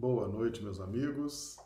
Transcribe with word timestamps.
Boa 0.00 0.28
noite, 0.28 0.62
meus 0.62 0.78
amigos. 0.78 1.56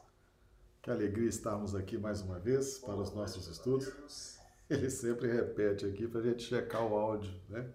Que 0.81 0.91
alegria 0.91 1.29
estarmos 1.29 1.75
aqui 1.75 1.99
mais 1.99 2.23
uma 2.23 2.39
vez 2.39 2.79
para 2.79 2.95
Boa 2.95 3.03
os 3.03 3.15
nossos 3.15 3.45
noite, 3.45 3.53
estudos. 3.53 4.39
Ele 4.71 4.89
sempre 4.89 5.31
repete 5.31 5.85
aqui 5.85 6.09
para 6.09 6.21
a 6.21 6.23
gente 6.23 6.45
checar 6.45 6.83
o 6.83 6.97
áudio, 6.97 7.31
né? 7.51 7.71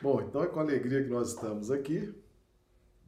Bom, 0.00 0.22
então 0.22 0.42
é 0.42 0.46
com 0.46 0.58
alegria 0.58 1.04
que 1.04 1.10
nós 1.10 1.34
estamos 1.34 1.70
aqui, 1.70 2.14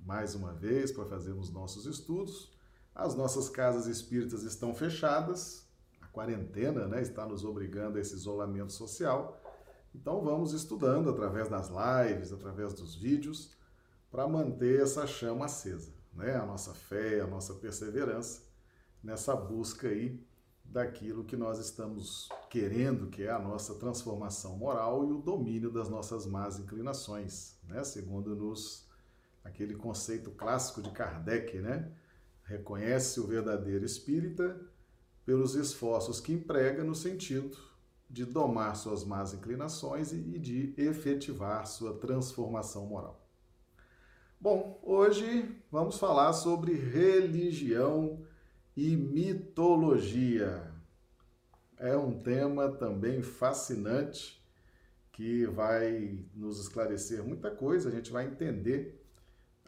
mais 0.04 0.34
uma 0.34 0.52
vez, 0.52 0.92
para 0.92 1.06
fazermos 1.06 1.50
nossos 1.50 1.86
estudos. 1.86 2.52
As 2.94 3.14
nossas 3.14 3.48
casas 3.48 3.86
espíritas 3.86 4.42
estão 4.42 4.74
fechadas, 4.74 5.66
a 5.98 6.08
quarentena 6.08 6.86
né, 6.86 7.00
está 7.00 7.24
nos 7.24 7.42
obrigando 7.42 7.96
a 7.96 8.02
esse 8.02 8.12
isolamento 8.12 8.74
social. 8.74 9.42
Então 9.94 10.20
vamos 10.20 10.52
estudando 10.52 11.08
através 11.08 11.48
das 11.48 11.70
lives, 11.70 12.34
através 12.34 12.74
dos 12.74 12.94
vídeos, 12.94 13.56
para 14.10 14.28
manter 14.28 14.82
essa 14.82 15.06
chama 15.06 15.46
acesa 15.46 15.98
né? 16.12 16.36
a 16.36 16.44
nossa 16.44 16.74
fé, 16.74 17.20
a 17.20 17.26
nossa 17.26 17.54
perseverança 17.54 18.42
nessa 19.02 19.34
busca 19.34 19.88
aí 19.88 20.22
daquilo 20.64 21.24
que 21.24 21.36
nós 21.36 21.58
estamos 21.58 22.28
querendo, 22.48 23.08
que 23.08 23.24
é 23.24 23.30
a 23.30 23.38
nossa 23.38 23.74
transformação 23.74 24.56
moral 24.56 25.08
e 25.08 25.12
o 25.12 25.18
domínio 25.18 25.70
das 25.70 25.88
nossas 25.88 26.26
más 26.26 26.60
inclinações, 26.60 27.58
né? 27.64 27.82
Segundo 27.82 28.36
nos 28.36 28.88
aquele 29.42 29.74
conceito 29.74 30.30
clássico 30.30 30.80
de 30.80 30.90
Kardec, 30.90 31.58
né? 31.58 31.90
Reconhece 32.44 33.18
o 33.18 33.26
verdadeiro 33.26 33.84
espírita 33.84 34.60
pelos 35.24 35.54
esforços 35.54 36.20
que 36.20 36.32
emprega 36.32 36.84
no 36.84 36.94
sentido 36.94 37.56
de 38.08 38.24
domar 38.24 38.76
suas 38.76 39.04
más 39.04 39.32
inclinações 39.32 40.12
e 40.12 40.38
de 40.38 40.74
efetivar 40.76 41.66
sua 41.66 41.94
transformação 41.94 42.86
moral. 42.86 43.19
Bom, 44.42 44.80
hoje 44.82 45.54
vamos 45.70 45.98
falar 45.98 46.32
sobre 46.32 46.72
religião 46.72 48.24
e 48.74 48.96
mitologia. 48.96 50.72
É 51.76 51.94
um 51.94 52.18
tema 52.18 52.70
também 52.70 53.20
fascinante 53.20 54.42
que 55.12 55.44
vai 55.44 56.24
nos 56.34 56.58
esclarecer 56.58 57.22
muita 57.22 57.50
coisa, 57.50 57.90
a 57.90 57.92
gente 57.92 58.10
vai 58.10 58.28
entender 58.28 59.04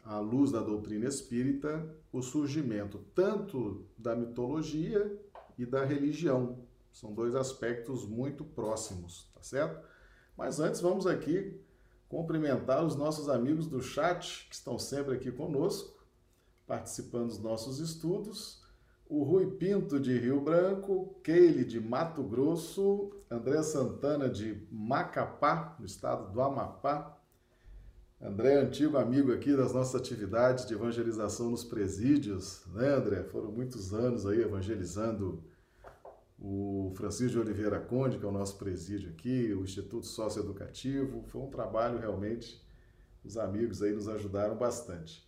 à 0.03 0.17
luz 0.17 0.51
da 0.51 0.59
doutrina 0.59 1.07
espírita 1.07 1.87
o 2.11 2.23
surgimento 2.23 2.97
tanto 3.13 3.85
da 3.95 4.15
mitologia 4.15 5.23
e 5.55 5.67
da 5.67 5.85
religião. 5.85 6.65
São 6.91 7.13
dois 7.13 7.35
aspectos 7.35 8.07
muito 8.07 8.43
próximos, 8.43 9.29
tá 9.35 9.43
certo? 9.43 9.87
Mas 10.35 10.59
antes 10.59 10.81
vamos 10.81 11.05
aqui 11.05 11.61
cumprimentar 12.13 12.85
os 12.85 12.95
nossos 12.95 13.27
amigos 13.27 13.67
do 13.67 13.81
chat 13.81 14.45
que 14.47 14.53
estão 14.53 14.77
sempre 14.77 15.15
aqui 15.15 15.31
conosco, 15.31 15.99
participando 16.67 17.29
dos 17.29 17.39
nossos 17.39 17.79
estudos. 17.79 18.61
O 19.09 19.23
Rui 19.23 19.47
Pinto 19.57 19.99
de 19.99 20.15
Rio 20.19 20.39
Branco, 20.39 21.19
Keile 21.23 21.65
de 21.65 21.79
Mato 21.79 22.21
Grosso, 22.21 23.11
André 23.31 23.63
Santana 23.63 24.29
de 24.29 24.63
Macapá, 24.71 25.75
no 25.79 25.87
estado 25.87 26.31
do 26.31 26.39
Amapá. 26.39 27.17
André, 28.21 28.59
antigo 28.59 28.95
amigo 28.95 29.33
aqui 29.33 29.57
das 29.57 29.73
nossas 29.73 29.99
atividades 29.99 30.67
de 30.67 30.75
evangelização 30.75 31.49
nos 31.49 31.63
presídios, 31.63 32.63
né, 32.75 32.89
André? 32.89 33.23
Foram 33.23 33.51
muitos 33.51 33.91
anos 33.91 34.27
aí 34.27 34.39
evangelizando 34.39 35.43
o 36.43 36.91
Francisco 36.95 37.31
de 37.31 37.39
Oliveira 37.39 37.79
Conde, 37.79 38.17
que 38.17 38.25
é 38.25 38.27
o 38.27 38.31
nosso 38.31 38.57
presídio 38.57 39.09
aqui, 39.11 39.53
o 39.53 39.63
Instituto 39.63 40.05
Socioeducativo. 40.05 41.23
Foi 41.23 41.41
um 41.41 41.49
trabalho 41.49 41.97
realmente, 41.97 42.61
os 43.23 43.37
amigos 43.37 43.81
aí 43.81 43.93
nos 43.93 44.09
ajudaram 44.09 44.57
bastante. 44.57 45.25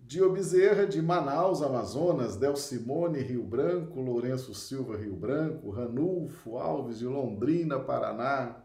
Dio 0.00 0.32
Bezerra, 0.32 0.84
de 0.84 1.00
Manaus, 1.00 1.62
Amazonas, 1.62 2.36
Del 2.36 2.56
Simone, 2.56 3.20
Rio 3.20 3.44
Branco, 3.44 4.00
Lourenço 4.00 4.52
Silva, 4.52 4.96
Rio 4.96 5.14
Branco, 5.14 5.70
Ranulfo 5.70 6.58
Alves, 6.58 6.98
de 6.98 7.06
Londrina, 7.06 7.78
Paraná, 7.78 8.64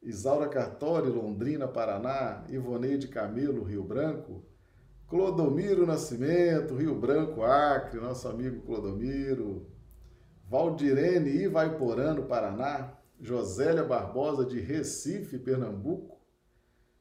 Isaura 0.00 0.48
Cartori, 0.48 1.08
Londrina, 1.08 1.66
Paraná, 1.66 2.44
Ivoneide 2.48 3.08
Camelo, 3.08 3.64
Rio 3.64 3.82
Branco, 3.82 4.44
Clodomiro 5.08 5.84
Nascimento, 5.84 6.76
Rio 6.76 6.94
Branco, 6.94 7.42
Acre, 7.42 7.98
nosso 7.98 8.28
amigo 8.28 8.60
Clodomiro, 8.62 9.66
Valdirene 10.48 11.30
Ivaiporã, 11.30 12.14
no 12.14 12.24
Paraná, 12.24 12.92
Josélia 13.20 13.82
Barbosa, 13.82 14.44
de 14.44 14.60
Recife, 14.60 15.38
Pernambuco, 15.38 16.20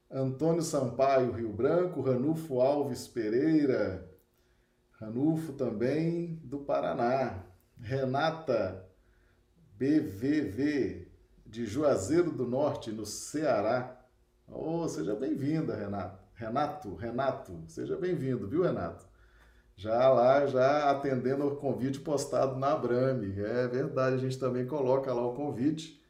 Antônio 0.09 0.61
Sampaio, 0.61 1.31
Rio 1.31 1.51
Branco, 1.51 2.01
Ranulfo 2.01 2.59
Alves 2.59 3.07
Pereira, 3.07 4.09
Ranulfo 4.93 5.53
também 5.53 6.39
do 6.43 6.59
Paraná, 6.59 7.43
Renata 7.79 8.89
BVV, 9.77 11.11
de 11.45 11.65
Juazeiro 11.65 12.31
do 12.31 12.47
Norte, 12.47 12.91
no 12.91 13.05
Ceará. 13.05 14.03
Oh, 14.47 14.87
seja 14.87 15.15
bem-vinda, 15.15 15.75
Renato. 15.75 16.23
Renato, 16.33 16.95
Renato, 16.95 17.63
seja 17.67 17.95
bem-vindo, 17.95 18.47
viu, 18.47 18.63
Renato? 18.63 19.05
Já 19.75 20.09
lá, 20.09 20.45
já 20.45 20.89
atendendo 20.89 21.43
ao 21.43 21.55
convite 21.57 21.99
postado 21.99 22.57
na 22.57 22.73
Abrame. 22.73 23.39
É 23.39 23.67
verdade, 23.67 24.15
a 24.15 24.19
gente 24.19 24.39
também 24.39 24.65
coloca 24.65 25.13
lá 25.13 25.25
o 25.25 25.33
convite 25.33 26.01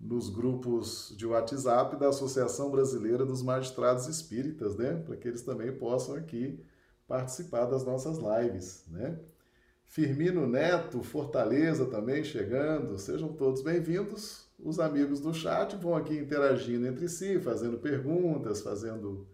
nos 0.00 0.28
grupos 0.28 1.14
de 1.16 1.26
WhatsApp 1.26 1.96
da 1.96 2.08
Associação 2.08 2.70
Brasileira 2.70 3.24
dos 3.24 3.42
Magistrados 3.42 4.06
Espíritas, 4.06 4.76
né? 4.76 5.02
Para 5.04 5.16
que 5.16 5.28
eles 5.28 5.42
também 5.42 5.72
possam 5.72 6.14
aqui 6.14 6.62
participar 7.06 7.66
das 7.66 7.84
nossas 7.84 8.18
lives, 8.18 8.84
né? 8.88 9.18
Firmino 9.86 10.46
Neto, 10.46 11.02
Fortaleza 11.02 11.86
também 11.86 12.24
chegando, 12.24 12.98
sejam 12.98 13.32
todos 13.32 13.62
bem-vindos. 13.62 14.48
Os 14.58 14.80
amigos 14.80 15.20
do 15.20 15.32
chat 15.32 15.76
vão 15.76 15.94
aqui 15.94 16.16
interagindo 16.16 16.86
entre 16.86 17.08
si, 17.08 17.38
fazendo 17.38 17.78
perguntas, 17.78 18.62
fazendo 18.62 19.26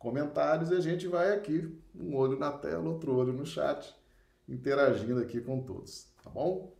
comentários 0.00 0.70
e 0.70 0.74
a 0.74 0.80
gente 0.80 1.06
vai 1.06 1.32
aqui, 1.34 1.78
um 1.94 2.16
olho 2.16 2.38
na 2.38 2.50
tela, 2.50 2.88
outro 2.88 3.14
olho 3.14 3.34
no 3.34 3.44
chat, 3.44 3.94
interagindo 4.48 5.20
aqui 5.20 5.42
com 5.42 5.62
todos, 5.62 6.06
tá 6.24 6.30
bom? 6.30 6.74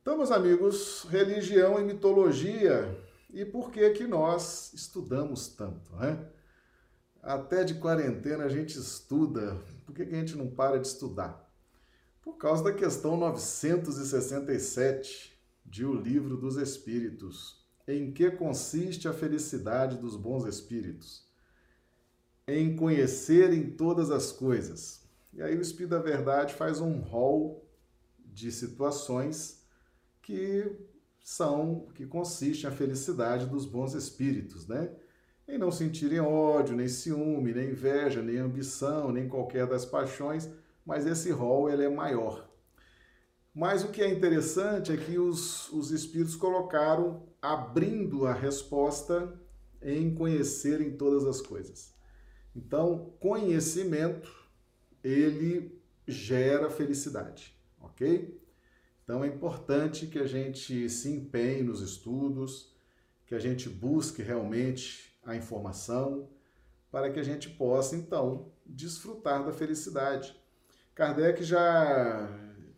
Então, 0.00 0.16
meus 0.16 0.30
amigos, 0.30 1.06
religião 1.10 1.78
e 1.78 1.84
mitologia, 1.84 2.98
e 3.28 3.44
por 3.44 3.70
que 3.70 3.90
que 3.90 4.06
nós 4.06 4.72
estudamos 4.72 5.48
tanto, 5.48 5.94
né? 5.96 6.26
Até 7.22 7.64
de 7.64 7.74
quarentena 7.74 8.44
a 8.44 8.48
gente 8.48 8.78
estuda, 8.78 9.60
por 9.84 9.94
que, 9.94 10.06
que 10.06 10.14
a 10.14 10.18
gente 10.18 10.34
não 10.34 10.48
para 10.48 10.78
de 10.78 10.86
estudar? 10.86 11.46
Por 12.22 12.38
causa 12.38 12.64
da 12.64 12.72
questão 12.72 13.18
967 13.18 15.38
de 15.66 15.84
O 15.84 15.92
Livro 15.92 16.38
dos 16.38 16.56
Espíritos, 16.56 17.62
em 17.86 18.10
que 18.10 18.30
consiste 18.30 19.06
a 19.06 19.12
felicidade 19.12 19.98
dos 19.98 20.16
bons 20.16 20.46
espíritos 20.46 21.27
em 22.48 22.74
conhecerem 22.74 23.70
todas 23.70 24.10
as 24.10 24.32
coisas. 24.32 25.06
E 25.34 25.42
aí 25.42 25.56
o 25.56 25.60
Espírito 25.60 25.90
da 25.90 26.00
Verdade 26.00 26.54
faz 26.54 26.80
um 26.80 26.98
rol 26.98 27.68
de 28.24 28.50
situações 28.50 29.62
que 30.22 30.64
são, 31.20 31.86
que 31.94 32.06
consistem 32.06 32.68
a 32.68 32.72
felicidade 32.72 33.44
dos 33.44 33.66
bons 33.66 33.92
espíritos, 33.92 34.66
né? 34.66 34.90
Em 35.46 35.58
não 35.58 35.70
sentirem 35.70 36.20
ódio, 36.20 36.74
nem 36.74 36.88
ciúme, 36.88 37.52
nem 37.52 37.70
inveja, 37.70 38.22
nem 38.22 38.38
ambição, 38.38 39.12
nem 39.12 39.28
qualquer 39.28 39.66
das 39.66 39.84
paixões, 39.84 40.48
mas 40.84 41.06
esse 41.06 41.30
rol 41.30 41.68
ele 41.68 41.84
é 41.84 41.88
maior. 41.88 42.48
Mas 43.54 43.84
o 43.84 43.88
que 43.88 44.00
é 44.00 44.10
interessante 44.10 44.92
é 44.92 44.96
que 44.96 45.18
os, 45.18 45.70
os 45.70 45.90
espíritos 45.90 46.36
colocaram 46.36 47.22
abrindo 47.42 48.26
a 48.26 48.32
resposta 48.32 49.38
em 49.82 50.14
conhecerem 50.14 50.96
todas 50.96 51.24
as 51.24 51.40
coisas. 51.40 51.97
Então, 52.54 53.14
conhecimento, 53.20 54.34
ele 55.02 55.80
gera 56.06 56.70
felicidade, 56.70 57.56
ok? 57.80 58.40
Então, 59.04 59.24
é 59.24 59.28
importante 59.28 60.06
que 60.06 60.18
a 60.18 60.26
gente 60.26 60.88
se 60.90 61.10
empenhe 61.10 61.62
nos 61.62 61.80
estudos, 61.80 62.74
que 63.26 63.34
a 63.34 63.38
gente 63.38 63.68
busque 63.68 64.22
realmente 64.22 65.18
a 65.24 65.36
informação, 65.36 66.28
para 66.90 67.10
que 67.10 67.20
a 67.20 67.22
gente 67.22 67.50
possa, 67.50 67.94
então, 67.96 68.52
desfrutar 68.64 69.44
da 69.44 69.52
felicidade. 69.52 70.34
Kardec 70.94 71.42
já, 71.42 72.28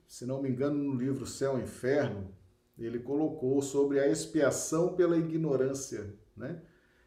se 0.07 0.27
não 0.27 0.43
me 0.43 0.49
engano, 0.49 0.77
no 0.77 0.95
livro 0.95 1.27
Céu 1.27 1.59
e 1.59 1.63
Inferno, 1.63 2.35
ele 2.77 2.99
colocou 2.99 3.61
sobre 3.63 4.01
a 4.01 4.09
expiação 4.09 4.95
pela 4.95 5.17
ignorância, 5.17 6.15
né? 6.37 6.63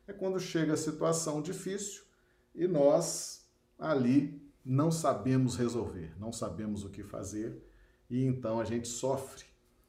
É 0.07 0.13
quando 0.13 0.39
chega 0.39 0.73
a 0.73 0.77
situação 0.77 1.41
difícil, 1.41 2.03
e 2.53 2.67
nós 2.67 3.47
ali 3.77 4.41
não 4.63 4.91
sabemos 4.91 5.55
resolver, 5.55 6.13
não 6.19 6.31
sabemos 6.31 6.83
o 6.83 6.89
que 6.89 7.03
fazer 7.03 7.61
e 8.09 8.23
então 8.25 8.59
a 8.59 8.65
gente 8.65 8.87
sofre, 8.87 9.45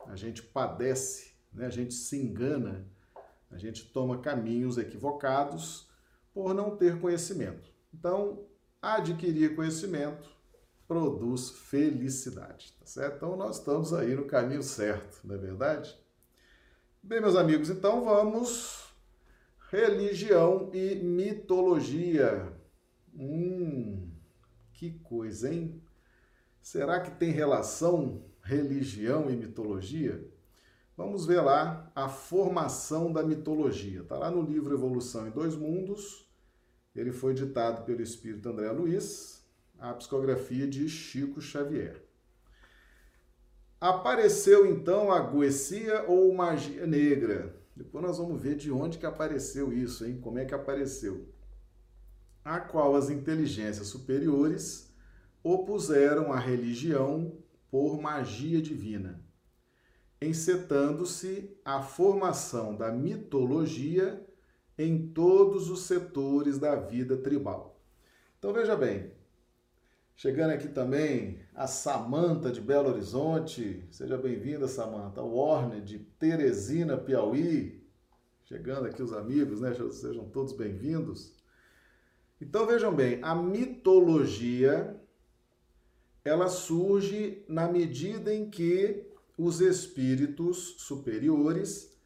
a 0.07 0.17
gente 0.17 0.43
padece, 0.43 1.35
né? 1.53 1.67
a 1.67 1.71
gente 1.71 1.95
se 1.95 2.17
engana, 2.17 2.87
a 3.51 3.59
gente 3.59 3.85
toma 3.93 4.19
caminhos 4.19 4.79
equivocados 4.79 5.89
por 6.33 6.53
não 6.53 6.77
ter 6.77 7.01
conhecimento. 7.01 7.71
Então, 7.93 8.45
adquirir 8.83 9.55
conhecimento 9.55 10.29
produz 10.87 11.51
felicidade, 11.51 12.75
tá 12.79 12.87
certo? 12.87 13.17
Então 13.17 13.37
nós 13.37 13.59
estamos 13.59 13.93
aí 13.95 14.15
no 14.15 14.27
caminho 14.27 14.63
certo, 14.63 15.21
não 15.25 15.35
é 15.35 15.39
verdade? 15.39 15.99
Bem, 17.03 17.21
meus 17.21 17.37
amigos, 17.37 17.71
então 17.71 18.05
vamos 18.05 18.95
religião 19.71 20.71
e 20.73 20.95
mitologia. 20.97 22.53
Hum, 23.15 24.11
que 24.73 24.99
coisa, 25.01 25.53
hein? 25.53 25.81
Será 26.61 27.01
que 27.01 27.13
tem 27.13 27.31
relação 27.31 28.25
religião 28.43 29.31
e 29.31 29.37
mitologia? 29.37 30.27
Vamos 30.97 31.27
ver 31.27 31.41
lá 31.41 31.91
a 31.95 32.09
formação 32.09 33.13
da 33.13 33.23
mitologia. 33.23 34.01
Está 34.01 34.17
lá 34.17 34.31
no 34.31 34.43
livro 34.43 34.75
Evolução 34.75 35.27
em 35.27 35.31
Dois 35.31 35.55
Mundos. 35.57 36.29
Ele 36.95 37.13
foi 37.13 37.35
ditado 37.35 37.85
pelo 37.85 38.01
espírito 38.01 38.49
André 38.49 38.71
Luiz, 38.71 39.45
a 39.79 39.93
psicografia 39.93 40.67
de 40.67 40.89
Chico 40.89 41.41
Xavier. 41.41 42.03
Apareceu 43.81 44.67
então 44.67 45.13
a 45.13 45.19
Goecia 45.21 46.05
ou 46.09 46.33
magia 46.33 46.87
negra? 46.87 47.55
Depois 47.77 48.05
nós 48.05 48.19
vamos 48.19 48.41
ver 48.41 48.55
de 48.55 48.71
onde 48.71 48.99
que 48.99 49.07
apareceu 49.07 49.73
isso, 49.73 50.07
hein? 50.07 50.21
Como 50.23 50.39
é 50.39 50.45
que 50.45 50.55
apareceu? 50.55 51.29
A 52.45 52.61
qual 52.61 52.95
as 52.95 53.09
inteligências 53.09 53.87
superiores 53.87 54.93
opuseram 55.43 56.33
a 56.33 56.39
religião 56.39 57.33
por 57.71 58.01
magia 58.01 58.61
divina 58.61 59.25
encetando-se 60.25 61.57
a 61.65 61.83
formação 61.83 62.75
da 62.75 62.91
mitologia 62.91 64.25
em 64.77 65.09
todos 65.09 65.71
os 65.71 65.83
setores 65.83 66.59
da 66.59 66.75
vida 66.75 67.17
tribal. 67.17 67.81
Então 68.39 68.53
veja 68.53 68.75
bem, 68.75 69.13
chegando 70.17 70.51
aqui 70.53 70.69
também 70.69 71.41
a 71.55 71.67
Samanta 71.67 72.51
de 72.51 72.61
Belo 72.61 72.91
Horizonte, 72.91 73.87
seja 73.91 74.17
bem-vinda 74.17 74.67
Samanta, 74.67 75.23
Warner 75.23 75.81
de 75.81 75.99
Teresina, 75.99 76.97
Piauí, 76.97 77.83
chegando 78.45 78.87
aqui 78.87 79.03
os 79.03 79.13
amigos, 79.13 79.61
né? 79.61 79.73
Sejam 79.93 80.29
todos 80.29 80.53
bem-vindos. 80.53 81.34
Então 82.45 82.67
vejam 82.67 82.95
bem, 82.95 83.21
a 83.23 83.35
mitologia 83.35 85.01
ela 86.23 86.47
surge 86.47 87.43
na 87.49 87.67
medida 87.67 88.35
em 88.35 88.51
que 88.51 89.07
os 89.37 89.63
espíritos 89.63 90.75
superiores 90.77 91.97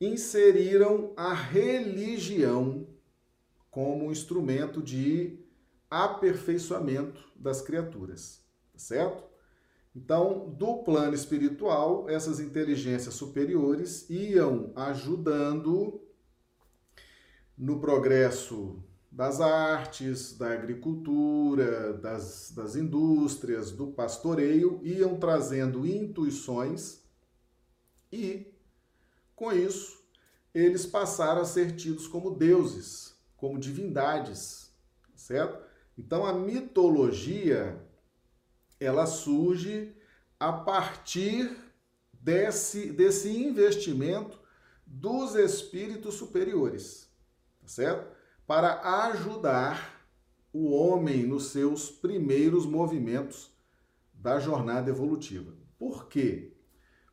inseriram 0.00 1.12
a 1.16 1.34
religião 1.34 2.86
como 3.72 4.12
instrumento 4.12 4.80
de 4.80 5.40
aperfeiçoamento 5.90 7.20
das 7.34 7.60
criaturas, 7.60 8.44
tá 8.72 8.78
certo? 8.78 9.24
Então, 9.94 10.48
do 10.50 10.84
plano 10.84 11.14
espiritual, 11.14 12.08
essas 12.08 12.38
inteligências 12.38 13.14
superiores 13.14 14.08
iam 14.08 14.72
ajudando 14.76 16.00
no 17.58 17.80
progresso 17.80 18.82
das 19.10 19.40
artes, 19.40 20.36
da 20.36 20.52
agricultura, 20.52 21.94
das, 21.94 22.52
das 22.52 22.76
indústrias, 22.76 23.72
do 23.72 23.88
pastoreio, 23.88 24.80
iam 24.84 25.18
trazendo 25.18 25.84
intuições 25.84 27.02
e, 28.12 28.54
com 29.34 29.52
isso, 29.52 29.98
eles 30.54 30.86
passaram 30.86 31.42
a 31.42 31.44
ser 31.44 31.74
tidos 31.74 32.06
como 32.06 32.36
deuses, 32.36 33.16
como 33.36 33.58
divindades, 33.58 34.72
certo? 35.16 35.64
Então 35.98 36.24
a 36.24 36.32
mitologia 36.32 37.80
ela 38.78 39.06
surge 39.06 39.94
a 40.38 40.52
partir 40.52 41.54
desse, 42.12 42.92
desse 42.92 43.28
investimento 43.30 44.40
dos 44.86 45.34
espíritos 45.34 46.14
superiores, 46.14 47.08
certo? 47.66 48.19
Para 48.50 48.80
ajudar 49.06 50.04
o 50.52 50.72
homem 50.72 51.24
nos 51.24 51.52
seus 51.52 51.88
primeiros 51.88 52.66
movimentos 52.66 53.48
da 54.12 54.40
jornada 54.40 54.90
evolutiva. 54.90 55.54
Por 55.78 56.08
quê? 56.08 56.52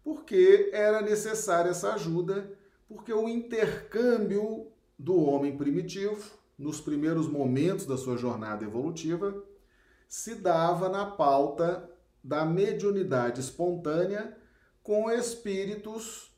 Porque 0.04 0.72
era 0.74 1.00
necessária 1.00 1.70
essa 1.70 1.94
ajuda, 1.94 2.58
porque 2.88 3.14
o 3.14 3.30
intercâmbio 3.30 4.72
do 4.98 5.22
homem 5.22 5.56
primitivo, 5.56 6.28
nos 6.58 6.82
primeiros 6.82 7.28
momentos 7.28 7.86
da 7.86 7.98
sua 7.98 8.18
jornada 8.18 8.66
evolutiva, 8.66 9.44
se 10.08 10.34
dava 10.34 10.90
na 10.90 11.06
pauta 11.06 11.88
da 12.24 12.46
mediunidade 12.46 13.42
espontânea 13.42 14.36
com 14.82 15.12
espíritos 15.12 16.36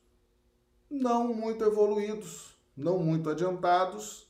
não 0.90 1.34
muito 1.34 1.64
evoluídos, 1.64 2.54
não 2.76 3.00
muito 3.00 3.30
adiantados 3.30 4.28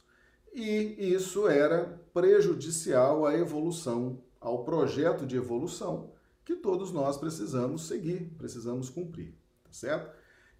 e 0.53 1.13
isso 1.13 1.47
era 1.47 1.99
prejudicial 2.13 3.25
à 3.25 3.35
evolução, 3.37 4.21
ao 4.39 4.63
projeto 4.63 5.25
de 5.25 5.35
evolução 5.35 6.11
que 6.49 6.55
todos 6.55 6.91
nós 6.91 7.15
precisamos 7.15 7.87
seguir, 7.87 8.33
precisamos 8.35 8.89
cumprir, 8.89 9.35
tá 9.63 9.71
certo? 9.71 10.11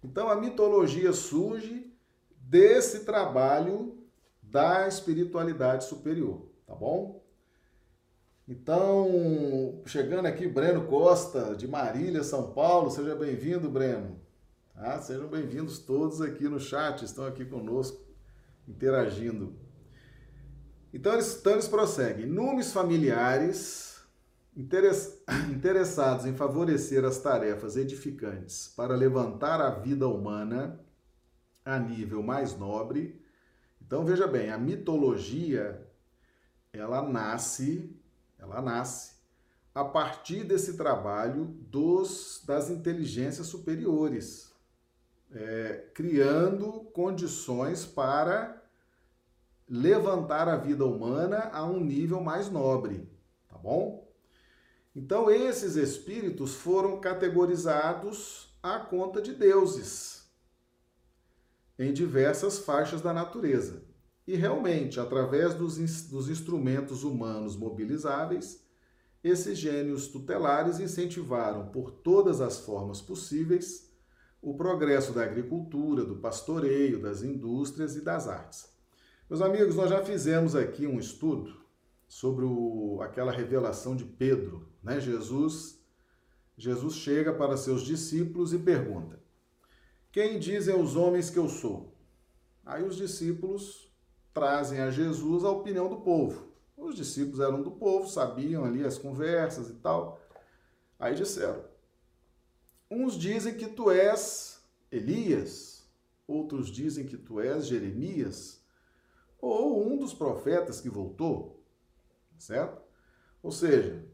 Então 0.04 0.28
a 0.28 0.36
mitologia 0.36 1.12
surge 1.12 1.92
desse 2.30 3.00
trabalho 3.00 3.98
da 4.40 4.86
espiritualidade 4.86 5.86
superior, 5.86 6.46
tá 6.64 6.76
bom? 6.76 7.20
Então, 8.46 9.82
chegando 9.84 10.26
aqui, 10.26 10.46
Breno 10.46 10.86
Costa, 10.86 11.56
de 11.56 11.66
Marília, 11.66 12.22
São 12.22 12.52
Paulo, 12.52 12.90
seja 12.90 13.16
bem-vindo, 13.16 13.68
Breno. 13.68 14.20
Tá? 14.72 15.00
Sejam 15.02 15.26
bem-vindos 15.26 15.80
todos 15.80 16.20
aqui 16.20 16.48
no 16.48 16.60
chat, 16.60 17.04
estão 17.04 17.26
aqui 17.26 17.44
conosco, 17.44 18.00
interagindo. 18.68 19.54
Então 20.92 21.12
eles, 21.12 21.36
então 21.38 21.52
eles 21.52 21.68
prosseguem. 21.68 22.26
Numes 22.26 22.72
familiares 22.72 24.02
interessados 24.56 26.26
em 26.26 26.34
favorecer 26.34 27.04
as 27.04 27.18
tarefas 27.18 27.76
edificantes 27.76 28.72
para 28.76 28.96
levantar 28.96 29.60
a 29.60 29.70
vida 29.70 30.08
humana 30.08 30.80
a 31.64 31.78
nível 31.78 32.22
mais 32.22 32.56
nobre. 32.56 33.20
Então 33.80 34.04
veja 34.04 34.26
bem, 34.26 34.50
a 34.50 34.58
mitologia 34.58 35.86
ela 36.72 37.02
nasce, 37.02 37.96
ela 38.38 38.60
nasce 38.60 39.20
a 39.74 39.84
partir 39.84 40.44
desse 40.44 40.76
trabalho 40.76 41.44
dos 41.44 42.42
das 42.44 42.70
inteligências 42.70 43.46
superiores, 43.46 44.52
é, 45.32 45.86
criando 45.94 46.84
condições 46.92 47.86
para 47.86 48.59
levantar 49.70 50.48
a 50.48 50.56
vida 50.56 50.84
humana 50.84 51.48
a 51.52 51.64
um 51.64 51.78
nível 51.78 52.20
mais 52.20 52.50
nobre, 52.50 53.08
tá 53.48 53.56
bom? 53.56 54.12
Então 54.96 55.30
esses 55.30 55.76
espíritos 55.76 56.54
foram 56.54 57.00
categorizados 57.00 58.52
à 58.60 58.80
conta 58.80 59.22
de 59.22 59.32
deuses 59.32 60.28
em 61.78 61.92
diversas 61.92 62.58
faixas 62.58 63.00
da 63.00 63.14
natureza. 63.14 63.84
E 64.26 64.36
realmente, 64.36 65.00
através 65.00 65.54
dos, 65.54 65.78
dos 66.08 66.28
instrumentos 66.28 67.04
humanos 67.04 67.56
mobilizáveis, 67.56 68.62
esses 69.22 69.56
gênios 69.56 70.08
tutelares 70.08 70.80
incentivaram 70.80 71.68
por 71.68 71.90
todas 71.90 72.40
as 72.40 72.58
formas 72.58 73.00
possíveis 73.00 73.88
o 74.42 74.54
progresso 74.54 75.12
da 75.12 75.22
agricultura, 75.22 76.04
do 76.04 76.16
pastoreio, 76.16 77.00
das 77.00 77.22
indústrias 77.22 77.96
e 77.96 78.00
das 78.00 78.26
artes. 78.26 78.68
Meus 79.30 79.42
amigos, 79.42 79.76
nós 79.76 79.88
já 79.88 80.04
fizemos 80.04 80.56
aqui 80.56 80.88
um 80.88 80.98
estudo 80.98 81.64
sobre 82.08 82.44
o, 82.44 82.98
aquela 83.00 83.30
revelação 83.30 83.94
de 83.94 84.04
Pedro, 84.04 84.68
né? 84.82 84.98
Jesus, 84.98 85.80
Jesus 86.56 86.96
chega 86.96 87.32
para 87.32 87.56
seus 87.56 87.82
discípulos 87.82 88.52
e 88.52 88.58
pergunta: 88.58 89.22
Quem 90.10 90.40
dizem 90.40 90.74
os 90.74 90.96
homens 90.96 91.30
que 91.30 91.38
eu 91.38 91.48
sou? 91.48 91.96
Aí 92.66 92.82
os 92.82 92.96
discípulos 92.96 93.94
trazem 94.34 94.80
a 94.80 94.90
Jesus 94.90 95.44
a 95.44 95.50
opinião 95.52 95.88
do 95.88 96.00
povo. 96.00 96.48
Os 96.76 96.96
discípulos 96.96 97.38
eram 97.38 97.62
do 97.62 97.70
povo, 97.70 98.08
sabiam 98.08 98.64
ali 98.64 98.84
as 98.84 98.98
conversas 98.98 99.70
e 99.70 99.74
tal. 99.74 100.20
Aí 100.98 101.14
disseram: 101.14 101.64
Uns 102.90 103.14
dizem 103.14 103.56
que 103.56 103.68
tu 103.68 103.92
és 103.92 104.60
Elias, 104.90 105.88
outros 106.26 106.68
dizem 106.68 107.06
que 107.06 107.16
tu 107.16 107.38
és 107.38 107.68
Jeremias 107.68 108.59
ou 109.40 109.86
um 109.86 109.96
dos 109.96 110.12
profetas 110.12 110.80
que 110.80 110.88
voltou, 110.88 111.62
certo? 112.38 112.80
Ou 113.42 113.50
seja, 113.50 114.04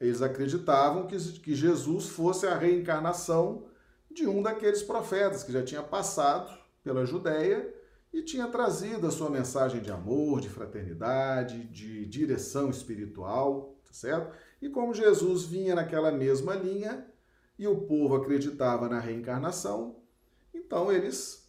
eles 0.00 0.20
acreditavam 0.20 1.06
que, 1.06 1.16
que 1.40 1.54
Jesus 1.54 2.08
fosse 2.08 2.46
a 2.46 2.56
reencarnação 2.56 3.66
de 4.10 4.26
um 4.26 4.42
daqueles 4.42 4.82
profetas 4.82 5.42
que 5.42 5.52
já 5.52 5.62
tinha 5.62 5.82
passado 5.82 6.56
pela 6.82 7.06
Judéia 7.06 7.72
e 8.12 8.22
tinha 8.22 8.46
trazido 8.46 9.06
a 9.06 9.10
sua 9.10 9.28
mensagem 9.28 9.80
de 9.80 9.90
amor, 9.90 10.40
de 10.40 10.48
fraternidade, 10.48 11.64
de 11.64 12.06
direção 12.06 12.70
espiritual, 12.70 13.76
tá 13.84 13.92
certo? 13.92 14.36
E 14.62 14.68
como 14.68 14.94
Jesus 14.94 15.44
vinha 15.44 15.74
naquela 15.74 16.12
mesma 16.12 16.54
linha 16.54 17.06
e 17.58 17.66
o 17.66 17.82
povo 17.82 18.14
acreditava 18.14 18.88
na 18.88 19.00
reencarnação, 19.00 19.96
então 20.52 20.92
eles 20.92 21.43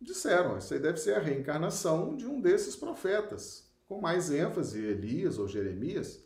disseram: 0.00 0.58
isso 0.58 0.74
aí 0.74 0.80
deve 0.80 0.98
ser 0.98 1.14
a 1.14 1.20
reencarnação 1.20 2.16
de 2.16 2.26
um 2.26 2.40
desses 2.40 2.76
profetas, 2.76 3.70
com 3.86 4.00
mais 4.00 4.30
ênfase, 4.30 4.82
Elias 4.84 5.38
ou 5.38 5.48
Jeremias, 5.48 6.24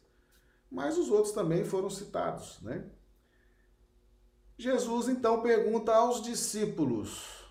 mas 0.71 0.97
os 0.97 1.11
outros 1.11 1.33
também 1.33 1.65
foram 1.65 1.91
citados, 1.91 2.61
né? 2.63 2.85
Jesus 4.57 5.09
então 5.09 5.43
pergunta 5.43 5.95
aos 5.95 6.23
discípulos, 6.23 7.47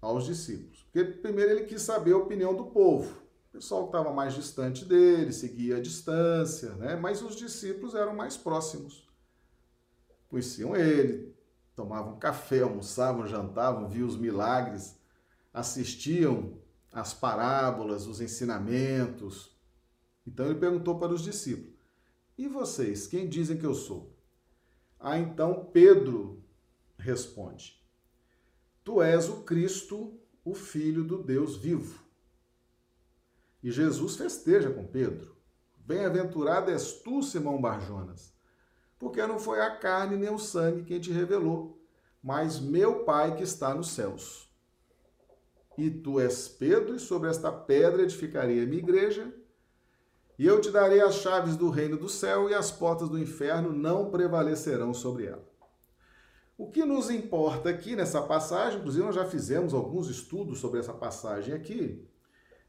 aos 0.00 0.24
discípulos, 0.24 0.82
porque 0.82 1.04
primeiro 1.04 1.52
ele 1.52 1.64
quis 1.64 1.82
saber 1.82 2.12
a 2.12 2.18
opinião 2.18 2.54
do 2.54 2.66
povo. 2.66 3.20
O 3.50 3.52
pessoal 3.52 3.82
que 3.82 3.88
estava 3.88 4.12
mais 4.12 4.34
distante 4.34 4.84
dele 4.84 5.32
seguia 5.32 5.76
a 5.76 5.80
distância, 5.80 6.70
né? 6.74 6.94
mas 6.94 7.20
os 7.20 7.34
discípulos 7.34 7.96
eram 7.96 8.14
mais 8.14 8.36
próximos. 8.36 9.08
Conheciam 10.28 10.76
ele, 10.76 11.34
tomavam 11.74 12.16
café, 12.16 12.62
almoçavam, 12.62 13.26
jantavam, 13.26 13.88
viam 13.88 14.06
os 14.06 14.16
milagres, 14.16 14.96
assistiam 15.52 16.58
às 16.92 17.14
parábolas, 17.14 18.06
os 18.06 18.20
ensinamentos. 18.20 19.56
Então 20.26 20.46
ele 20.46 20.58
perguntou 20.58 20.98
para 20.98 21.12
os 21.12 21.22
discípulos: 21.22 21.78
E 22.36 22.46
vocês, 22.46 23.06
quem 23.06 23.28
dizem 23.28 23.58
que 23.58 23.66
eu 23.66 23.74
sou? 23.74 24.14
Ah, 24.98 25.18
então 25.18 25.64
Pedro 25.72 26.44
responde: 26.98 27.82
Tu 28.84 29.02
és 29.02 29.28
o 29.28 29.42
Cristo, 29.42 30.18
o 30.44 30.54
Filho 30.54 31.04
do 31.04 31.22
Deus 31.22 31.56
vivo. 31.56 32.02
E 33.62 33.70
Jesus 33.70 34.16
festeja 34.16 34.70
com 34.70 34.86
Pedro. 34.86 35.36
Bem-aventurado 35.78 36.70
és 36.70 36.92
tu, 36.92 37.22
Simão 37.22 37.60
Barjonas, 37.60 38.32
porque 38.98 39.26
não 39.26 39.38
foi 39.38 39.60
a 39.60 39.76
carne 39.76 40.16
nem 40.16 40.30
o 40.30 40.38
sangue 40.38 40.84
quem 40.84 41.00
te 41.00 41.10
revelou, 41.10 41.82
mas 42.22 42.60
meu 42.60 43.04
Pai 43.04 43.36
que 43.36 43.42
está 43.42 43.74
nos 43.74 43.90
céus. 43.90 44.49
E 45.80 45.90
tu 45.90 46.20
és 46.20 46.46
Pedro, 46.46 46.94
e 46.94 46.98
sobre 46.98 47.30
esta 47.30 47.50
pedra 47.50 48.02
edificarei 48.02 48.62
a 48.62 48.66
minha 48.66 48.82
igreja, 48.82 49.32
e 50.38 50.46
eu 50.46 50.60
te 50.60 50.70
darei 50.70 51.00
as 51.00 51.14
chaves 51.14 51.56
do 51.56 51.70
reino 51.70 51.96
do 51.96 52.06
céu, 52.06 52.50
e 52.50 52.54
as 52.54 52.70
portas 52.70 53.08
do 53.08 53.18
inferno 53.18 53.72
não 53.72 54.10
prevalecerão 54.10 54.92
sobre 54.92 55.24
ela. 55.24 55.48
O 56.58 56.70
que 56.70 56.84
nos 56.84 57.08
importa 57.08 57.70
aqui 57.70 57.96
nessa 57.96 58.20
passagem, 58.20 58.78
inclusive 58.78 59.06
nós 59.06 59.14
já 59.14 59.24
fizemos 59.24 59.72
alguns 59.72 60.10
estudos 60.10 60.58
sobre 60.58 60.80
essa 60.80 60.92
passagem 60.92 61.54
aqui, 61.54 62.06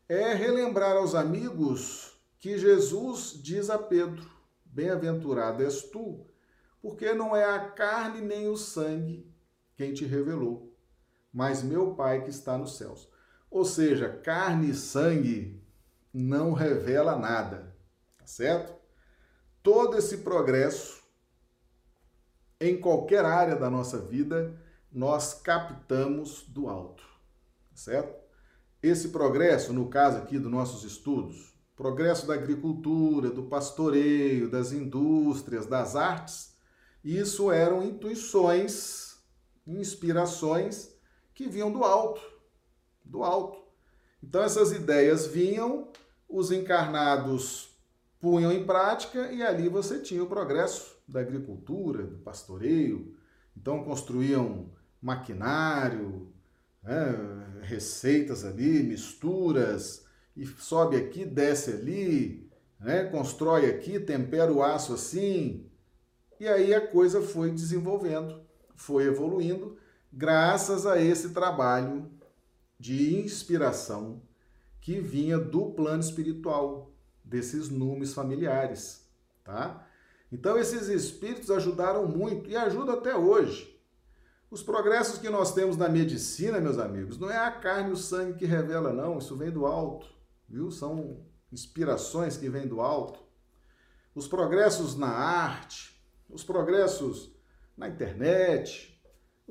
é 0.08 0.34
relembrar 0.34 0.96
aos 0.96 1.14
amigos 1.14 2.18
que 2.40 2.58
Jesus 2.58 3.38
diz 3.44 3.70
a 3.70 3.78
Pedro: 3.78 4.26
Bem-aventurado 4.64 5.62
és 5.64 5.82
tu, 5.82 6.26
porque 6.82 7.14
não 7.14 7.36
é 7.36 7.44
a 7.44 7.60
carne 7.72 8.22
nem 8.22 8.48
o 8.48 8.56
sangue 8.56 9.30
quem 9.76 9.94
te 9.94 10.06
revelou, 10.06 10.71
mas 11.34 11.64
meu 11.64 11.94
Pai 11.96 12.24
que 12.24 12.30
está 12.30 12.58
nos 12.58 12.78
céus. 12.78 13.10
Ou 13.50 13.66
seja, 13.66 14.10
carne 14.10 14.72
e 14.72 14.76
sangue 14.76 15.62
não 16.14 16.54
revela 16.54 17.18
nada, 17.18 17.76
tá 18.18 18.26
certo? 18.26 18.74
Todo 19.62 19.98
esse 19.98 20.20
progresso 20.20 21.02
em 22.62 22.80
qualquer 22.80 23.26
área 23.26 23.56
da 23.56 23.70
nossa 23.70 23.98
vida, 23.98 24.56
nós 24.92 25.34
captamos 25.34 26.44
do 26.48 26.70
alto, 26.70 27.04
tá 27.72 27.76
certo? 27.76 28.22
Esse 28.84 29.10
progresso, 29.10 29.74
no 29.74 29.90
caso 29.90 30.18
aqui 30.18 30.38
dos 30.38 30.52
nossos 30.52 30.84
estudos, 30.84 31.54
progresso 31.76 32.28
da 32.28 32.36
agricultura, 32.36 33.32
do 33.32 33.44
pastoreio, 33.44 34.50
das 34.50 34.72
indústrias, 34.72 35.66
das 35.66 35.96
artes, 35.96 36.56
isso 37.04 37.52
eram 37.52 37.82
intuições, 37.84 39.18
inspirações 39.66 40.92
que 41.34 41.48
vinham 41.48 41.72
do 41.72 41.84
alto, 41.84 42.22
do 43.04 43.24
alto. 43.24 43.62
Então 44.24 44.44
essas 44.44 44.72
ideias 44.72 45.26
vinham, 45.26 45.88
os 46.30 46.52
encarnados 46.52 47.70
punham 48.20 48.52
em 48.52 48.66
prática 48.66 49.32
e 49.32 49.42
ali 49.42 49.68
você 49.68 50.00
tinha 50.00 50.24
o 50.24 50.28
progresso 50.28 50.96
da 51.08 51.20
agricultura, 51.20 52.04
do 52.04 52.18
pastoreio. 52.20 53.16
Então 53.58 53.84
construíam 53.84 54.70
maquinário, 55.02 56.32
né, 56.84 57.62
receitas 57.64 58.46
ali, 58.46 58.84
misturas, 58.84 60.06
e 60.36 60.46
sobe 60.46 60.96
aqui, 60.96 61.26
desce 61.26 61.72
ali, 61.72 62.50
né, 62.80 63.04
constrói 63.06 63.70
aqui, 63.70 64.00
tempera 64.00 64.54
o 64.54 64.64
aço 64.64 64.94
assim. 64.94 65.70
E 66.40 66.48
aí 66.48 66.74
a 66.74 66.88
coisa 66.88 67.22
foi 67.22 67.52
desenvolvendo, 67.52 68.42
foi 68.76 69.06
evoluindo, 69.06 69.78
graças 70.12 70.86
a 70.86 71.02
esse 71.02 71.30
trabalho 71.30 72.12
de 72.80 73.18
inspiração 73.20 74.22
que 74.80 75.00
vinha 75.00 75.38
do 75.38 75.72
plano 75.72 76.02
espiritual, 76.02 76.92
desses 77.24 77.70
numes 77.70 78.14
familiares, 78.14 79.08
tá? 79.44 79.88
Então 80.32 80.58
esses 80.58 80.88
espíritos 80.88 81.52
ajudaram 81.52 82.08
muito 82.08 82.50
e 82.50 82.58
ajudam 82.58 82.96
até 82.96 83.16
hoje. 83.16 83.80
Os 84.50 84.62
progressos 84.62 85.18
que 85.18 85.30
nós 85.30 85.54
temos 85.54 85.78
na 85.78 85.88
medicina, 85.88 86.60
meus 86.60 86.78
amigos, 86.78 87.18
não 87.18 87.30
é 87.32 87.38
a 87.38 87.52
carne 87.52 87.92
e 87.92 87.94
o 87.94 87.98
sangue 87.98 88.40
que 88.40 88.46
revela, 88.46 88.92
não. 88.92 89.18
Isso 89.18 89.36
vem 89.36 89.50
do 89.50 89.66
alto, 89.66 90.08
viu? 90.48 90.70
São 90.72 91.26
inspirações 91.52 92.36
que 92.36 92.50
vêm 92.50 92.68
do 92.68 92.82
alto. 92.82 93.22
Os 94.14 94.28
progressos 94.28 94.98
na 94.98 95.08
arte, 95.08 96.02
os 96.30 96.44
progressos 96.44 97.34
na 97.78 97.88
internet, 97.88 98.91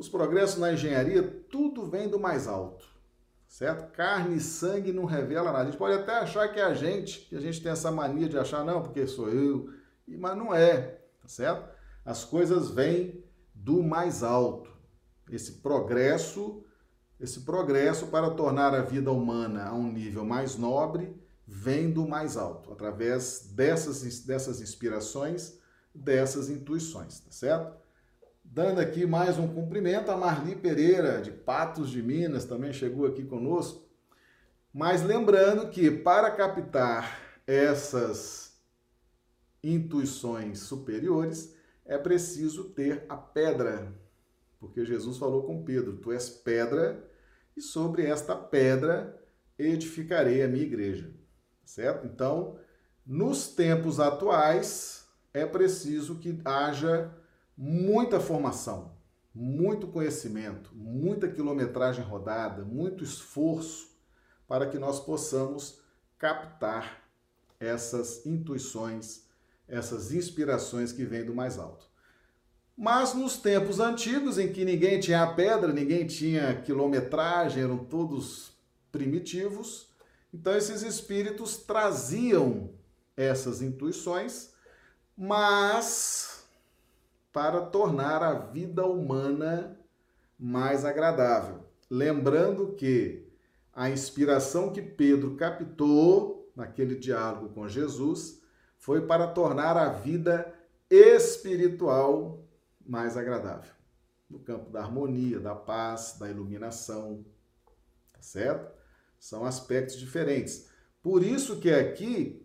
os 0.00 0.08
progressos 0.08 0.58
na 0.58 0.72
engenharia, 0.72 1.22
tudo 1.50 1.84
vem 1.84 2.08
do 2.08 2.18
mais 2.18 2.48
alto, 2.48 2.88
certo? 3.46 3.92
Carne 3.92 4.36
e 4.36 4.40
sangue 4.40 4.92
não 4.92 5.04
revela 5.04 5.52
nada. 5.52 5.64
A 5.64 5.64
gente 5.66 5.76
pode 5.76 5.94
até 5.94 6.18
achar 6.18 6.48
que 6.48 6.58
é 6.58 6.64
a 6.64 6.72
gente, 6.72 7.20
que 7.28 7.36
a 7.36 7.40
gente 7.40 7.62
tem 7.62 7.70
essa 7.70 7.90
mania 7.90 8.26
de 8.26 8.38
achar, 8.38 8.64
não, 8.64 8.82
porque 8.82 9.06
sou 9.06 9.28
eu, 9.28 9.68
mas 10.08 10.36
não 10.36 10.54
é, 10.54 11.02
tá 11.20 11.28
certo? 11.28 11.68
As 12.02 12.24
coisas 12.24 12.70
vêm 12.70 13.22
do 13.54 13.82
mais 13.82 14.22
alto 14.22 14.70
esse 15.30 15.52
progresso, 15.60 16.64
esse 17.20 17.40
progresso 17.40 18.06
para 18.06 18.30
tornar 18.30 18.74
a 18.74 18.82
vida 18.82 19.12
humana 19.12 19.66
a 19.66 19.74
um 19.74 19.92
nível 19.92 20.24
mais 20.24 20.56
nobre, 20.56 21.14
vem 21.46 21.90
do 21.90 22.08
mais 22.08 22.38
alto, 22.38 22.72
através 22.72 23.50
dessas, 23.52 24.20
dessas 24.20 24.60
inspirações, 24.60 25.58
dessas 25.94 26.48
intuições, 26.48 27.20
tá 27.20 27.30
certo? 27.30 27.79
Dando 28.52 28.80
aqui 28.80 29.06
mais 29.06 29.38
um 29.38 29.46
cumprimento 29.46 30.10
a 30.10 30.16
Marli 30.16 30.56
Pereira, 30.56 31.22
de 31.22 31.30
Patos 31.30 31.88
de 31.88 32.02
Minas, 32.02 32.44
também 32.44 32.72
chegou 32.72 33.06
aqui 33.06 33.24
conosco. 33.24 33.88
Mas 34.74 35.02
lembrando 35.02 35.70
que 35.70 35.90
para 35.90 36.30
captar 36.32 37.40
essas 37.46 38.60
intuições 39.62 40.58
superiores, 40.58 41.54
é 41.86 41.96
preciso 41.96 42.64
ter 42.64 43.06
a 43.08 43.16
pedra 43.16 43.92
porque 44.60 44.84
Jesus 44.84 45.16
falou 45.16 45.44
com 45.44 45.64
Pedro: 45.64 45.96
Tu 45.96 46.12
és 46.12 46.28
pedra, 46.28 47.02
e 47.56 47.62
sobre 47.62 48.04
esta 48.04 48.36
pedra 48.36 49.18
edificarei 49.58 50.42
a 50.42 50.48
minha 50.48 50.62
igreja. 50.62 51.10
Certo? 51.64 52.06
Então, 52.06 52.58
nos 53.06 53.48
tempos 53.48 53.98
atuais, 53.98 55.08
é 55.32 55.46
preciso 55.46 56.18
que 56.18 56.38
haja 56.44 57.10
muita 57.62 58.18
formação, 58.18 58.96
muito 59.34 59.86
conhecimento, 59.86 60.74
muita 60.74 61.28
quilometragem 61.28 62.02
rodada, 62.02 62.64
muito 62.64 63.04
esforço 63.04 63.90
para 64.48 64.66
que 64.66 64.78
nós 64.78 64.98
possamos 64.98 65.78
captar 66.16 67.02
essas 67.60 68.24
intuições, 68.24 69.26
essas 69.68 70.10
inspirações 70.10 70.90
que 70.90 71.04
vêm 71.04 71.22
do 71.22 71.34
mais 71.34 71.58
alto. 71.58 71.84
Mas 72.74 73.12
nos 73.12 73.36
tempos 73.36 73.78
antigos, 73.78 74.38
em 74.38 74.50
que 74.50 74.64
ninguém 74.64 74.98
tinha 74.98 75.26
pedra, 75.26 75.70
ninguém 75.70 76.06
tinha 76.06 76.62
quilometragem, 76.62 77.62
eram 77.62 77.84
todos 77.84 78.58
primitivos, 78.90 79.90
então 80.32 80.56
esses 80.56 80.80
espíritos 80.80 81.58
traziam 81.58 82.72
essas 83.14 83.60
intuições, 83.60 84.48
mas 85.14 86.39
para 87.32 87.60
tornar 87.60 88.22
a 88.22 88.34
vida 88.34 88.84
humana 88.86 89.78
mais 90.38 90.84
agradável. 90.84 91.64
Lembrando 91.88 92.74
que 92.74 93.28
a 93.72 93.90
inspiração 93.90 94.72
que 94.72 94.82
Pedro 94.82 95.36
captou 95.36 96.50
naquele 96.56 96.96
diálogo 96.96 97.50
com 97.50 97.68
Jesus 97.68 98.42
foi 98.78 99.06
para 99.06 99.26
tornar 99.26 99.76
a 99.76 99.88
vida 99.90 100.52
espiritual 100.88 102.44
mais 102.84 103.16
agradável. 103.16 103.72
No 104.28 104.38
campo 104.38 104.70
da 104.70 104.80
harmonia, 104.80 105.38
da 105.38 105.54
paz, 105.54 106.16
da 106.18 106.28
iluminação, 106.28 107.24
tá 108.12 108.22
certo? 108.22 108.72
São 109.18 109.44
aspectos 109.44 109.98
diferentes. 109.98 110.68
Por 111.02 111.22
isso 111.22 111.60
que 111.60 111.70
aqui 111.70 112.39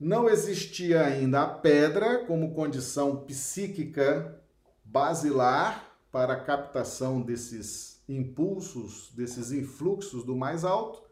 não 0.00 0.30
existia 0.30 1.04
ainda 1.04 1.42
a 1.42 1.46
pedra 1.46 2.24
como 2.24 2.54
condição 2.54 3.18
psíquica 3.26 4.42
basilar 4.82 5.94
para 6.10 6.32
a 6.32 6.40
captação 6.40 7.20
desses 7.20 8.02
impulsos, 8.08 9.12
desses 9.14 9.52
influxos 9.52 10.24
do 10.24 10.34
mais 10.34 10.64
alto. 10.64 11.02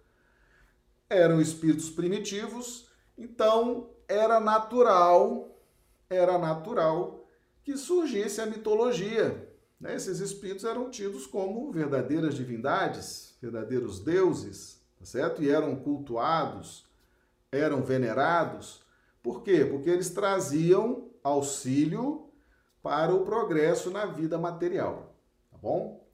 Eram 1.10 1.38
espíritos 1.38 1.90
primitivos, 1.90 2.88
então 3.16 3.90
era 4.08 4.40
natural, 4.40 5.54
era 6.08 6.38
natural 6.38 7.26
que 7.62 7.76
surgisse 7.76 8.40
a 8.40 8.46
mitologia. 8.46 9.52
Né? 9.78 9.94
Esses 9.94 10.20
espíritos 10.20 10.64
eram 10.64 10.90
tidos 10.90 11.26
como 11.26 11.70
verdadeiras 11.70 12.34
divindades, 12.34 13.36
verdadeiros 13.40 14.00
deuses, 14.00 14.80
tá 14.98 15.04
certo? 15.04 15.42
E 15.42 15.50
eram 15.50 15.76
cultuados, 15.76 16.87
eram 17.52 17.82
venerados. 17.82 18.82
Por 19.22 19.42
quê? 19.42 19.64
Porque 19.64 19.90
eles 19.90 20.10
traziam 20.10 21.10
auxílio 21.22 22.30
para 22.82 23.14
o 23.14 23.24
progresso 23.24 23.90
na 23.90 24.06
vida 24.06 24.38
material, 24.38 25.14
tá 25.50 25.58
bom? 25.58 26.06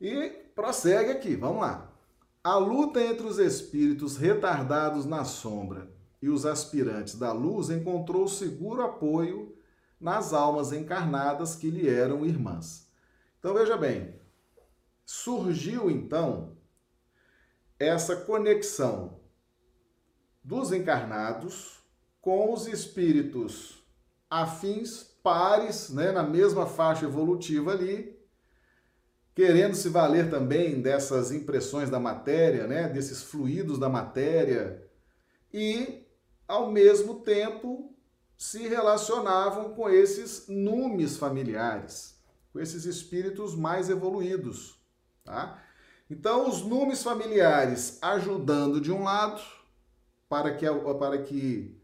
E 0.00 0.30
prossegue 0.54 1.10
aqui, 1.10 1.36
vamos 1.36 1.62
lá. 1.62 1.92
A 2.42 2.56
luta 2.56 3.00
entre 3.00 3.26
os 3.26 3.38
espíritos 3.38 4.16
retardados 4.16 5.06
na 5.06 5.24
sombra 5.24 5.90
e 6.20 6.28
os 6.28 6.46
aspirantes 6.46 7.16
da 7.16 7.32
luz 7.32 7.70
encontrou 7.70 8.26
seguro 8.28 8.82
apoio 8.82 9.56
nas 10.00 10.32
almas 10.32 10.72
encarnadas 10.72 11.54
que 11.54 11.70
lhe 11.70 11.88
eram 11.88 12.26
irmãs. 12.26 12.88
Então 13.38 13.54
veja 13.54 13.76
bem, 13.76 14.20
surgiu 15.04 15.90
então 15.90 16.56
essa 17.78 18.16
conexão 18.16 19.21
dos 20.42 20.72
encarnados 20.72 21.78
com 22.20 22.52
os 22.52 22.66
espíritos 22.66 23.82
afins, 24.30 25.02
pares, 25.22 25.90
né, 25.90 26.10
na 26.10 26.22
mesma 26.22 26.66
faixa 26.66 27.04
evolutiva 27.04 27.72
ali, 27.72 28.18
querendo 29.34 29.74
se 29.74 29.88
valer 29.88 30.30
também 30.30 30.80
dessas 30.80 31.32
impressões 31.32 31.90
da 31.90 32.00
matéria, 32.00 32.66
né, 32.66 32.88
desses 32.88 33.22
fluidos 33.22 33.78
da 33.78 33.88
matéria, 33.88 34.82
e 35.52 36.06
ao 36.48 36.70
mesmo 36.70 37.20
tempo 37.20 37.94
se 38.36 38.66
relacionavam 38.66 39.74
com 39.74 39.88
esses 39.88 40.48
numes 40.48 41.16
familiares, 41.16 42.18
com 42.52 42.58
esses 42.58 42.84
espíritos 42.84 43.54
mais 43.54 43.88
evoluídos, 43.88 44.80
tá? 45.24 45.62
Então, 46.10 46.48
os 46.48 46.62
numes 46.62 47.02
familiares 47.02 47.98
ajudando 48.02 48.80
de 48.80 48.92
um 48.92 49.04
lado 49.04 49.40
para 50.32 50.54
que, 50.54 50.64
para 50.98 51.18
que 51.18 51.78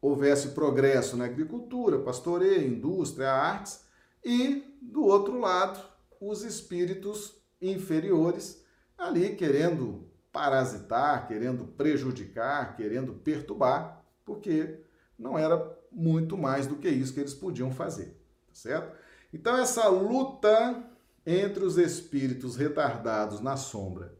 houvesse 0.00 0.50
progresso 0.50 1.16
na 1.16 1.24
agricultura, 1.24 1.98
pastoreio, 1.98 2.68
indústria, 2.68 3.32
artes, 3.32 3.84
e 4.24 4.62
do 4.80 5.04
outro 5.04 5.40
lado, 5.40 5.84
os 6.20 6.44
espíritos 6.44 7.42
inferiores 7.60 8.64
ali 8.96 9.34
querendo 9.34 10.08
parasitar, 10.30 11.26
querendo 11.26 11.64
prejudicar, 11.64 12.76
querendo 12.76 13.12
perturbar, 13.12 14.04
porque 14.24 14.78
não 15.18 15.36
era 15.36 15.76
muito 15.90 16.38
mais 16.38 16.68
do 16.68 16.76
que 16.76 16.88
isso 16.88 17.12
que 17.12 17.18
eles 17.18 17.34
podiam 17.34 17.72
fazer, 17.72 18.16
tá 18.46 18.54
certo? 18.54 18.96
Então 19.34 19.56
essa 19.58 19.88
luta 19.88 20.80
entre 21.26 21.64
os 21.64 21.76
espíritos 21.76 22.54
retardados 22.54 23.40
na 23.40 23.56
sombra 23.56 24.16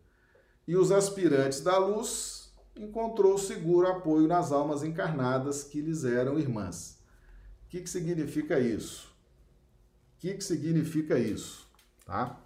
e 0.67 0.77
os 0.77 0.91
aspirantes 0.91 1.61
da 1.61 1.79
luz 1.79 2.40
encontrou 2.83 3.37
seguro 3.37 3.87
apoio 3.87 4.27
nas 4.27 4.51
almas 4.51 4.83
encarnadas 4.83 5.63
que 5.63 5.81
lhes 5.81 6.05
eram 6.05 6.39
irmãs. 6.39 6.99
O 7.65 7.69
que, 7.69 7.83
que 7.83 7.91
significa 7.91 8.59
isso? 8.59 9.09
O 10.15 10.19
que, 10.21 10.35
que 10.35 10.43
significa 10.43 11.19
isso? 11.19 11.69
Tá? 12.07 12.39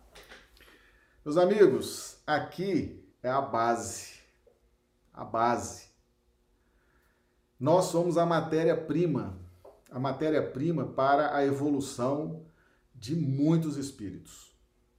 Meus 1.25 1.37
amigos, 1.37 2.19
aqui 2.27 3.03
é 3.23 3.31
a 3.31 3.41
base. 3.41 4.15
A 5.13 5.25
base. 5.25 5.85
Nós 7.59 7.87
somos 7.87 8.19
a 8.19 8.27
matéria-prima, 8.27 9.39
a 9.91 9.99
matéria-prima 9.99 10.87
para 10.87 11.35
a 11.35 11.47
evolução 11.47 12.45
de 12.95 13.15
muitos 13.15 13.77
espíritos. 13.77 14.53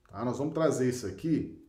Tá? 0.09 0.23
Nós 0.23 0.37
vamos 0.37 0.53
trazer 0.53 0.89
isso 0.89 1.05
aqui 1.05 1.64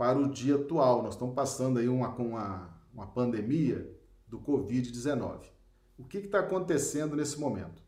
para 0.00 0.18
o 0.18 0.30
dia 0.30 0.54
atual. 0.54 1.02
Nós 1.02 1.12
estamos 1.12 1.34
passando 1.34 1.78
aí 1.78 1.86
uma, 1.86 2.08
uma, 2.14 2.70
uma 2.90 3.06
pandemia 3.08 3.94
do 4.26 4.40
Covid-19. 4.40 5.42
O 5.98 6.04
que 6.04 6.16
está 6.16 6.38
acontecendo 6.38 7.14
nesse 7.14 7.38
momento? 7.38 7.82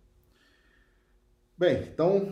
Bem, 1.57 1.85
então 1.85 2.31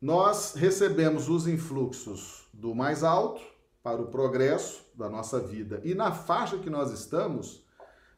nós 0.00 0.54
recebemos 0.54 1.28
os 1.28 1.46
influxos 1.46 2.48
do 2.54 2.74
mais 2.74 3.04
alto 3.04 3.42
para 3.82 4.00
o 4.00 4.06
progresso 4.06 4.82
da 4.94 5.10
nossa 5.10 5.40
vida 5.40 5.78
e 5.84 5.94
na 5.94 6.10
faixa 6.10 6.56
que 6.56 6.70
nós 6.70 6.90
estamos, 6.90 7.66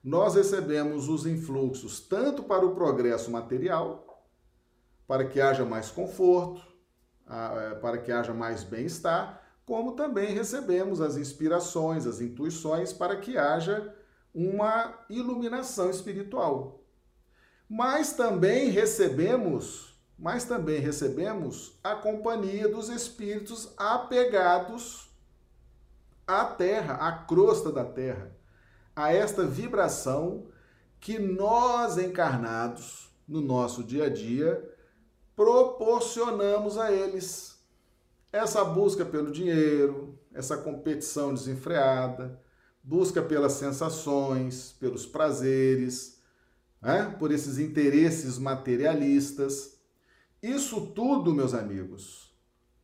nós 0.04 0.36
recebemos 0.36 1.08
os 1.08 1.26
influxos 1.26 1.98
tanto 1.98 2.44
para 2.44 2.64
o 2.64 2.76
progresso 2.76 3.32
material, 3.32 4.24
para 5.08 5.26
que 5.26 5.40
haja 5.40 5.64
mais 5.64 5.90
conforto, 5.90 6.64
é, 7.28 7.74
para 7.80 7.98
que 7.98 8.12
haja 8.12 8.32
mais 8.32 8.62
bem-estar, 8.62 9.47
como 9.68 9.92
também 9.92 10.32
recebemos 10.32 10.98
as 10.98 11.18
inspirações, 11.18 12.06
as 12.06 12.22
intuições 12.22 12.90
para 12.90 13.18
que 13.18 13.36
haja 13.36 13.94
uma 14.34 14.98
iluminação 15.10 15.90
espiritual. 15.90 16.80
Mas 17.68 18.14
também 18.14 18.70
recebemos 18.70 19.94
mas 20.18 20.44
também 20.44 20.80
recebemos 20.80 21.78
a 21.84 21.94
companhia 21.94 22.68
dos 22.68 22.88
espíritos 22.88 23.72
apegados 23.76 25.08
à 26.26 26.44
terra, 26.44 26.94
à 26.94 27.12
crosta 27.12 27.70
da 27.70 27.84
terra, 27.84 28.32
a 28.96 29.12
esta 29.12 29.44
vibração 29.46 30.48
que 30.98 31.20
nós 31.20 31.98
encarnados 31.98 33.12
no 33.28 33.40
nosso 33.40 33.84
dia 33.84 34.06
a 34.06 34.08
dia 34.08 34.76
proporcionamos 35.36 36.76
a 36.76 36.90
eles. 36.90 37.57
Essa 38.32 38.64
busca 38.64 39.04
pelo 39.04 39.30
dinheiro, 39.30 40.18
essa 40.32 40.56
competição 40.56 41.32
desenfreada, 41.32 42.40
busca 42.82 43.22
pelas 43.22 43.52
sensações, 43.52 44.76
pelos 44.78 45.06
prazeres, 45.06 46.20
né? 46.80 47.14
por 47.18 47.32
esses 47.32 47.58
interesses 47.58 48.38
materialistas 48.38 49.78
isso 50.42 50.86
tudo, 50.92 51.34
meus 51.34 51.52
amigos, 51.52 52.32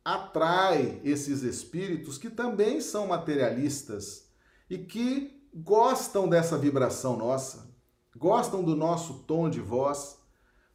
atrai 0.03 0.99
esses 1.05 1.41
espíritos 1.41 2.17
que 2.17 2.29
também 2.29 2.81
são 2.81 3.07
materialistas 3.07 4.29
e 4.69 4.77
que 4.77 5.41
gostam 5.53 6.27
dessa 6.27 6.57
vibração 6.57 7.15
nossa, 7.15 7.73
gostam 8.13 8.61
do 8.61 8.75
nosso 8.75 9.19
tom 9.19 9.49
de 9.49 9.61
voz, 9.61 10.17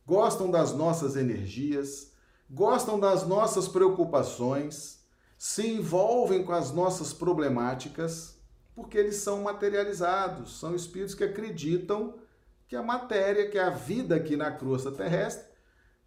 gostam 0.06 0.50
das 0.50 0.72
nossas 0.72 1.16
energias, 1.16 2.09
gostam 2.50 2.98
das 2.98 3.26
nossas 3.26 3.68
preocupações, 3.68 4.98
se 5.38 5.66
envolvem 5.66 6.44
com 6.44 6.52
as 6.52 6.72
nossas 6.72 7.12
problemáticas, 7.12 8.36
porque 8.74 8.98
eles 8.98 9.16
são 9.16 9.42
materializados, 9.42 10.58
são 10.58 10.74
espíritos 10.74 11.14
que 11.14 11.24
acreditam 11.24 12.18
que 12.66 12.74
a 12.74 12.82
matéria, 12.82 13.48
que 13.48 13.58
a 13.58 13.70
vida 13.70 14.16
aqui 14.16 14.36
na 14.36 14.50
crosta 14.50 14.90
terrestre, 14.90 15.48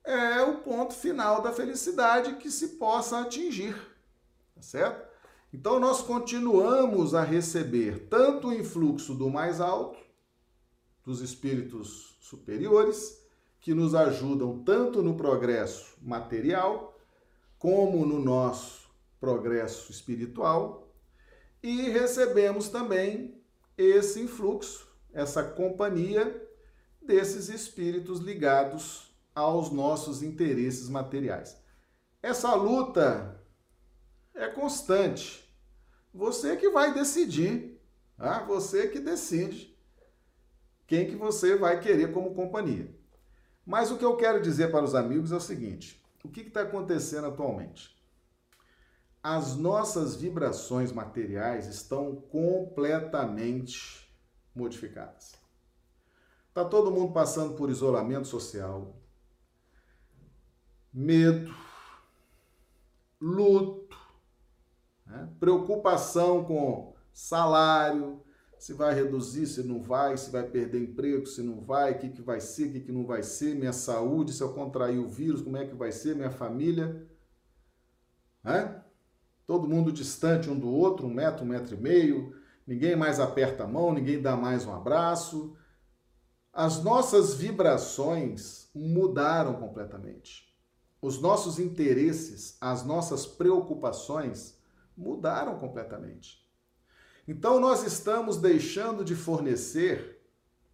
é 0.03 0.41
o 0.41 0.58
ponto 0.58 0.93
final 0.93 1.41
da 1.41 1.53
felicidade 1.53 2.36
que 2.36 2.51
se 2.51 2.69
possa 2.69 3.21
atingir, 3.21 3.75
tá 4.53 4.62
certo? 4.62 5.08
Então 5.53 5.79
nós 5.79 6.01
continuamos 6.01 7.15
a 7.15 7.23
receber 7.23 8.08
tanto 8.10 8.49
o 8.49 8.53
influxo 8.53 9.13
do 9.13 9.29
mais 9.29 9.62
alto, 9.62 9.97
dos 11.06 11.21
espíritos 11.21 12.17
superiores, 12.21 13.22
que 13.63 13.73
nos 13.73 13.95
ajudam 13.95 14.62
tanto 14.62 15.02
no 15.02 15.15
progresso 15.15 15.95
material, 16.02 16.99
como 17.58 18.06
no 18.06 18.19
nosso 18.19 18.89
progresso 19.21 19.89
espiritual, 19.89 20.93
e 21.63 21.84
recebemos 21.89 22.67
também 22.67 23.41
esse 23.78 24.19
influxo, 24.19 24.86
essa 25.13 25.41
companhia 25.41 26.45
desses 27.02 27.47
espíritos 27.47 28.19
ligados 28.19 29.15
aos 29.34 29.71
nossos 29.71 30.21
interesses 30.21 30.89
materiais. 30.89 31.58
Essa 32.21 32.54
luta 32.56 33.41
é 34.36 34.49
constante. 34.49 35.49
Você 36.13 36.58
que 36.58 36.69
vai 36.69 36.93
decidir, 36.93 37.82
tá? 38.17 38.43
você 38.43 38.89
que 38.89 38.99
decide 38.99 39.73
quem 40.86 41.08
que 41.08 41.15
você 41.15 41.56
vai 41.56 41.80
querer 41.80 42.12
como 42.12 42.36
companhia. 42.36 43.02
Mas 43.65 43.91
o 43.91 43.97
que 43.97 44.06
eu 44.06 44.17
quero 44.17 44.41
dizer 44.41 44.71
para 44.71 44.84
os 44.84 44.93
amigos 44.93 45.32
é 45.32 45.36
o 45.36 45.41
seguinte: 45.41 46.04
o 46.23 46.30
que 46.30 46.41
está 46.41 46.62
acontecendo 46.62 47.28
atualmente? 47.28 47.93
As 49.21 49.56
nossas 49.56 50.15
vibrações 50.15 50.91
materiais 50.91 51.65
estão 51.67 52.15
completamente 52.15 54.10
modificadas. 54.54 55.34
Está 56.49 56.65
todo 56.65 56.91
mundo 56.91 57.13
passando 57.13 57.56
por 57.56 57.69
isolamento 57.69 58.28
social, 58.28 58.95
medo, 60.93 61.56
luto, 63.19 63.97
né? 65.06 65.30
preocupação 65.39 66.43
com 66.43 66.93
salário, 67.13 68.21
se 68.63 68.71
vai 68.71 68.93
reduzir, 68.93 69.45
se 69.45 69.62
não 69.62 69.84
vai, 69.84 70.15
se 70.15 70.32
vai 70.32 70.43
perder 70.43 70.82
emprego, 70.82 71.26
se 71.26 71.41
não 71.41 71.60
vai, 71.60 71.91
o 71.91 71.99
que, 71.99 72.08
que 72.08 72.21
vai 72.21 72.39
ser, 72.39 72.69
o 72.69 72.71
que, 72.71 72.80
que 72.80 72.93
não 72.93 73.06
vai 73.06 73.21
ser, 73.21 73.56
minha 73.56 73.73
saúde, 73.73 74.32
se 74.32 74.41
eu 74.41 74.54
contrair 74.54 74.99
o 74.99 75.10
vírus, 75.10 75.41
como 75.41 75.58
é 75.58 75.65
que 75.65 75.76
vai 75.76 75.91
ser, 75.91 76.15
minha 76.15 76.32
família. 76.32 77.06
Né? 78.41 78.82
Todo 79.45 79.67
mundo 79.67 79.91
distante 79.91 80.49
um 80.49 80.58
do 80.58 80.69
outro, 80.69 81.08
um 81.08 81.13
metro, 81.13 81.43
um 81.43 81.47
metro 81.49 81.76
e 81.76 81.78
meio, 81.78 82.34
ninguém 82.65 82.95
mais 82.95 83.19
aperta 83.19 83.65
a 83.65 83.67
mão, 83.67 83.93
ninguém 83.93 84.21
dá 84.21 84.38
mais 84.38 84.65
um 84.65 84.73
abraço. 84.73 85.58
As 86.54 86.82
nossas 86.82 87.34
vibrações 87.34 88.69
mudaram 88.73 89.56
completamente. 89.56 90.56
Os 91.02 91.19
nossos 91.19 91.60
interesses, 91.60 92.56
as 92.62 92.86
nossas 92.86 93.26
preocupações 93.26 94.58
mudaram 94.95 95.60
completamente. 95.60 96.42
Então, 97.27 97.59
nós 97.59 97.83
estamos 97.86 98.38
deixando 98.38 99.03
de 99.03 99.15
fornecer 99.15 100.21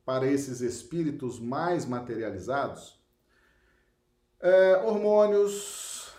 para 0.04 0.26
esses 0.26 0.62
espíritos 0.62 1.40
mais 1.40 1.86
materializados 1.86 3.00
é, 4.40 4.78
hormônios, 4.78 6.12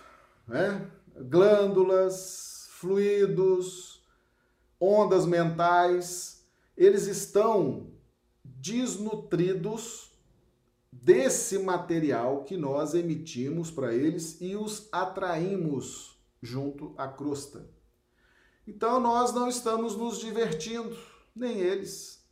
né? 0.46 0.88
glândulas, 1.16 2.68
fluidos, 2.72 4.04
ondas 4.78 5.26
mentais. 5.26 6.46
Eles 6.76 7.06
estão 7.06 7.90
desnutridos 8.44 10.12
desse 10.92 11.58
material 11.58 12.44
que 12.44 12.56
nós 12.56 12.94
emitimos 12.94 13.70
para 13.70 13.94
eles 13.94 14.40
e 14.40 14.56
os 14.56 14.88
atraímos 14.92 16.18
junto 16.42 16.94
à 16.96 17.08
crosta. 17.08 17.68
Então 18.70 19.00
nós 19.00 19.34
não 19.34 19.48
estamos 19.48 19.96
nos 19.96 20.20
divertindo, 20.20 20.96
nem 21.34 21.58
eles. 21.58 22.24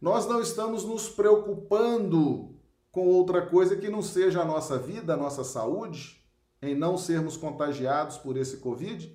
Nós 0.00 0.26
não 0.26 0.40
estamos 0.40 0.82
nos 0.82 1.10
preocupando 1.10 2.56
com 2.90 3.06
outra 3.06 3.44
coisa 3.44 3.76
que 3.76 3.90
não 3.90 4.00
seja 4.00 4.40
a 4.40 4.46
nossa 4.46 4.78
vida, 4.78 5.12
a 5.12 5.16
nossa 5.16 5.44
saúde, 5.44 6.24
em 6.62 6.74
não 6.74 6.96
sermos 6.96 7.36
contagiados 7.36 8.16
por 8.16 8.38
esse 8.38 8.56
Covid. 8.56 9.14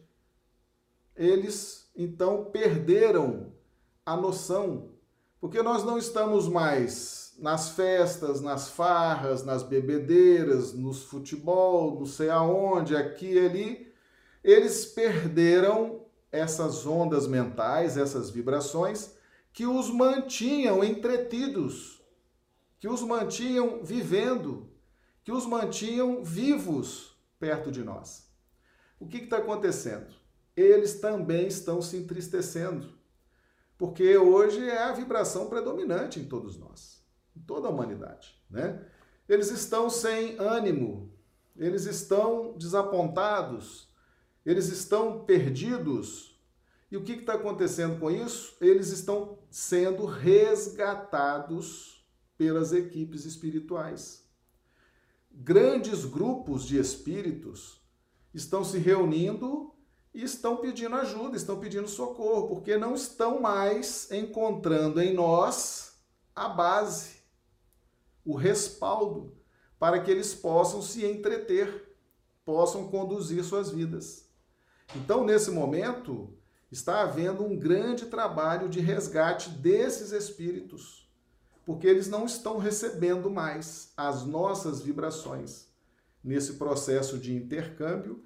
Eles 1.15 1.91
então 1.95 2.45
perderam 2.45 3.51
a 4.05 4.15
noção, 4.15 4.91
porque 5.41 5.63
nós 5.63 5.83
não 5.83 5.97
estamos 5.97 6.47
mais 6.47 7.33
nas 7.39 7.69
festas, 7.69 8.41
nas 8.41 8.69
farras, 8.69 9.43
nas 9.43 9.63
bebedeiras, 9.63 10.71
nos 10.71 11.01
futebol, 11.01 11.97
não 11.97 12.05
sei 12.05 12.29
aonde, 12.29 12.95
aqui 12.95 13.33
e 13.33 13.39
ali. 13.39 13.93
Eles 14.43 14.85
perderam 14.85 16.06
essas 16.37 16.85
ondas 16.85 17.27
mentais, 17.27 17.97
essas 17.97 18.29
vibrações, 18.29 19.11
que 19.51 19.65
os 19.65 19.89
mantinham 19.89 20.83
entretidos, 20.83 22.01
que 22.79 22.87
os 22.87 23.01
mantinham 23.01 23.83
vivendo, 23.83 24.69
que 25.23 25.31
os 25.31 25.45
mantinham 25.45 26.23
vivos 26.23 27.17
perto 27.39 27.71
de 27.71 27.83
nós. 27.83 28.31
O 28.99 29.07
que 29.07 29.17
está 29.17 29.37
acontecendo? 29.37 30.13
Eles 30.55 30.99
também 30.99 31.47
estão 31.47 31.81
se 31.81 31.97
entristecendo, 31.97 32.97
porque 33.77 34.17
hoje 34.17 34.67
é 34.67 34.83
a 34.83 34.93
vibração 34.93 35.49
predominante 35.49 36.19
em 36.19 36.25
todos 36.25 36.57
nós, 36.57 37.03
em 37.35 37.41
toda 37.41 37.67
a 37.67 37.71
humanidade, 37.71 38.35
né? 38.49 38.83
Eles 39.27 39.51
estão 39.51 39.89
sem 39.89 40.39
ânimo, 40.39 41.11
eles 41.55 41.85
estão 41.85 42.57
desapontados, 42.57 43.86
eles 44.47 44.69
estão 44.69 45.25
perdidos. 45.25 46.39
E 46.89 46.95
o 46.95 47.03
que 47.03 47.11
está 47.11 47.33
acontecendo 47.33 47.99
com 47.99 48.09
isso? 48.09 48.55
Eles 48.61 48.91
estão 48.91 49.39
sendo 49.51 50.05
resgatados 50.05 52.07
pelas 52.37 52.71
equipes 52.71 53.25
espirituais. 53.25 54.25
Grandes 55.29 56.05
grupos 56.05 56.63
de 56.63 56.79
espíritos 56.79 57.85
estão 58.33 58.63
se 58.63 58.77
reunindo 58.77 59.75
e 60.13 60.23
estão 60.23 60.55
pedindo 60.55 60.95
ajuda, 60.95 61.35
estão 61.35 61.59
pedindo 61.59 61.89
socorro, 61.89 62.47
porque 62.47 62.77
não 62.77 62.95
estão 62.95 63.41
mais 63.41 64.09
encontrando 64.11 65.01
em 65.01 65.13
nós 65.13 65.99
a 66.33 66.47
base, 66.47 67.17
o 68.23 68.33
respaldo, 68.33 69.35
para 69.77 69.99
que 69.99 70.09
eles 70.09 70.33
possam 70.33 70.81
se 70.81 71.05
entreter, 71.05 71.97
possam 72.45 72.87
conduzir 72.87 73.43
suas 73.43 73.69
vidas. 73.69 74.26
Então, 74.95 75.25
nesse 75.25 75.51
momento, 75.51 76.33
está 76.71 77.01
havendo 77.01 77.43
um 77.43 77.57
grande 77.57 78.05
trabalho 78.05 78.69
de 78.69 78.79
resgate 78.79 79.49
desses 79.49 80.11
espíritos, 80.11 81.09
porque 81.65 81.87
eles 81.87 82.07
não 82.07 82.25
estão 82.25 82.57
recebendo 82.57 83.29
mais 83.29 83.91
as 83.95 84.25
nossas 84.25 84.81
vibrações 84.81 85.67
nesse 86.23 86.53
processo 86.53 87.17
de 87.17 87.35
intercâmbio 87.35 88.23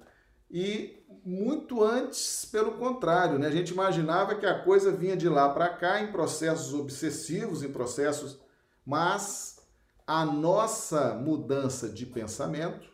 e 0.50 1.02
muito 1.24 1.82
antes, 1.82 2.44
pelo 2.44 2.72
contrário, 2.72 3.38
né? 3.38 3.46
a 3.46 3.50
gente 3.50 3.70
imaginava 3.70 4.34
que 4.34 4.44
a 4.44 4.62
coisa 4.62 4.90
vinha 4.90 5.16
de 5.16 5.28
lá 5.28 5.48
para 5.48 5.68
cá 5.68 6.02
em 6.02 6.10
processos 6.10 6.74
obsessivos, 6.74 7.62
em 7.62 7.72
processos, 7.72 8.40
mas 8.84 9.60
a 10.06 10.24
nossa 10.26 11.14
mudança 11.14 11.88
de 11.88 12.04
pensamento, 12.04 12.88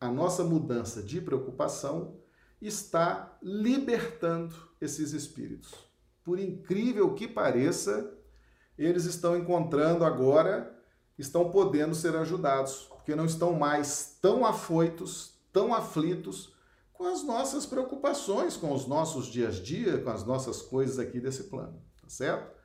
a 0.00 0.08
nossa 0.08 0.44
mudança 0.44 1.02
de 1.02 1.20
preocupação 1.20 2.21
está 2.66 3.36
libertando 3.42 4.54
esses 4.80 5.12
espíritos. 5.12 5.72
Por 6.24 6.38
incrível 6.38 7.14
que 7.14 7.26
pareça, 7.26 8.12
eles 8.78 9.04
estão 9.04 9.36
encontrando 9.36 10.04
agora, 10.04 10.72
estão 11.18 11.50
podendo 11.50 11.94
ser 11.94 12.16
ajudados, 12.16 12.86
porque 12.88 13.14
não 13.14 13.26
estão 13.26 13.52
mais 13.52 14.18
tão 14.20 14.44
afoitos, 14.44 15.34
tão 15.52 15.74
aflitos 15.74 16.54
com 16.92 17.04
as 17.04 17.24
nossas 17.24 17.66
preocupações, 17.66 18.56
com 18.56 18.72
os 18.72 18.86
nossos 18.86 19.26
dias 19.26 19.58
a 19.58 19.62
dia, 19.62 19.98
com 19.98 20.10
as 20.10 20.24
nossas 20.24 20.62
coisas 20.62 20.98
aqui 20.98 21.20
desse 21.20 21.44
plano, 21.44 21.82
tá 22.00 22.08
certo? 22.08 22.56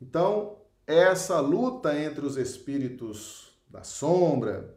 Então, 0.00 0.58
essa 0.86 1.38
luta 1.40 1.98
entre 1.98 2.24
os 2.24 2.36
espíritos 2.36 3.58
da 3.68 3.82
sombra, 3.82 4.74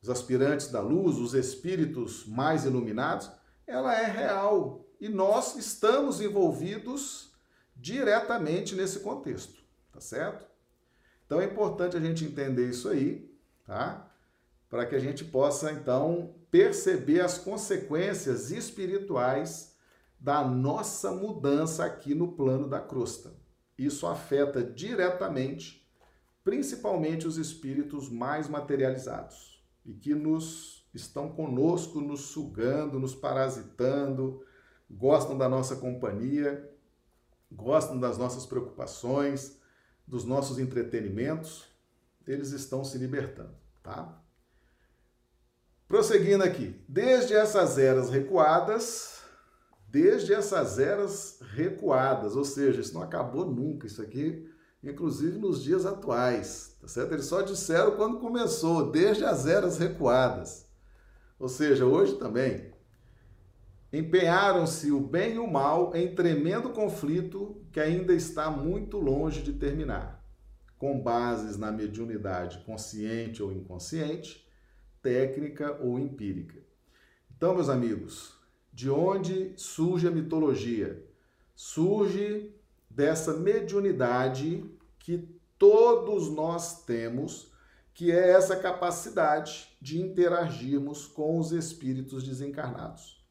os 0.00 0.08
aspirantes 0.08 0.68
da 0.68 0.80
luz, 0.80 1.16
os 1.18 1.34
espíritos 1.34 2.24
mais 2.26 2.64
iluminados, 2.64 3.30
ela 3.66 3.94
é 3.94 4.06
real 4.06 4.84
e 5.00 5.08
nós 5.08 5.56
estamos 5.56 6.20
envolvidos 6.20 7.32
diretamente 7.74 8.74
nesse 8.74 9.00
contexto, 9.00 9.60
tá 9.92 10.00
certo? 10.00 10.46
Então 11.26 11.40
é 11.40 11.44
importante 11.44 11.96
a 11.96 12.00
gente 12.00 12.24
entender 12.24 12.70
isso 12.70 12.88
aí, 12.88 13.30
tá? 13.64 14.10
Para 14.68 14.86
que 14.86 14.94
a 14.94 14.98
gente 14.98 15.24
possa 15.24 15.72
então 15.72 16.34
perceber 16.50 17.20
as 17.20 17.36
consequências 17.38 18.50
espirituais 18.50 19.76
da 20.18 20.42
nossa 20.44 21.10
mudança 21.12 21.84
aqui 21.84 22.14
no 22.14 22.32
plano 22.32 22.68
da 22.68 22.80
crosta. 22.80 23.34
Isso 23.76 24.06
afeta 24.06 24.62
diretamente, 24.62 25.86
principalmente 26.42 27.26
os 27.26 27.36
espíritos 27.36 28.08
mais 28.08 28.48
materializados 28.48 29.62
e 29.84 29.92
que 29.92 30.14
nos 30.14 30.85
estão 30.96 31.28
conosco, 31.30 32.00
nos 32.00 32.22
sugando, 32.22 32.98
nos 32.98 33.14
parasitando, 33.14 34.42
gostam 34.90 35.36
da 35.36 35.48
nossa 35.48 35.76
companhia, 35.76 36.70
gostam 37.50 37.98
das 37.98 38.18
nossas 38.18 38.46
preocupações, 38.46 39.58
dos 40.06 40.24
nossos 40.24 40.58
entretenimentos, 40.58 41.64
eles 42.26 42.50
estão 42.52 42.84
se 42.84 42.98
libertando, 42.98 43.54
tá? 43.82 44.22
Prosseguindo 45.88 46.42
aqui, 46.42 46.80
desde 46.88 47.34
essas 47.34 47.78
eras 47.78 48.10
recuadas, 48.10 49.20
desde 49.88 50.34
essas 50.34 50.78
eras 50.78 51.38
recuadas, 51.40 52.34
ou 52.34 52.44
seja, 52.44 52.80
isso 52.80 52.94
não 52.94 53.02
acabou 53.02 53.46
nunca, 53.46 53.86
isso 53.86 54.02
aqui, 54.02 54.48
inclusive 54.82 55.38
nos 55.38 55.62
dias 55.62 55.86
atuais, 55.86 56.76
tá 56.80 56.88
certo? 56.88 57.12
Eles 57.12 57.26
só 57.26 57.42
disseram 57.42 57.96
quando 57.96 58.18
começou, 58.18 58.90
desde 58.90 59.24
as 59.24 59.46
eras 59.46 59.78
recuadas. 59.78 60.65
Ou 61.38 61.48
seja, 61.48 61.84
hoje 61.84 62.16
também 62.16 62.72
empenharam-se 63.92 64.90
o 64.90 65.00
bem 65.00 65.34
e 65.34 65.38
o 65.38 65.46
mal 65.46 65.94
em 65.94 66.14
tremendo 66.14 66.70
conflito 66.70 67.62
que 67.72 67.80
ainda 67.80 68.12
está 68.12 68.50
muito 68.50 68.98
longe 68.98 69.42
de 69.42 69.52
terminar, 69.52 70.24
com 70.76 71.00
bases 71.00 71.56
na 71.56 71.70
mediunidade 71.70 72.58
consciente 72.64 73.42
ou 73.42 73.52
inconsciente, 73.52 74.46
técnica 75.00 75.78
ou 75.80 75.98
empírica. 75.98 76.60
Então, 77.36 77.54
meus 77.54 77.68
amigos, 77.68 78.34
de 78.72 78.90
onde 78.90 79.52
surge 79.56 80.08
a 80.08 80.10
mitologia? 80.10 81.02
Surge 81.54 82.54
dessa 82.90 83.34
mediunidade 83.34 84.64
que 84.98 85.28
todos 85.58 86.30
nós 86.30 86.84
temos, 86.84 87.52
que 87.94 88.10
é 88.10 88.32
essa 88.32 88.56
capacidade 88.56 89.75
de 89.86 90.02
interagirmos 90.02 91.06
com 91.06 91.38
os 91.38 91.52
espíritos 91.52 92.24
desencarnados. 92.24 93.24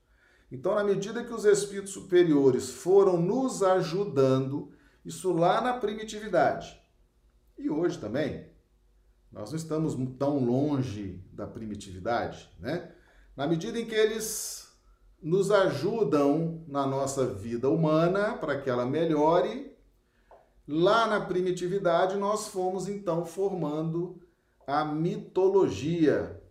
Então, 0.49 0.73
na 0.73 0.85
medida 0.85 1.21
que 1.21 1.33
os 1.33 1.43
espíritos 1.43 1.91
superiores 1.91 2.69
foram 2.69 3.21
nos 3.21 3.61
ajudando, 3.61 4.71
isso 5.03 5.33
lá 5.33 5.59
na 5.59 5.73
primitividade, 5.73 6.81
e 7.57 7.69
hoje 7.69 7.99
também, 7.99 8.47
nós 9.29 9.49
não 9.51 9.57
estamos 9.57 9.97
tão 10.17 10.39
longe 10.45 11.21
da 11.33 11.45
primitividade, 11.45 12.49
né? 12.57 12.89
Na 13.35 13.45
medida 13.45 13.77
em 13.77 13.85
que 13.85 13.93
eles 13.93 14.73
nos 15.21 15.51
ajudam 15.51 16.63
na 16.69 16.87
nossa 16.87 17.33
vida 17.33 17.69
humana 17.69 18.37
para 18.37 18.61
que 18.61 18.69
ela 18.69 18.85
melhore, 18.85 19.75
lá 20.65 21.05
na 21.05 21.19
primitividade 21.19 22.15
nós 22.15 22.47
fomos 22.47 22.87
então 22.87 23.25
formando 23.25 24.21
a 24.65 24.85
mitologia. 24.85 26.44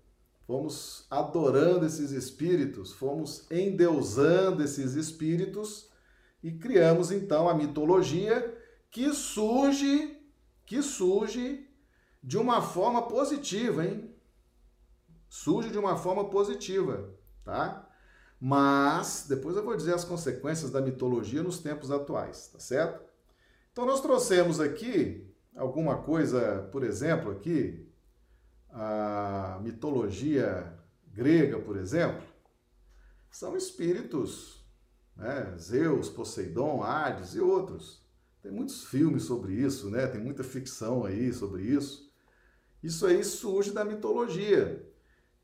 Fomos 0.46 1.06
adorando 1.10 1.86
esses 1.86 2.10
espíritos, 2.10 2.92
fomos 2.92 3.50
endeusando 3.50 4.62
esses 4.62 4.94
espíritos 4.94 5.88
e 6.42 6.52
criamos 6.52 7.10
então 7.10 7.48
a 7.48 7.54
mitologia 7.54 8.54
que 8.90 9.12
surge 9.12 10.20
que 10.66 10.82
surge 10.82 11.68
de 12.22 12.38
uma 12.38 12.62
forma 12.62 13.02
positiva, 13.02 13.84
hein? 13.84 14.14
Surge 15.28 15.70
de 15.70 15.78
uma 15.78 15.96
forma 15.96 16.28
positiva, 16.28 17.10
tá? 17.42 17.88
Mas 18.40 19.26
depois 19.28 19.56
eu 19.56 19.64
vou 19.64 19.76
dizer 19.76 19.94
as 19.94 20.04
consequências 20.04 20.70
da 20.70 20.80
mitologia 20.80 21.42
nos 21.42 21.58
tempos 21.58 21.90
atuais, 21.90 22.48
tá 22.48 22.58
certo? 22.58 23.02
Então 23.72 23.86
nós 23.86 24.00
trouxemos 24.00 24.60
aqui 24.60 25.26
alguma 25.56 25.98
coisa, 25.98 26.68
por 26.70 26.82
exemplo, 26.82 27.30
aqui 27.30 27.86
a 28.74 29.60
mitologia 29.62 30.76
grega, 31.12 31.60
por 31.60 31.76
exemplo, 31.76 32.22
são 33.30 33.56
espíritos, 33.56 34.64
né? 35.16 35.54
Zeus, 35.56 36.08
Poseidon, 36.08 36.82
Hades 36.82 37.34
e 37.34 37.40
outros. 37.40 38.02
Tem 38.42 38.50
muitos 38.50 38.84
filmes 38.84 39.22
sobre 39.22 39.54
isso, 39.54 39.88
né? 39.90 40.08
Tem 40.08 40.20
muita 40.20 40.42
ficção 40.42 41.04
aí 41.04 41.32
sobre 41.32 41.62
isso. 41.62 42.12
Isso 42.82 43.06
aí 43.06 43.22
surge 43.22 43.70
da 43.70 43.84
mitologia. 43.84 44.84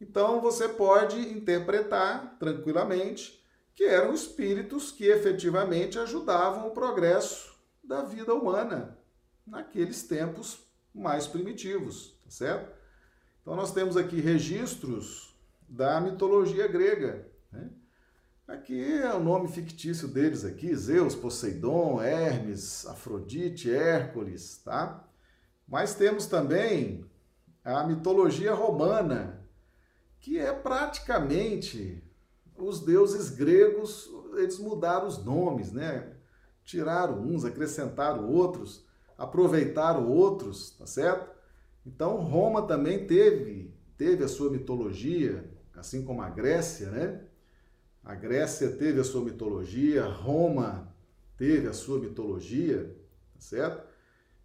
Então 0.00 0.40
você 0.40 0.68
pode 0.68 1.16
interpretar 1.32 2.36
tranquilamente 2.38 3.46
que 3.74 3.84
eram 3.84 4.12
espíritos 4.12 4.90
que 4.90 5.06
efetivamente 5.06 5.98
ajudavam 5.98 6.68
o 6.68 6.72
progresso 6.72 7.54
da 7.82 8.02
vida 8.02 8.34
humana 8.34 8.98
naqueles 9.46 10.02
tempos 10.02 10.66
mais 10.92 11.26
primitivos, 11.26 12.18
tá 12.24 12.30
certo? 12.30 12.79
Então 13.40 13.56
nós 13.56 13.72
temos 13.72 13.96
aqui 13.96 14.20
registros 14.20 15.34
da 15.68 16.00
mitologia 16.00 16.68
grega. 16.68 17.26
Né? 17.50 17.70
Aqui 18.46 18.82
é 18.82 19.14
o 19.14 19.22
nome 19.22 19.48
fictício 19.48 20.08
deles 20.08 20.44
aqui, 20.44 20.74
Zeus, 20.74 21.14
Poseidon, 21.14 22.02
Hermes, 22.02 22.86
Afrodite, 22.86 23.72
Hércules, 23.72 24.58
tá? 24.58 25.08
Mas 25.66 25.94
temos 25.94 26.26
também 26.26 27.04
a 27.64 27.84
mitologia 27.84 28.52
romana, 28.52 29.46
que 30.18 30.38
é 30.38 30.52
praticamente 30.52 32.02
os 32.56 32.80
deuses 32.80 33.30
gregos, 33.30 34.10
eles 34.34 34.58
mudaram 34.58 35.06
os 35.06 35.24
nomes, 35.24 35.72
né? 35.72 36.12
Tiraram 36.64 37.22
uns, 37.22 37.44
acrescentaram 37.44 38.28
outros, 38.28 38.84
aproveitaram 39.16 40.08
outros, 40.08 40.72
tá 40.72 40.86
certo? 40.86 41.39
Então 41.84 42.16
Roma 42.16 42.62
também 42.66 43.06
teve 43.06 43.70
teve 44.00 44.24
a 44.24 44.28
sua 44.28 44.50
mitologia, 44.50 45.44
assim 45.74 46.02
como 46.02 46.22
a 46.22 46.30
Grécia, 46.30 46.90
né? 46.90 47.20
A 48.02 48.14
Grécia 48.14 48.70
teve 48.70 48.98
a 48.98 49.04
sua 49.04 49.22
mitologia, 49.22 50.06
Roma 50.06 50.90
teve 51.36 51.68
a 51.68 51.74
sua 51.74 51.98
mitologia, 51.98 52.96
tá 53.34 53.40
certo? 53.40 53.86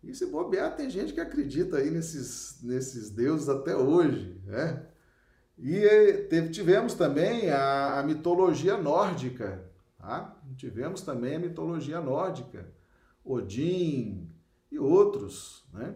E 0.03 0.13
se 0.13 0.25
bobear, 0.25 0.75
tem 0.75 0.89
gente 0.89 1.13
que 1.13 1.21
acredita 1.21 1.77
aí 1.77 1.89
nesses, 1.89 2.61
nesses 2.61 3.09
deuses 3.09 3.47
até 3.47 3.73
hoje, 3.75 4.41
né? 4.45 4.87
E 5.57 6.27
teve, 6.29 6.49
tivemos 6.49 6.93
também 6.93 7.49
a, 7.49 7.99
a 7.99 8.03
mitologia 8.03 8.75
nórdica, 8.75 9.71
tá? 9.97 10.37
Tivemos 10.57 11.01
também 11.01 11.37
a 11.37 11.39
mitologia 11.39 12.01
nórdica, 12.01 12.69
Odin 13.23 14.29
e 14.69 14.77
outros, 14.77 15.65
né? 15.73 15.95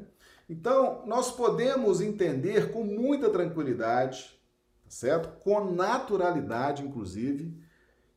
Então, 0.50 1.04
nós 1.06 1.32
podemos 1.32 2.02
entender 2.02 2.72
com 2.72 2.84
muita 2.84 3.30
tranquilidade 3.30 4.40
certo? 4.90 5.40
Com 5.44 5.72
naturalidade, 5.72 6.84
inclusive, 6.84 7.56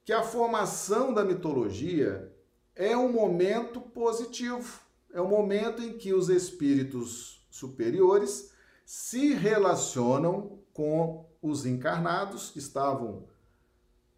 que 0.05 0.13
a 0.13 0.23
formação 0.23 1.13
da 1.13 1.25
mitologia 1.25 2.33
é 2.75 2.97
um 2.97 3.13
momento 3.13 3.81
positivo, 3.81 4.81
é 5.13 5.21
um 5.21 5.29
momento 5.29 5.83
em 5.83 5.93
que 5.99 6.15
os 6.15 6.29
espíritos 6.29 7.47
superiores 7.51 8.51
se 8.85 9.35
relacionam 9.35 10.59
com 10.73 11.27
os 11.41 11.67
encarnados 11.67 12.51
que 12.51 12.59
estavam 12.59 13.29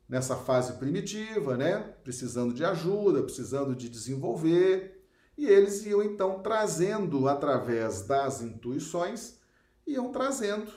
nessa 0.08 0.36
fase 0.36 0.74
primitiva, 0.74 1.56
né? 1.56 1.78
Precisando 2.04 2.54
de 2.54 2.64
ajuda, 2.64 3.22
precisando 3.22 3.74
de 3.74 3.88
desenvolver, 3.88 4.93
e 5.36 5.46
eles 5.46 5.84
iam 5.84 6.02
então 6.02 6.40
trazendo 6.40 7.28
através 7.28 8.02
das 8.02 8.40
intuições, 8.40 9.38
iam 9.86 10.12
trazendo 10.12 10.70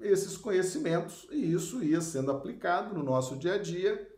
esses 0.00 0.36
conhecimentos 0.36 1.26
e 1.30 1.52
isso 1.52 1.82
ia 1.82 2.00
sendo 2.00 2.30
aplicado 2.30 2.94
no 2.94 3.02
nosso 3.02 3.36
dia 3.36 3.54
a 3.54 3.58
dia 3.58 4.10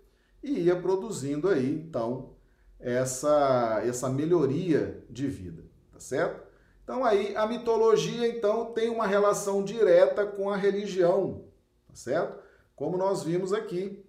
e 0.42 0.61
ia 0.61 0.77
produzindo 0.77 1.49
aí, 1.49 1.72
então, 1.72 2.35
essa, 2.79 3.81
essa 3.85 4.09
melhoria 4.09 5.05
de 5.09 5.27
vida, 5.27 5.64
tá 5.92 6.01
certo? 6.01 6.46
Então 6.83 7.05
aí 7.05 7.35
a 7.37 7.46
mitologia 7.46 8.29
então 8.29 8.72
tem 8.72 8.88
uma 8.88 9.07
relação 9.07 9.64
direta 9.64 10.25
com 10.25 10.51
a 10.51 10.57
religião, 10.57 11.44
tá 11.88 11.94
certo? 11.94 12.38
Como 12.77 12.96
nós 12.96 13.22
vimos 13.22 13.53
aqui, 13.53 14.05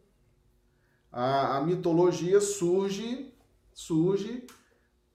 a, 1.12 1.58
a 1.58 1.62
mitologia 1.62 2.40
surge 2.40 3.34
surge 3.74 4.46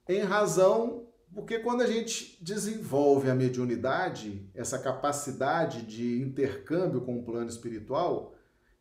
em 0.09 0.21
razão 0.21 1.03
porque 1.35 1.59
quando 1.59 1.81
a 1.81 1.87
gente 1.87 2.37
desenvolve 2.43 3.31
a 3.31 3.35
mediunidade, 3.35 4.51
essa 4.55 4.79
capacidade 4.79 5.83
de 5.83 6.21
intercâmbio 6.21 7.01
com 7.01 7.19
o 7.19 7.25
plano 7.25 7.49
espiritual, 7.49 8.35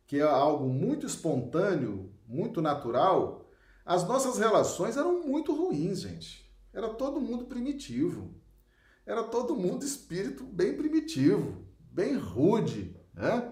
que 0.06 0.18
é 0.18 0.22
algo 0.22 0.68
muito 0.68 1.06
espontâneo, 1.06 2.12
muito 2.28 2.60
natural, 2.60 3.48
as 3.86 4.06
nossas 4.06 4.38
relações 4.38 4.98
eram 4.98 5.26
muito 5.26 5.54
ruins, 5.54 6.02
gente. 6.02 6.52
Era 6.74 6.90
todo 6.90 7.20
mundo 7.20 7.46
primitivo. 7.46 8.34
Era 9.06 9.24
todo 9.24 9.56
mundo 9.56 9.84
espírito 9.84 10.44
bem 10.44 10.76
primitivo, 10.76 11.66
bem 11.90 12.16
rude, 12.16 12.94
né? 13.14 13.51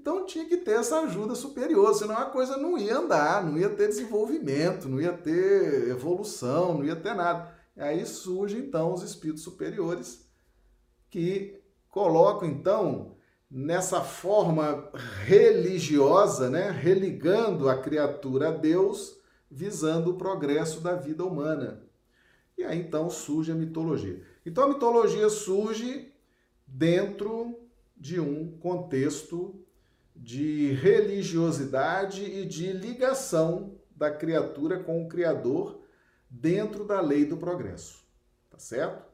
Então 0.00 0.24
tinha 0.24 0.44
que 0.44 0.58
ter 0.58 0.78
essa 0.78 1.00
ajuda 1.00 1.34
superior, 1.34 1.92
senão 1.92 2.16
a 2.16 2.26
coisa 2.26 2.56
não 2.56 2.78
ia 2.78 2.98
andar, 2.98 3.44
não 3.44 3.58
ia 3.58 3.68
ter 3.68 3.88
desenvolvimento, 3.88 4.88
não 4.88 5.00
ia 5.00 5.12
ter 5.12 5.88
evolução, 5.88 6.74
não 6.74 6.84
ia 6.84 6.94
ter 6.94 7.14
nada. 7.14 7.52
Aí 7.76 8.06
surgem 8.06 8.60
então 8.60 8.94
os 8.94 9.02
espíritos 9.02 9.42
superiores 9.42 10.24
que 11.10 11.60
colocam 11.88 12.48
então 12.48 13.16
nessa 13.50 14.00
forma 14.00 14.88
religiosa, 15.24 16.48
né, 16.48 16.70
religando 16.70 17.68
a 17.68 17.76
criatura 17.76 18.48
a 18.48 18.52
Deus, 18.52 19.18
visando 19.50 20.12
o 20.12 20.16
progresso 20.16 20.80
da 20.80 20.94
vida 20.94 21.24
humana. 21.24 21.82
E 22.56 22.62
aí 22.62 22.78
então 22.78 23.10
surge 23.10 23.50
a 23.50 23.54
mitologia. 23.56 24.22
Então 24.46 24.62
a 24.62 24.68
mitologia 24.68 25.28
surge 25.28 26.12
dentro 26.66 27.58
de 27.96 28.20
um 28.20 28.56
contexto 28.58 29.64
de 30.18 30.72
religiosidade 30.72 32.24
e 32.24 32.44
de 32.44 32.72
ligação 32.72 33.78
da 33.90 34.10
criatura 34.10 34.82
com 34.82 35.04
o 35.04 35.08
Criador 35.08 35.80
dentro 36.28 36.84
da 36.84 37.00
lei 37.00 37.24
do 37.24 37.36
progresso. 37.36 38.04
Tá 38.50 38.58
certo? 38.58 39.06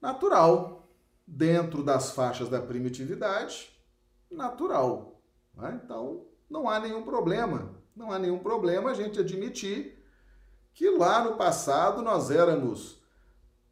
Natural. 0.00 0.88
Dentro 1.26 1.82
das 1.82 2.12
faixas 2.12 2.48
da 2.48 2.62
primitividade, 2.62 3.68
natural. 4.30 5.20
Né? 5.54 5.80
Então, 5.84 6.24
não 6.48 6.68
há 6.68 6.78
nenhum 6.78 7.02
problema. 7.02 7.74
Não 7.96 8.12
há 8.12 8.18
nenhum 8.18 8.38
problema 8.38 8.90
a 8.90 8.94
gente 8.94 9.18
admitir 9.18 10.00
que 10.72 10.88
lá 10.88 11.24
no 11.24 11.36
passado 11.36 12.00
nós 12.00 12.30
éramos 12.30 13.02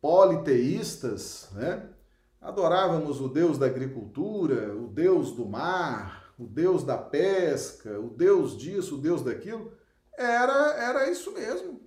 politeístas, 0.00 1.48
né? 1.52 1.93
Adorávamos 2.44 3.22
o 3.22 3.28
Deus 3.28 3.57
da 3.57 3.64
agricultura, 3.64 4.76
o 4.76 4.87
Deus 4.87 5.33
do 5.33 5.46
mar, 5.46 6.30
o 6.38 6.44
Deus 6.44 6.85
da 6.85 6.98
pesca, 6.98 7.98
o 7.98 8.11
Deus 8.11 8.54
disso, 8.54 8.96
o 8.96 9.00
Deus 9.00 9.22
daquilo. 9.22 9.72
Era, 10.12 10.74
era 10.74 11.11
isso 11.11 11.33
mesmo. 11.33 11.80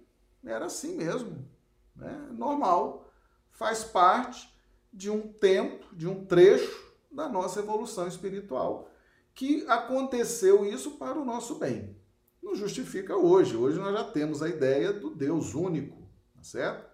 Era 0.43 0.65
assim 0.65 0.95
mesmo, 0.95 1.47
né? 1.95 2.29
normal. 2.31 3.07
faz 3.51 3.83
parte 3.83 4.51
de 4.91 5.11
um 5.11 5.31
tempo, 5.31 5.95
de 5.95 6.07
um 6.07 6.25
trecho 6.25 6.91
da 7.11 7.29
nossa 7.29 7.59
evolução 7.59 8.07
espiritual, 8.07 8.89
que 9.35 9.63
aconteceu 9.67 10.65
isso 10.65 10.97
para 10.97 11.19
o 11.19 11.25
nosso 11.25 11.59
bem. 11.59 11.95
Não 12.41 12.55
justifica 12.55 13.15
hoje. 13.15 13.55
Hoje 13.55 13.77
nós 13.77 13.93
já 13.93 14.05
temos 14.05 14.41
a 14.41 14.49
ideia 14.49 14.91
do 14.91 15.11
Deus 15.11 15.53
único, 15.53 16.09
tá 16.33 16.41
certo? 16.41 16.89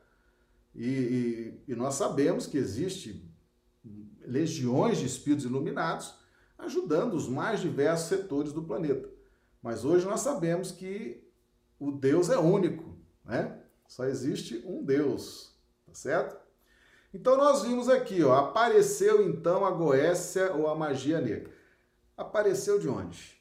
E, 0.76 0.86
e, 0.86 1.72
e 1.72 1.76
nós 1.76 1.96
sabemos 1.96 2.46
que 2.46 2.58
existe 2.58 3.32
legiões 4.26 4.98
de 4.98 5.06
espíritos 5.06 5.46
iluminados 5.46 6.16
ajudando 6.58 7.14
os 7.14 7.28
mais 7.28 7.60
diversos 7.60 8.08
setores 8.08 8.54
do 8.54 8.64
planeta. 8.64 9.10
Mas 9.62 9.86
hoje 9.86 10.06
nós 10.06 10.22
sabemos 10.22 10.72
que 10.72 11.24
o 11.80 11.92
Deus 11.92 12.30
é 12.30 12.38
único, 12.38 12.96
né? 13.24 13.60
Só 13.88 14.06
existe 14.06 14.64
um 14.66 14.84
Deus, 14.84 15.56
tá 15.86 15.94
certo? 15.94 16.38
Então 17.14 17.38
nós 17.38 17.64
vimos 17.64 17.90
aqui, 17.90 18.24
ó, 18.24 18.34
apareceu 18.36 19.28
então 19.28 19.66
a 19.66 19.72
Goécia 19.72 20.52
ou 20.54 20.68
a 20.68 20.76
magia 20.76 21.22
negra. 21.22 21.52
Apareceu 22.18 22.80
de 22.80 22.90
onde? 22.90 23.40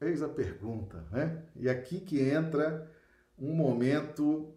Eis 0.00 0.22
a 0.22 0.28
pergunta, 0.28 1.04
né? 1.10 1.44
E 1.56 1.68
aqui 1.68 2.00
que 2.00 2.20
entra 2.20 2.90
um 3.38 3.52
momento 3.52 4.54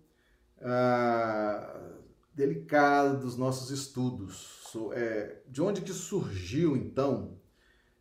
ah, 0.62 1.92
delicado 2.34 3.20
dos 3.20 3.38
nossos 3.38 3.70
estudos. 3.72 4.63
É, 4.94 5.42
de 5.48 5.62
onde 5.62 5.82
que 5.82 5.94
surgiu 5.94 6.76
então 6.76 7.38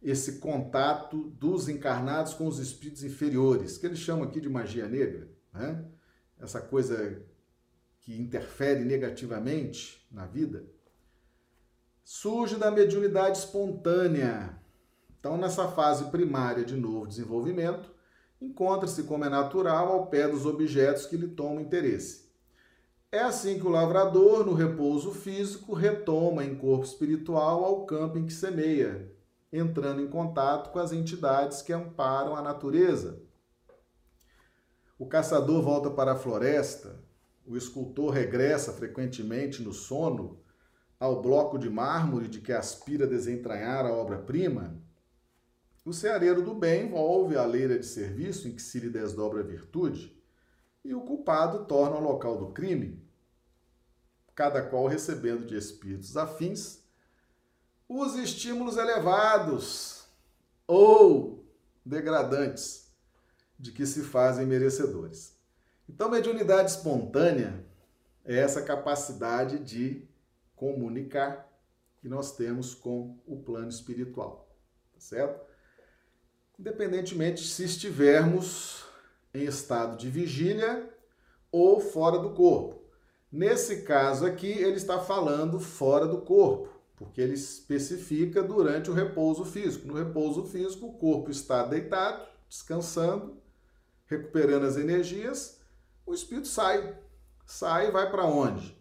esse 0.02 0.38
contato 0.40 1.30
dos 1.30 1.68
encarnados 1.68 2.34
com 2.34 2.46
os 2.46 2.58
espíritos 2.58 3.04
inferiores, 3.04 3.78
que 3.78 3.86
eles 3.86 3.98
chamam 3.98 4.24
aqui 4.24 4.40
de 4.40 4.48
magia 4.48 4.88
negra, 4.88 5.30
né? 5.52 5.84
Essa 6.40 6.60
coisa 6.60 7.22
que 8.00 8.20
interfere 8.20 8.84
negativamente 8.84 10.04
na 10.10 10.26
vida, 10.26 10.66
surge 12.02 12.56
da 12.56 12.70
mediunidade 12.70 13.38
espontânea. 13.38 14.60
Então, 15.18 15.36
nessa 15.36 15.68
fase 15.68 16.10
primária 16.10 16.64
de 16.64 16.74
novo 16.74 17.06
desenvolvimento, 17.06 17.94
encontra-se 18.40 19.04
como 19.04 19.24
é 19.24 19.28
natural 19.28 19.92
ao 19.92 20.06
pé 20.06 20.26
dos 20.26 20.44
objetos 20.44 21.06
que 21.06 21.16
lhe 21.16 21.28
tomam 21.28 21.60
interesse. 21.60 22.21
É 23.14 23.18
assim 23.18 23.58
que 23.58 23.66
o 23.66 23.70
lavrador, 23.70 24.42
no 24.42 24.54
repouso 24.54 25.12
físico, 25.12 25.74
retoma 25.74 26.42
em 26.42 26.54
corpo 26.54 26.86
espiritual 26.86 27.62
ao 27.62 27.84
campo 27.84 28.16
em 28.16 28.24
que 28.24 28.32
semeia, 28.32 29.12
entrando 29.52 30.00
em 30.00 30.08
contato 30.08 30.72
com 30.72 30.78
as 30.78 30.92
entidades 30.92 31.60
que 31.60 31.74
amparam 31.74 32.34
a 32.34 32.40
natureza. 32.40 33.20
O 34.98 35.04
caçador 35.04 35.60
volta 35.60 35.90
para 35.90 36.12
a 36.12 36.16
floresta, 36.16 37.04
o 37.46 37.54
escultor 37.54 38.14
regressa 38.14 38.72
frequentemente 38.72 39.62
no 39.62 39.74
sono 39.74 40.40
ao 40.98 41.20
bloco 41.20 41.58
de 41.58 41.68
mármore 41.68 42.28
de 42.28 42.40
que 42.40 42.52
aspira 42.52 43.04
a 43.04 43.08
desentranhar 43.08 43.84
a 43.84 43.92
obra-prima, 43.92 44.80
o 45.84 45.92
ceareiro 45.92 46.40
do 46.40 46.54
bem 46.54 46.88
volve 46.88 47.36
à 47.36 47.44
leira 47.44 47.78
de 47.78 47.84
serviço 47.84 48.48
em 48.48 48.52
que 48.52 48.62
se 48.62 48.80
lhe 48.80 48.88
desdobra 48.88 49.40
a 49.40 49.42
virtude, 49.42 50.16
e 50.84 50.94
o 50.94 51.02
culpado 51.02 51.64
torna 51.66 51.96
ao 51.96 52.02
local 52.02 52.38
do 52.38 52.52
crime, 52.52 53.02
cada 54.34 54.62
qual 54.62 54.86
recebendo 54.86 55.46
de 55.46 55.56
espíritos 55.56 56.16
afins 56.16 56.82
os 57.88 58.16
estímulos 58.16 58.76
elevados 58.76 60.06
ou 60.66 61.44
degradantes 61.84 62.90
de 63.58 63.70
que 63.70 63.86
se 63.86 64.02
fazem 64.02 64.46
merecedores. 64.46 65.36
Então, 65.88 66.10
mediunidade 66.10 66.70
espontânea 66.70 67.64
é 68.24 68.36
essa 68.38 68.62
capacidade 68.62 69.58
de 69.58 70.08
comunicar 70.56 71.48
que 72.00 72.08
nós 72.08 72.34
temos 72.36 72.74
com 72.74 73.20
o 73.26 73.42
plano 73.42 73.68
espiritual, 73.68 74.48
tá 74.92 75.00
certo? 75.00 75.44
Independentemente 76.58 77.44
se 77.44 77.64
estivermos 77.64 78.84
em 79.34 79.44
estado 79.44 79.96
de 79.96 80.08
vigília 80.08 80.88
ou 81.50 81.80
fora 81.80 82.18
do 82.18 82.30
corpo. 82.30 82.82
Nesse 83.30 83.82
caso 83.82 84.26
aqui, 84.26 84.50
ele 84.50 84.76
está 84.76 84.98
falando 84.98 85.58
fora 85.58 86.06
do 86.06 86.20
corpo, 86.20 86.68
porque 86.96 87.20
ele 87.20 87.34
especifica 87.34 88.42
durante 88.42 88.90
o 88.90 88.94
repouso 88.94 89.44
físico. 89.44 89.86
No 89.86 89.94
repouso 89.94 90.44
físico, 90.44 90.86
o 90.86 90.92
corpo 90.94 91.30
está 91.30 91.64
deitado, 91.64 92.26
descansando, 92.48 93.38
recuperando 94.06 94.64
as 94.64 94.76
energias 94.76 95.62
o 96.04 96.12
espírito 96.12 96.48
sai. 96.48 96.96
Sai 97.44 97.88
e 97.88 97.90
vai 97.90 98.10
para 98.10 98.24
onde? 98.24 98.76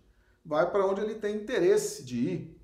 Vai 0.46 0.70
para 0.70 0.86
onde 0.86 1.02
ele 1.02 1.16
tem 1.16 1.36
interesse 1.36 2.04
de 2.04 2.18
ir. 2.18 2.62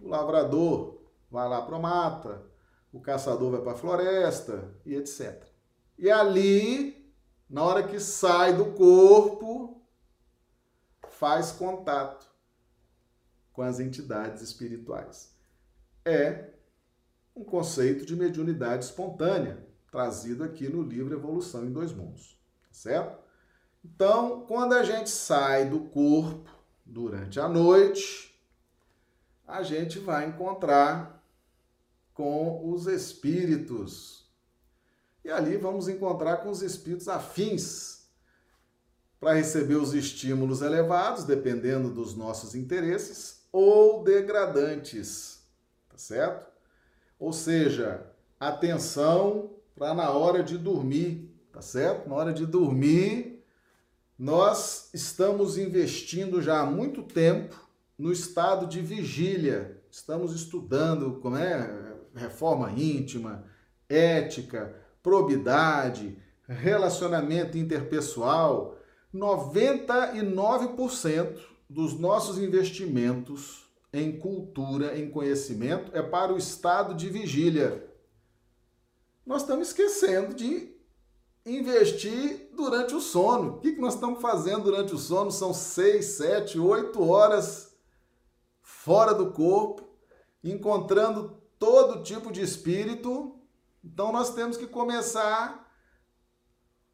O 0.00 0.08
lavrador 0.08 1.00
vai 1.30 1.48
lá 1.48 1.62
para 1.62 1.76
a 1.76 1.80
mata, 1.80 2.42
o 2.92 3.00
caçador 3.00 3.50
vai 3.50 3.60
para 3.60 3.72
a 3.72 3.76
floresta 3.76 4.74
e 4.84 4.94
etc. 4.94 5.42
E 5.98 6.10
ali, 6.10 6.95
na 7.48 7.62
hora 7.62 7.86
que 7.86 8.00
sai 8.00 8.54
do 8.54 8.72
corpo, 8.72 9.80
faz 11.08 11.52
contato 11.52 12.26
com 13.52 13.62
as 13.62 13.80
entidades 13.80 14.42
espirituais. 14.42 15.34
É 16.04 16.50
um 17.34 17.44
conceito 17.44 18.04
de 18.04 18.16
mediunidade 18.16 18.84
espontânea, 18.84 19.66
trazido 19.90 20.44
aqui 20.44 20.68
no 20.68 20.82
livro 20.82 21.14
Evolução 21.14 21.64
em 21.64 21.72
Dois 21.72 21.92
Mundos, 21.92 22.38
certo? 22.70 23.18
Então, 23.84 24.44
quando 24.46 24.74
a 24.74 24.82
gente 24.82 25.10
sai 25.10 25.68
do 25.68 25.80
corpo 25.80 26.50
durante 26.84 27.38
a 27.38 27.48
noite, 27.48 28.34
a 29.46 29.62
gente 29.62 29.98
vai 29.98 30.26
encontrar 30.26 31.24
com 32.12 32.72
os 32.72 32.86
espíritos. 32.86 34.15
E 35.26 35.30
ali 35.32 35.56
vamos 35.56 35.88
encontrar 35.88 36.36
com 36.36 36.50
os 36.50 36.62
espíritos 36.62 37.08
afins 37.08 38.06
para 39.18 39.32
receber 39.32 39.74
os 39.74 39.92
estímulos 39.92 40.62
elevados, 40.62 41.24
dependendo 41.24 41.90
dos 41.90 42.14
nossos 42.14 42.54
interesses, 42.54 43.44
ou 43.50 44.04
degradantes, 44.04 45.40
tá 45.88 45.98
certo? 45.98 46.46
Ou 47.18 47.32
seja, 47.32 48.06
atenção 48.38 49.50
para 49.74 49.92
na 49.94 50.10
hora 50.10 50.44
de 50.44 50.56
dormir, 50.56 51.28
tá 51.52 51.60
certo? 51.60 52.08
Na 52.08 52.14
hora 52.14 52.32
de 52.32 52.46
dormir, 52.46 53.44
nós 54.16 54.90
estamos 54.94 55.58
investindo 55.58 56.40
já 56.40 56.60
há 56.60 56.66
muito 56.66 57.02
tempo 57.02 57.68
no 57.98 58.12
estado 58.12 58.64
de 58.64 58.80
vigília. 58.80 59.82
Estamos 59.90 60.32
estudando 60.36 61.18
como 61.20 61.36
é 61.36 61.96
reforma 62.14 62.70
íntima, 62.70 63.44
ética, 63.88 64.85
probidade, 65.06 66.18
relacionamento 66.48 67.56
interpessoal. 67.56 68.76
99% 69.14 71.38
dos 71.70 71.96
nossos 71.96 72.38
investimentos 72.38 73.70
em 73.92 74.18
cultura, 74.18 74.98
em 74.98 75.08
conhecimento, 75.08 75.96
é 75.96 76.02
para 76.02 76.34
o 76.34 76.36
estado 76.36 76.92
de 76.92 77.08
vigília. 77.08 77.88
Nós 79.24 79.42
estamos 79.42 79.68
esquecendo 79.68 80.34
de 80.34 80.74
investir 81.46 82.50
durante 82.56 82.92
o 82.92 83.00
sono. 83.00 83.52
O 83.52 83.60
que 83.60 83.76
nós 83.76 83.94
estamos 83.94 84.20
fazendo 84.20 84.64
durante 84.64 84.92
o 84.92 84.98
sono? 84.98 85.30
São 85.30 85.54
seis, 85.54 86.16
sete, 86.16 86.58
oito 86.58 87.08
horas 87.08 87.76
fora 88.60 89.14
do 89.14 89.30
corpo, 89.30 89.88
encontrando 90.42 91.40
todo 91.60 92.02
tipo 92.02 92.32
de 92.32 92.42
espírito. 92.42 93.35
Então 93.86 94.10
nós 94.10 94.34
temos 94.34 94.56
que 94.56 94.66
começar 94.66 95.64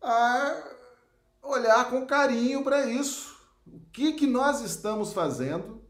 a 0.01 0.63
olhar 1.43 1.89
com 1.89 2.07
carinho 2.07 2.63
para 2.63 2.85
isso. 2.85 3.35
O 3.67 3.81
que, 3.91 4.13
que 4.13 4.27
nós 4.27 4.61
estamos 4.61 5.13
fazendo 5.13 5.83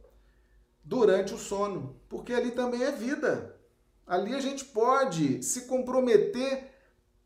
durante 0.85 1.35
o 1.35 1.39
sono? 1.39 2.01
Porque 2.09 2.33
ali 2.33 2.53
também 2.53 2.85
é 2.85 2.93
vida. 2.93 3.59
Ali 4.07 4.33
a 4.33 4.41
gente 4.41 4.65
pode 4.65 5.43
se 5.43 5.63
comprometer 5.63 6.73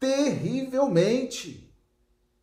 terrivelmente. 0.00 1.70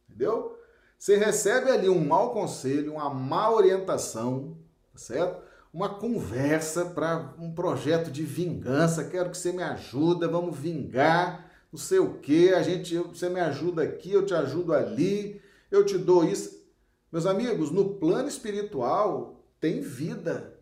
Entendeu? 0.08 0.56
Você 1.00 1.18
recebe 1.18 1.72
ali 1.72 1.90
um 1.90 2.06
mau 2.06 2.32
conselho, 2.32 2.94
uma 2.94 3.10
má 3.10 3.50
orientação, 3.50 4.58
tá 4.92 5.00
certo? 5.00 5.44
Uma 5.74 5.90
conversa 5.90 6.86
para 6.86 7.34
um 7.40 7.52
projeto 7.52 8.12
de 8.12 8.24
vingança. 8.24 9.06
Quero 9.06 9.32
que 9.32 9.38
você 9.38 9.52
me 9.52 9.64
ajude, 9.64 10.28
vamos 10.28 10.56
vingar, 10.56 11.50
não 11.72 11.80
sei 11.80 11.98
o 11.98 12.20
quê. 12.20 12.54
A 12.56 12.62
gente, 12.62 12.96
você 12.96 13.28
me 13.28 13.40
ajuda 13.40 13.82
aqui, 13.82 14.12
eu 14.12 14.24
te 14.24 14.36
ajudo 14.36 14.72
ali, 14.72 15.42
eu 15.72 15.84
te 15.84 15.98
dou 15.98 16.24
isso. 16.24 16.64
Meus 17.12 17.26
amigos, 17.26 17.72
no 17.72 17.96
plano 17.96 18.30
espiritual 18.30 19.44
tem 19.60 19.82
vida. 19.82 20.60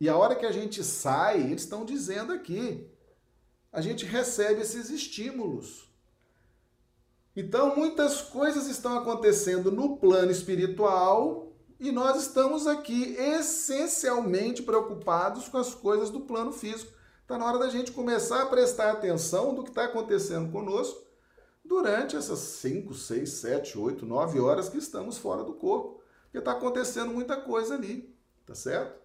E 0.00 0.08
a 0.08 0.16
hora 0.16 0.34
que 0.34 0.46
a 0.46 0.52
gente 0.52 0.82
sai, 0.82 1.40
eles 1.42 1.62
estão 1.62 1.84
dizendo 1.84 2.32
aqui, 2.32 2.88
a 3.70 3.82
gente 3.82 4.06
recebe 4.06 4.62
esses 4.62 4.88
estímulos. 4.88 5.92
Então, 7.36 7.74
muitas 7.76 8.22
coisas 8.22 8.66
estão 8.66 8.96
acontecendo 8.96 9.70
no 9.72 9.96
plano 9.96 10.30
espiritual 10.30 11.43
E 11.84 11.92
nós 11.92 12.16
estamos 12.16 12.66
aqui 12.66 13.14
essencialmente 13.18 14.62
preocupados 14.62 15.48
com 15.48 15.58
as 15.58 15.74
coisas 15.74 16.08
do 16.08 16.22
plano 16.22 16.50
físico. 16.50 16.90
Está 17.20 17.36
na 17.36 17.44
hora 17.44 17.58
da 17.58 17.68
gente 17.68 17.92
começar 17.92 18.40
a 18.40 18.46
prestar 18.46 18.90
atenção 18.90 19.54
do 19.54 19.62
que 19.62 19.68
está 19.68 19.84
acontecendo 19.84 20.50
conosco 20.50 21.06
durante 21.62 22.16
essas 22.16 22.38
5, 22.38 22.94
6, 22.94 23.28
7, 23.28 23.78
8, 23.78 24.06
9 24.06 24.40
horas 24.40 24.70
que 24.70 24.78
estamos 24.78 25.18
fora 25.18 25.44
do 25.44 25.52
corpo. 25.52 26.02
Porque 26.22 26.38
está 26.38 26.52
acontecendo 26.52 27.12
muita 27.12 27.36
coisa 27.36 27.74
ali, 27.74 28.16
tá 28.46 28.54
certo? 28.54 28.98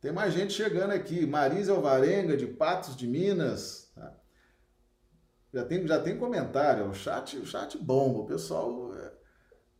Tem 0.00 0.12
mais 0.12 0.32
gente 0.32 0.54
chegando 0.54 0.92
aqui. 0.92 1.26
Marisa 1.26 1.74
Alvarenga, 1.74 2.34
de 2.34 2.46
Patos 2.46 2.96
de 2.96 3.06
Minas. 3.06 3.92
Tá? 3.94 4.16
Já, 5.52 5.66
tem, 5.66 5.86
já 5.86 6.00
tem 6.00 6.18
comentário. 6.18 6.88
O 6.88 6.94
chat, 6.94 7.36
o 7.36 7.44
chat 7.44 7.76
bomba. 7.76 8.20
O 8.20 8.26
pessoal. 8.26 8.95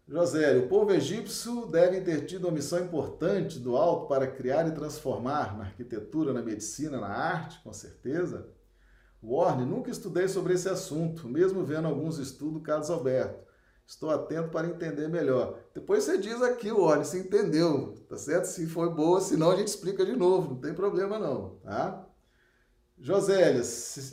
José, 0.08 0.56
o 0.56 0.68
povo 0.68 0.92
egípcio 0.92 1.66
deve 1.66 2.00
ter 2.00 2.26
tido 2.26 2.44
uma 2.44 2.52
missão 2.54 2.78
importante 2.78 3.58
do 3.58 3.76
alto 3.76 4.06
para 4.06 4.28
criar 4.28 4.66
e 4.68 4.70
transformar 4.70 5.58
na 5.58 5.64
arquitetura, 5.64 6.32
na 6.32 6.40
medicina, 6.40 7.00
na 7.00 7.08
arte, 7.08 7.60
com 7.64 7.72
certeza. 7.72 8.46
Warne, 9.20 9.64
nunca 9.64 9.90
estudei 9.90 10.28
sobre 10.28 10.54
esse 10.54 10.68
assunto, 10.68 11.28
mesmo 11.28 11.64
vendo 11.64 11.88
alguns 11.88 12.18
estudos 12.18 12.62
Carlos 12.62 12.88
Alberto. 12.88 13.44
Estou 13.84 14.10
atento 14.10 14.50
para 14.50 14.68
entender 14.68 15.08
melhor. 15.08 15.58
Depois 15.74 16.04
você 16.04 16.16
diz 16.16 16.40
aqui, 16.40 16.70
Warne, 16.70 17.04
se 17.04 17.18
entendeu, 17.18 17.94
tá 18.08 18.16
certo? 18.16 18.44
Se 18.44 18.64
foi 18.68 18.88
boa, 18.90 19.20
senão 19.20 19.50
a 19.50 19.56
gente 19.56 19.68
explica 19.68 20.06
de 20.06 20.14
novo, 20.14 20.54
não 20.54 20.60
tem 20.60 20.72
problema 20.72 21.18
não, 21.18 21.56
tá? 21.64 22.05
Josélia, 22.98 23.62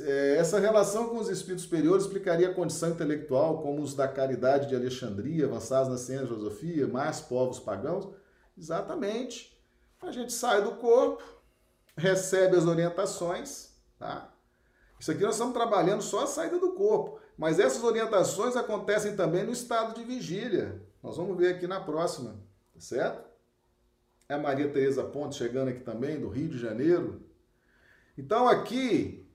é, 0.01 0.35
essa 0.37 0.59
relação 0.59 1.07
com 1.09 1.17
os 1.17 1.29
espíritos 1.29 1.63
superiores 1.63 2.03
explicaria 2.03 2.49
a 2.49 2.53
condição 2.53 2.89
intelectual, 2.89 3.61
como 3.61 3.81
os 3.81 3.93
da 3.93 4.07
caridade 4.07 4.67
de 4.67 4.75
Alexandria, 4.75 5.45
avançados 5.45 5.89
na 5.89 5.97
ciência 5.97 6.25
e 6.25 6.27
filosofia, 6.27 6.87
mais 6.87 7.21
povos 7.21 7.59
pagãos? 7.59 8.09
Exatamente. 8.57 9.57
A 10.01 10.11
gente 10.11 10.33
sai 10.33 10.61
do 10.61 10.73
corpo, 10.73 11.23
recebe 11.95 12.57
as 12.57 12.65
orientações, 12.65 13.69
tá? 13.97 14.29
Isso 14.99 15.11
aqui 15.11 15.23
nós 15.23 15.35
estamos 15.35 15.53
trabalhando 15.53 16.01
só 16.01 16.23
a 16.23 16.27
saída 16.27 16.59
do 16.59 16.73
corpo, 16.73 17.19
mas 17.37 17.59
essas 17.59 17.83
orientações 17.83 18.55
acontecem 18.55 19.15
também 19.15 19.45
no 19.45 19.51
estado 19.51 19.95
de 19.95 20.03
vigília. 20.03 20.81
Nós 21.01 21.17
vamos 21.17 21.37
ver 21.37 21.55
aqui 21.55 21.67
na 21.67 21.79
próxima, 21.79 22.35
tá 22.73 22.79
certo? 22.79 23.23
É 24.27 24.35
a 24.35 24.37
Maria 24.37 24.69
Tereza 24.69 25.03
Ponte 25.03 25.35
chegando 25.35 25.69
aqui 25.69 25.81
também, 25.81 26.19
do 26.19 26.29
Rio 26.29 26.49
de 26.49 26.57
Janeiro. 26.57 27.21
Então, 28.17 28.47
aqui, 28.47 29.27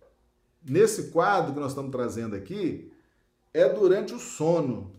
nesse 0.63 1.11
quadro 1.11 1.53
que 1.53 1.61
nós 1.61 1.73
estamos 1.73 1.91
trazendo 1.91 2.37
aqui, 2.37 2.93
é 3.53 3.69
durante 3.69 4.15
o 4.15 4.19
sono, 4.19 4.95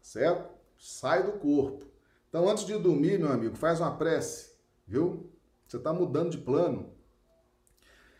certo? 0.00 0.48
Sai 0.78 1.24
do 1.24 1.32
corpo. 1.32 1.84
Então, 2.28 2.48
antes 2.48 2.64
de 2.64 2.76
dormir, 2.78 3.18
meu 3.18 3.32
amigo, 3.32 3.56
faz 3.56 3.80
uma 3.80 3.96
prece, 3.96 4.52
viu? 4.86 5.30
Você 5.66 5.78
está 5.78 5.92
mudando 5.92 6.30
de 6.30 6.38
plano. 6.38 6.94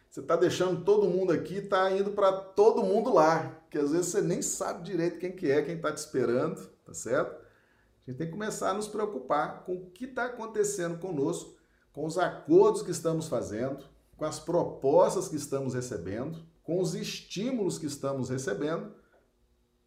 Você 0.09 0.21
está 0.21 0.35
deixando 0.35 0.83
todo 0.83 1.11
mundo 1.11 1.33
aqui, 1.33 1.57
está 1.57 1.91
indo 1.91 2.13
para 2.13 2.33
todo 2.33 2.83
mundo 2.83 3.13
lá, 3.13 3.61
que 3.71 3.77
às 3.77 3.93
vezes 3.93 4.07
você 4.07 4.23
nem 4.23 4.41
sabe 4.41 4.83
direito 4.83 5.19
quem 5.19 5.31
que 5.31 5.51
é, 5.51 5.61
quem 5.63 5.77
está 5.77 5.93
te 5.93 5.99
esperando, 5.99 6.67
tá 6.85 6.95
certo? 6.95 7.35
A 7.35 8.11
gente 8.11 8.19
tem 8.19 8.27
que 8.27 8.33
começar 8.33 8.71
a 8.71 8.75
nos 8.75 8.89
preocupar 8.89 9.65
com 9.65 9.75
o 9.75 9.91
que 9.91 10.07
está 10.07 10.25
acontecendo 10.25 10.99
conosco, 10.99 11.55
com 11.93 12.07
os 12.07 12.17
acordos 12.17 12.83
que 12.83 12.91
estamos 12.91 13.29
fazendo, 13.29 13.85
com 14.17 14.25
as 14.25 14.41
propostas 14.41 15.29
que 15.29 15.37
estamos 15.37 15.75
recebendo, 15.75 16.45
com 16.63 16.81
os 16.81 16.95
estímulos 16.95 17.79
que 17.79 17.87
estamos 17.87 18.31
recebendo 18.31 18.95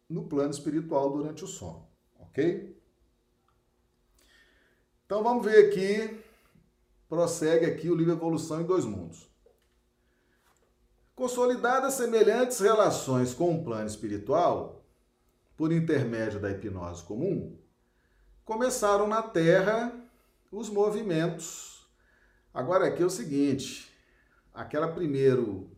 no 0.08 0.28
plano 0.28 0.50
espiritual 0.50 1.10
durante 1.10 1.44
o 1.44 1.46
sono, 1.46 1.86
ok? 2.18 2.80
Então 5.04 5.22
vamos 5.22 5.44
ver 5.44 5.68
aqui, 5.68 6.22
prossegue 7.08 7.66
aqui 7.66 7.90
o 7.90 7.94
livro 7.94 8.12
Evolução 8.12 8.60
em 8.60 8.64
Dois 8.64 8.84
Mundos. 8.84 9.28
Consolidadas 11.14 11.94
semelhantes 11.94 12.60
relações 12.60 13.34
com 13.34 13.54
o 13.54 13.64
plano 13.64 13.86
espiritual, 13.86 14.84
por 15.56 15.72
intermédio 15.72 16.40
da 16.40 16.50
hipnose 16.50 17.02
comum, 17.02 17.58
começaram 18.44 19.06
na 19.06 19.22
Terra 19.22 19.92
os 20.50 20.70
movimentos. 20.70 21.86
Agora 22.54 22.86
aqui 22.86 23.02
é 23.02 23.06
o 23.06 23.10
seguinte, 23.10 23.89
aquela 24.52 24.88
primeiro, 24.88 25.70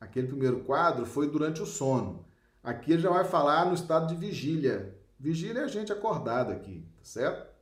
aquele 0.00 0.26
primeiro 0.26 0.60
quadro 0.64 1.04
foi 1.06 1.30
durante 1.30 1.62
o 1.62 1.66
sono. 1.66 2.26
Aqui 2.62 2.92
ele 2.92 3.02
já 3.02 3.10
vai 3.10 3.24
falar 3.24 3.66
no 3.66 3.74
estado 3.74 4.06
de 4.06 4.16
vigília. 4.16 4.98
Vigília 5.18 5.62
é 5.62 5.64
a 5.64 5.68
gente 5.68 5.92
acordado 5.92 6.50
aqui, 6.50 6.86
tá 6.96 7.04
certo? 7.04 7.54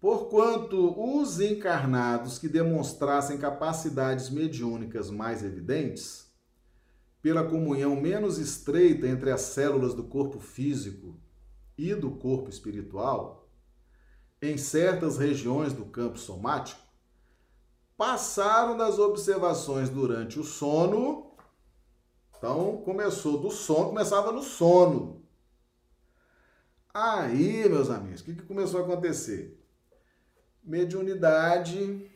Porquanto 0.00 0.94
os 0.98 1.40
encarnados 1.40 2.38
que 2.38 2.48
demonstrassem 2.48 3.36
capacidades 3.36 4.30
mediúnicas 4.30 5.10
mais 5.10 5.44
evidentes, 5.44 6.30
pela 7.20 7.44
comunhão 7.44 7.94
menos 7.94 8.38
estreita 8.38 9.06
entre 9.06 9.30
as 9.30 9.42
células 9.42 9.94
do 9.94 10.04
corpo 10.04 10.40
físico 10.40 11.20
e 11.76 11.94
do 11.94 12.12
corpo 12.12 12.48
espiritual, 12.48 13.50
em 14.40 14.56
certas 14.56 15.18
regiões 15.18 15.74
do 15.74 15.84
campo 15.84 16.18
somático, 16.18 16.80
passaram 18.00 18.78
das 18.78 18.98
observações 18.98 19.90
durante 19.90 20.40
o 20.40 20.42
sono. 20.42 21.36
Então, 22.34 22.78
começou 22.78 23.38
do 23.38 23.50
sono, 23.50 23.90
começava 23.90 24.32
no 24.32 24.42
sono. 24.42 25.22
Aí, 26.94 27.68
meus 27.68 27.90
amigos, 27.90 28.22
o 28.22 28.24
que, 28.24 28.36
que 28.36 28.42
começou 28.44 28.80
a 28.80 28.84
acontecer? 28.84 29.62
Mediunidade 30.64 32.10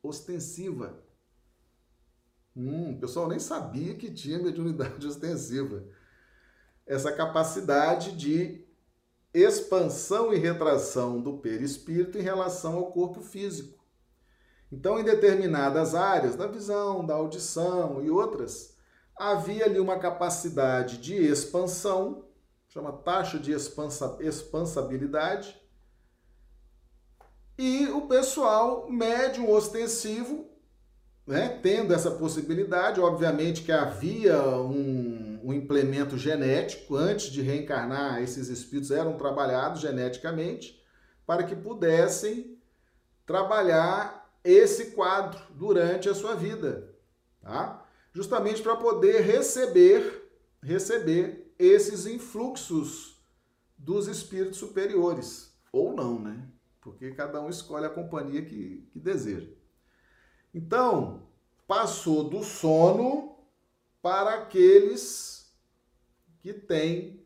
ostensiva. 0.00 1.02
Hum, 2.54 2.92
o 2.92 3.00
pessoal 3.00 3.26
nem 3.26 3.40
sabia 3.40 3.96
que 3.96 4.12
tinha 4.12 4.38
mediunidade 4.38 5.04
ostensiva. 5.08 5.84
Essa 6.86 7.10
capacidade 7.10 8.12
de 8.12 8.64
expansão 9.34 10.32
e 10.32 10.38
retração 10.38 11.20
do 11.20 11.38
perispírito 11.38 12.16
em 12.16 12.22
relação 12.22 12.76
ao 12.76 12.92
corpo 12.92 13.22
físico. 13.22 13.79
Então, 14.72 14.98
em 14.98 15.04
determinadas 15.04 15.94
áreas, 15.94 16.36
da 16.36 16.46
visão, 16.46 17.04
da 17.04 17.14
audição 17.14 18.00
e 18.02 18.10
outras, 18.10 18.76
havia 19.16 19.64
ali 19.64 19.80
uma 19.80 19.98
capacidade 19.98 20.98
de 20.98 21.14
expansão, 21.14 22.24
chama 22.68 22.92
taxa 22.92 23.38
de 23.38 23.52
expansa, 23.52 24.16
expansabilidade, 24.20 25.60
e 27.58 27.88
o 27.88 28.02
pessoal 28.02 28.88
médium 28.88 29.50
ostensivo, 29.50 30.48
né, 31.26 31.60
tendo 31.62 31.92
essa 31.92 32.10
possibilidade, 32.12 33.00
obviamente 33.00 33.62
que 33.62 33.72
havia 33.72 34.40
um, 34.42 35.40
um 35.44 35.52
implemento 35.52 36.16
genético, 36.16 36.96
antes 36.96 37.26
de 37.26 37.42
reencarnar, 37.42 38.22
esses 38.22 38.48
espíritos 38.48 38.90
eram 38.90 39.18
trabalhados 39.18 39.80
geneticamente, 39.80 40.82
para 41.26 41.42
que 41.42 41.54
pudessem 41.54 42.56
trabalhar 43.26 44.19
esse 44.42 44.92
quadro 44.92 45.40
durante 45.50 46.08
a 46.08 46.14
sua 46.14 46.34
vida, 46.34 46.94
tá? 47.40 47.86
Justamente 48.12 48.62
para 48.62 48.76
poder 48.76 49.20
receber 49.20 50.20
receber 50.62 51.54
esses 51.58 52.06
influxos 52.06 53.18
dos 53.76 54.08
espíritos 54.08 54.58
superiores 54.58 55.54
ou 55.72 55.94
não, 55.94 56.18
né? 56.18 56.48
Porque 56.80 57.12
cada 57.12 57.40
um 57.40 57.48
escolhe 57.48 57.86
a 57.86 57.90
companhia 57.90 58.42
que, 58.42 58.88
que 58.92 58.98
deseja. 58.98 59.48
Então, 60.54 61.26
passou 61.66 62.28
do 62.28 62.42
sono 62.42 63.36
para 64.02 64.34
aqueles 64.34 65.54
que 66.40 66.52
têm 66.52 67.24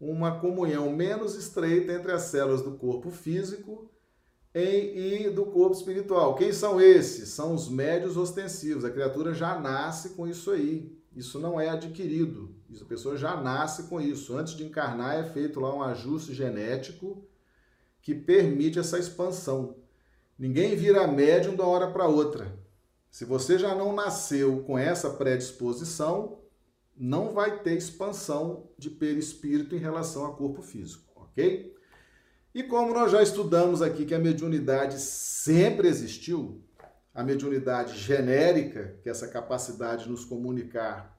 uma 0.00 0.38
comunhão 0.40 0.90
menos 0.90 1.34
estreita 1.34 1.92
entre 1.92 2.12
as 2.12 2.22
células 2.22 2.62
do 2.62 2.76
corpo 2.76 3.10
físico 3.10 3.90
em, 4.58 5.26
e 5.26 5.30
do 5.30 5.46
corpo 5.46 5.76
espiritual. 5.76 6.34
Quem 6.34 6.52
são 6.52 6.80
esses? 6.80 7.28
São 7.30 7.54
os 7.54 7.68
médios 7.68 8.16
ostensivos. 8.16 8.84
A 8.84 8.90
criatura 8.90 9.32
já 9.32 9.58
nasce 9.58 10.10
com 10.10 10.26
isso 10.26 10.50
aí. 10.50 10.96
Isso 11.14 11.38
não 11.38 11.60
é 11.60 11.68
adquirido. 11.68 12.54
Isso, 12.68 12.84
a 12.84 12.86
pessoa 12.86 13.16
já 13.16 13.40
nasce 13.40 13.84
com 13.84 14.00
isso. 14.00 14.36
Antes 14.36 14.54
de 14.54 14.64
encarnar, 14.64 15.16
é 15.16 15.24
feito 15.24 15.60
lá 15.60 15.74
um 15.74 15.82
ajuste 15.82 16.34
genético 16.34 17.24
que 18.02 18.14
permite 18.14 18.78
essa 18.78 18.98
expansão. 18.98 19.76
Ninguém 20.38 20.76
vira 20.76 21.06
médium 21.06 21.56
da 21.56 21.64
hora 21.64 21.90
para 21.90 22.06
outra. 22.06 22.56
Se 23.10 23.24
você 23.24 23.58
já 23.58 23.74
não 23.74 23.92
nasceu 23.92 24.62
com 24.62 24.78
essa 24.78 25.10
predisposição, 25.10 26.38
não 26.96 27.32
vai 27.32 27.62
ter 27.62 27.76
expansão 27.76 28.70
de 28.76 28.90
perispírito 28.90 29.74
em 29.74 29.78
relação 29.78 30.24
ao 30.24 30.36
corpo 30.36 30.62
físico, 30.62 31.10
ok? 31.16 31.74
E 32.58 32.64
como 32.64 32.92
nós 32.92 33.12
já 33.12 33.22
estudamos 33.22 33.80
aqui 33.80 34.04
que 34.04 34.12
a 34.12 34.18
mediunidade 34.18 34.98
sempre 34.98 35.86
existiu, 35.86 36.60
a 37.14 37.22
mediunidade 37.22 37.96
genérica, 37.96 38.98
que 39.00 39.08
é 39.08 39.12
essa 39.12 39.28
capacidade 39.28 40.02
de 40.02 40.10
nos 40.10 40.24
comunicar 40.24 41.16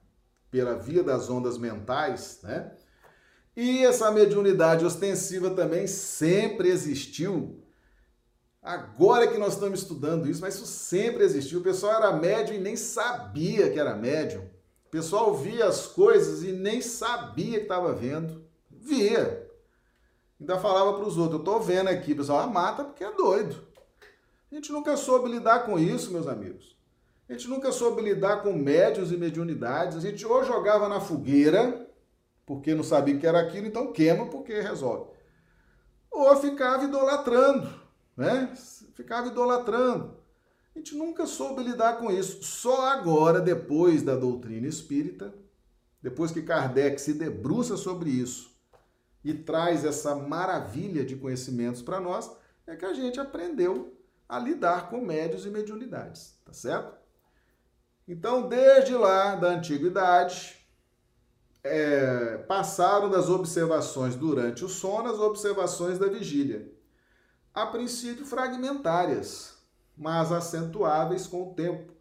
pela 0.50 0.74
via 0.74 1.02
das 1.02 1.30
ondas 1.30 1.56
mentais, 1.56 2.40
né? 2.42 2.70
E 3.56 3.82
essa 3.86 4.10
mediunidade 4.10 4.84
ostensiva 4.84 5.48
também 5.48 5.86
sempre 5.86 6.68
existiu. 6.68 7.64
Agora 8.60 9.26
que 9.26 9.38
nós 9.38 9.54
estamos 9.54 9.80
estudando 9.80 10.28
isso, 10.28 10.42
mas 10.42 10.56
isso 10.56 10.66
sempre 10.66 11.24
existiu. 11.24 11.60
O 11.60 11.64
pessoal 11.64 12.02
era 12.02 12.12
médium 12.12 12.56
e 12.56 12.60
nem 12.60 12.76
sabia 12.76 13.70
que 13.70 13.80
era 13.80 13.96
médium. 13.96 14.42
O 14.88 14.90
pessoal 14.90 15.34
via 15.34 15.64
as 15.64 15.86
coisas 15.86 16.42
e 16.42 16.52
nem 16.52 16.82
sabia 16.82 17.60
que 17.60 17.62
estava 17.62 17.94
vendo. 17.94 18.44
Via. 18.68 19.49
Ainda 20.40 20.58
falava 20.58 20.94
para 20.94 21.06
os 21.06 21.18
outros, 21.18 21.34
eu 21.34 21.38
estou 21.40 21.60
vendo 21.60 21.88
aqui, 21.88 22.14
pessoal, 22.14 22.40
ah, 22.40 22.46
mata 22.46 22.82
porque 22.82 23.04
é 23.04 23.12
doido. 23.12 23.62
A 24.50 24.54
gente 24.54 24.72
nunca 24.72 24.96
soube 24.96 25.28
lidar 25.28 25.66
com 25.66 25.78
isso, 25.78 26.10
meus 26.10 26.26
amigos. 26.26 26.76
A 27.28 27.32
gente 27.32 27.46
nunca 27.46 27.70
soube 27.70 28.00
lidar 28.00 28.42
com 28.42 28.52
médios 28.54 29.12
e 29.12 29.16
mediunidades. 29.16 29.98
A 29.98 30.00
gente 30.00 30.26
ou 30.26 30.42
jogava 30.42 30.88
na 30.88 30.98
fogueira, 30.98 31.86
porque 32.46 32.74
não 32.74 32.82
sabia 32.82 33.16
que 33.18 33.26
era 33.26 33.38
aquilo, 33.38 33.66
então 33.66 33.92
queima 33.92 34.26
porque 34.26 34.60
resolve. 34.60 35.10
Ou 36.10 36.34
ficava 36.36 36.84
idolatrando, 36.84 37.70
né? 38.16 38.52
Ficava 38.94 39.28
idolatrando. 39.28 40.16
A 40.74 40.78
gente 40.78 40.96
nunca 40.96 41.26
soube 41.26 41.62
lidar 41.62 41.98
com 41.98 42.10
isso. 42.10 42.42
Só 42.42 42.86
agora, 42.86 43.40
depois 43.40 44.02
da 44.02 44.16
doutrina 44.16 44.66
espírita, 44.66 45.32
depois 46.02 46.32
que 46.32 46.42
Kardec 46.42 47.00
se 47.00 47.12
debruça 47.12 47.76
sobre 47.76 48.10
isso 48.10 48.49
e 49.24 49.34
traz 49.34 49.84
essa 49.84 50.14
maravilha 50.14 51.04
de 51.04 51.16
conhecimentos 51.16 51.82
para 51.82 52.00
nós, 52.00 52.30
é 52.66 52.76
que 52.76 52.84
a 52.84 52.94
gente 52.94 53.20
aprendeu 53.20 53.96
a 54.28 54.38
lidar 54.38 54.88
com 54.88 55.00
médios 55.00 55.44
e 55.44 55.50
mediunidades, 55.50 56.38
tá 56.44 56.52
certo? 56.52 56.98
Então, 58.06 58.48
desde 58.48 58.94
lá 58.94 59.34
da 59.34 59.48
antiguidade, 59.48 60.56
é, 61.62 62.38
passaram 62.38 63.10
das 63.10 63.28
observações 63.28 64.16
durante 64.16 64.64
o 64.64 64.68
sono 64.68 65.10
às 65.10 65.18
observações 65.18 65.98
da 65.98 66.06
vigília. 66.06 66.72
A 67.52 67.66
princípio 67.66 68.24
fragmentárias, 68.24 69.58
mas 69.96 70.32
acentuáveis 70.32 71.26
com 71.26 71.50
o 71.50 71.54
tempo, 71.54 71.92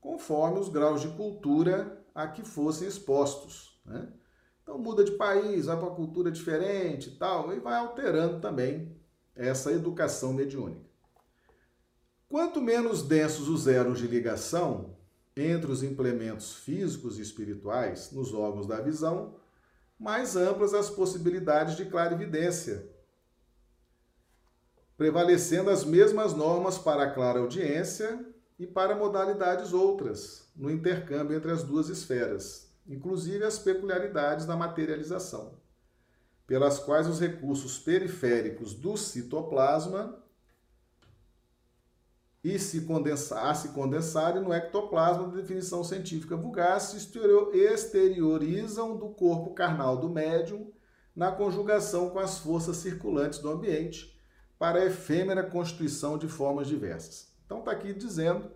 conforme 0.00 0.58
os 0.58 0.68
graus 0.68 1.00
de 1.00 1.08
cultura 1.08 2.04
a 2.14 2.26
que 2.28 2.42
fossem 2.42 2.88
expostos. 2.88 3.80
Né? 3.84 4.08
Então 4.64 4.78
muda 4.78 5.04
de 5.04 5.12
país, 5.12 5.66
vai 5.66 5.76
para 5.76 5.86
uma 5.86 5.94
cultura 5.94 6.32
diferente 6.32 7.10
e 7.10 7.12
tal, 7.12 7.54
e 7.54 7.60
vai 7.60 7.76
alterando 7.76 8.40
também 8.40 8.96
essa 9.36 9.70
educação 9.70 10.32
mediúnica. 10.32 10.80
Quanto 12.28 12.62
menos 12.62 13.02
densos 13.02 13.48
os 13.48 13.66
elos 13.68 13.98
de 13.98 14.08
ligação 14.08 14.96
entre 15.36 15.70
os 15.70 15.82
implementos 15.82 16.54
físicos 16.54 17.18
e 17.18 17.22
espirituais 17.22 18.10
nos 18.10 18.32
órgãos 18.32 18.66
da 18.66 18.80
visão, 18.80 19.36
mais 19.98 20.34
amplas 20.34 20.72
as 20.72 20.88
possibilidades 20.88 21.76
de 21.76 21.84
clarividência, 21.84 22.88
prevalecendo 24.96 25.68
as 25.68 25.84
mesmas 25.84 26.32
normas 26.32 26.78
para 26.78 27.04
a 27.04 27.10
clara 27.10 27.40
audiência 27.40 28.24
e 28.58 28.66
para 28.66 28.96
modalidades 28.96 29.72
outras 29.72 30.48
no 30.56 30.70
intercâmbio 30.70 31.36
entre 31.36 31.50
as 31.50 31.62
duas 31.62 31.88
esferas, 31.88 32.63
inclusive 32.86 33.44
as 33.44 33.58
peculiaridades 33.58 34.46
da 34.46 34.56
materialização, 34.56 35.58
pelas 36.46 36.78
quais 36.78 37.06
os 37.06 37.20
recursos 37.20 37.78
periféricos 37.78 38.74
do 38.74 38.96
citoplasma 38.96 40.22
e 42.42 42.58
se 42.58 42.82
condensar, 42.82 43.46
a 43.46 43.54
se 43.54 43.68
condensarem 43.70 44.42
no 44.42 44.52
ectoplasma 44.52 45.28
de 45.28 45.36
definição 45.36 45.82
científica 45.82 46.36
vulgar, 46.36 46.78
se 46.78 46.98
exteriorizam 47.54 48.98
do 48.98 49.08
corpo 49.08 49.54
carnal 49.54 49.96
do 49.96 50.10
médium 50.10 50.70
na 51.16 51.32
conjugação 51.32 52.10
com 52.10 52.18
as 52.18 52.38
forças 52.38 52.76
circulantes 52.76 53.38
do 53.38 53.50
ambiente 53.50 54.20
para 54.58 54.80
a 54.80 54.84
efêmera 54.84 55.42
constituição 55.42 56.18
de 56.18 56.28
formas 56.28 56.66
diversas. 56.66 57.32
Então 57.46 57.60
está 57.60 57.70
aqui 57.70 57.94
dizendo 57.94 58.50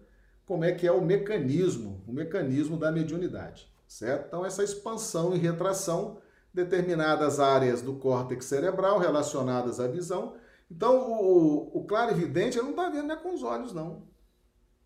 como 0.45 0.64
é 0.64 0.72
que 0.72 0.87
é 0.87 0.93
o 0.93 1.01
mecanismo, 1.01 2.03
o 2.07 2.12
mecanismo 2.12 2.76
da 2.76 2.93
mediunidade, 2.93 3.72
certo? 3.89 4.26
Então 4.28 4.45
essa 4.45 4.62
expansão 4.62 5.34
e 5.34 5.39
retração 5.39 6.18
determinadas 6.55 7.41
áreas 7.41 7.82
do 7.82 7.95
córtex 7.97 8.45
cerebral 8.45 8.99
relacionadas 8.99 9.80
à 9.80 9.89
visão 9.89 10.36
então, 10.70 11.11
o, 11.11 11.78
o 11.78 11.84
clarividente 11.84 12.59
não 12.59 12.70
está 12.70 12.91
vendo 12.91 13.09
né, 13.09 13.16
com 13.16 13.34
os 13.34 13.43
olhos, 13.43 13.72
não. 13.72 14.07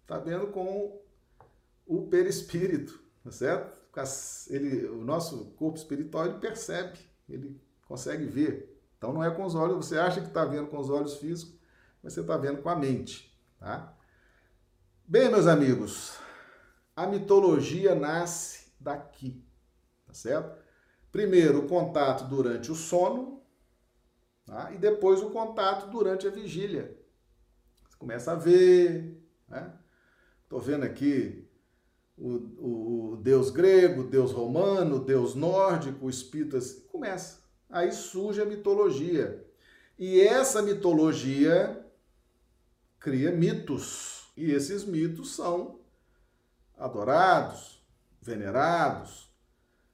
Está 0.03 0.19
vendo 0.19 0.49
com 0.49 1.01
o 1.87 2.07
perispírito, 2.07 3.03
tá 3.25 3.31
certo? 3.31 3.83
Ele, 4.49 4.87
o 4.87 5.05
nosso 5.05 5.47
corpo 5.57 5.77
espiritual 5.77 6.27
ele 6.27 6.39
percebe, 6.39 6.99
ele 7.29 7.61
consegue 7.87 8.25
ver. 8.25 8.81
Então, 8.97 9.13
não 9.13 9.25
é 9.25 9.31
com 9.31 9.45
os 9.45 9.55
olhos, 9.55 9.77
você 9.77 9.99
acha 9.99 10.21
que 10.21 10.29
está 10.29 10.45
vendo 10.45 10.69
com 10.69 10.79
os 10.79 10.89
olhos 10.89 11.17
físicos, 11.17 11.59
mas 12.03 12.13
você 12.13 12.21
está 12.21 12.37
vendo 12.37 12.63
com 12.63 12.69
a 12.69 12.77
mente, 12.77 13.37
tá? 13.59 13.93
Bem, 15.07 15.29
meus 15.29 15.47
amigos, 15.47 16.17
a 16.95 17.07
mitologia 17.07 17.95
nasce 17.95 18.62
daqui, 18.83 19.45
tá 20.07 20.13
certo? 20.13 20.61
Primeiro, 21.11 21.61
o 21.61 21.69
contato 21.69 22.25
durante 22.29 22.71
o 22.71 22.75
sono, 22.75 23.43
Tá? 24.47 24.73
E 24.73 24.79
depois 24.79 25.23
o 25.23 25.31
contato 25.31 25.91
durante 25.91 26.27
a 26.27 26.31
vigília. 26.31 26.97
Você 27.89 27.97
começa 27.97 28.33
a 28.33 28.35
ver. 28.35 29.19
Estou 30.43 30.59
né? 30.59 30.65
vendo 30.67 30.85
aqui 30.85 31.49
o, 32.19 33.13
o, 33.13 33.17
deus 33.17 33.51
grego, 33.51 34.03
o 34.03 34.09
deus 34.09 34.33
romano, 34.33 34.97
o 34.97 35.05
deus 35.05 35.35
nórdico, 35.35 36.07
o 36.07 36.11
espírito. 36.11 36.57
Assim, 36.57 36.81
começa. 36.89 37.41
Aí 37.71 37.93
surge 37.93 38.43
a 38.43 38.45
mitologia. 38.45 39.47
E 39.99 40.21
essa 40.21 40.61
mitologia 40.61 41.87
cria 42.99 43.31
mitos. 43.31 44.33
E 44.37 44.51
esses 44.51 44.85
mitos 44.85 45.35
são 45.35 45.81
adorados, 46.77 47.82
venerados, 48.23 49.31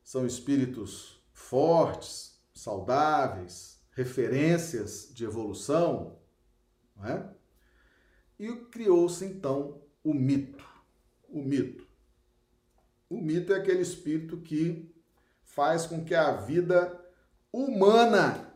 são 0.04 0.26
espíritos 0.26 1.20
fortes, 1.32 2.38
saudáveis, 2.54 3.80
referências 3.92 5.12
de 5.12 5.24
evolução, 5.24 6.18
não 6.94 7.06
é? 7.06 7.34
e 8.38 8.54
criou-se 8.66 9.24
então 9.24 9.82
o 10.04 10.14
mito. 10.14 10.64
O 11.28 11.42
mito. 11.42 11.86
O 13.10 13.20
mito 13.20 13.52
é 13.52 13.56
aquele 13.56 13.82
espírito 13.82 14.36
que 14.38 14.94
faz 15.42 15.86
com 15.86 16.04
que 16.04 16.14
a 16.14 16.32
vida 16.36 16.98
humana 17.52 18.54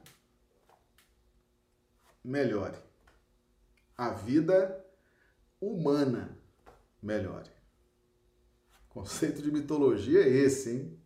melhore. 2.23 2.77
A 3.97 4.11
vida 4.11 4.85
humana 5.61 6.39
melhore. 7.03 7.51
Conceito 8.93 9.41
de 9.41 9.51
mitologia 9.51 10.21
é 10.21 10.29
esse, 10.29 10.71
hein? 10.71 11.01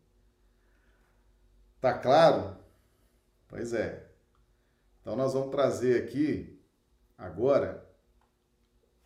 Tá 1.81 1.97
claro? 1.97 2.59
Pois 3.47 3.73
é. 3.73 4.11
Então, 5.01 5.15
nós 5.15 5.35
vamos 5.35 5.53
trazer 5.53 6.03
aqui, 6.03 6.61
agora, 7.17 7.89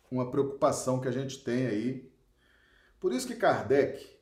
uma 0.09 0.31
preocupação 0.31 0.99
que 0.99 1.07
a 1.07 1.11
gente 1.11 1.43
tem 1.43 1.67
aí. 1.67 2.11
Por 2.99 3.13
isso 3.13 3.27
que 3.27 3.35
Kardec, 3.35 4.19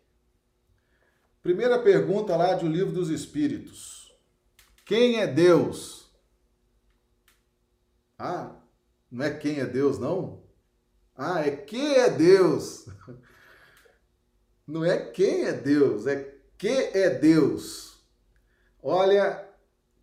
primeira 1.41 1.81
pergunta 1.81 2.35
lá 2.35 2.53
de 2.53 2.65
O 2.65 2.69
Livro 2.69 2.91
dos 2.91 3.09
Espíritos: 3.09 4.13
Quem 4.83 5.21
é 5.21 5.27
Deus? 5.27 6.11
Ah, 8.17 8.57
não 9.09 9.23
é 9.23 9.33
quem 9.33 9.61
é 9.61 9.65
Deus, 9.65 9.97
não? 9.97 10.43
Ah, 11.15 11.39
é 11.47 11.55
quem 11.55 11.93
é 11.95 12.09
Deus. 12.09 12.89
Não 14.69 14.85
é 14.85 14.97
quem 14.97 15.43
é 15.45 15.51
Deus, 15.51 16.05
é 16.05 16.31
que 16.55 16.69
é 16.69 17.09
Deus. 17.09 17.97
Olha 18.83 19.49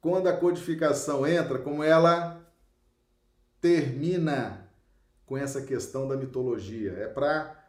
quando 0.00 0.28
a 0.28 0.36
codificação 0.36 1.24
entra, 1.24 1.60
como 1.60 1.84
ela 1.84 2.44
termina 3.60 4.68
com 5.24 5.38
essa 5.38 5.62
questão 5.62 6.08
da 6.08 6.16
mitologia. 6.16 6.94
É 6.94 7.06
para 7.06 7.64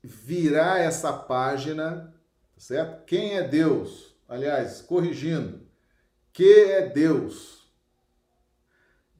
virar 0.00 0.78
essa 0.78 1.12
página, 1.12 2.14
tá 2.54 2.60
certo? 2.60 3.04
Quem 3.06 3.36
é 3.36 3.42
Deus? 3.42 4.14
Aliás, 4.28 4.80
corrigindo, 4.80 5.66
que 6.32 6.64
é 6.64 6.88
Deus? 6.88 7.66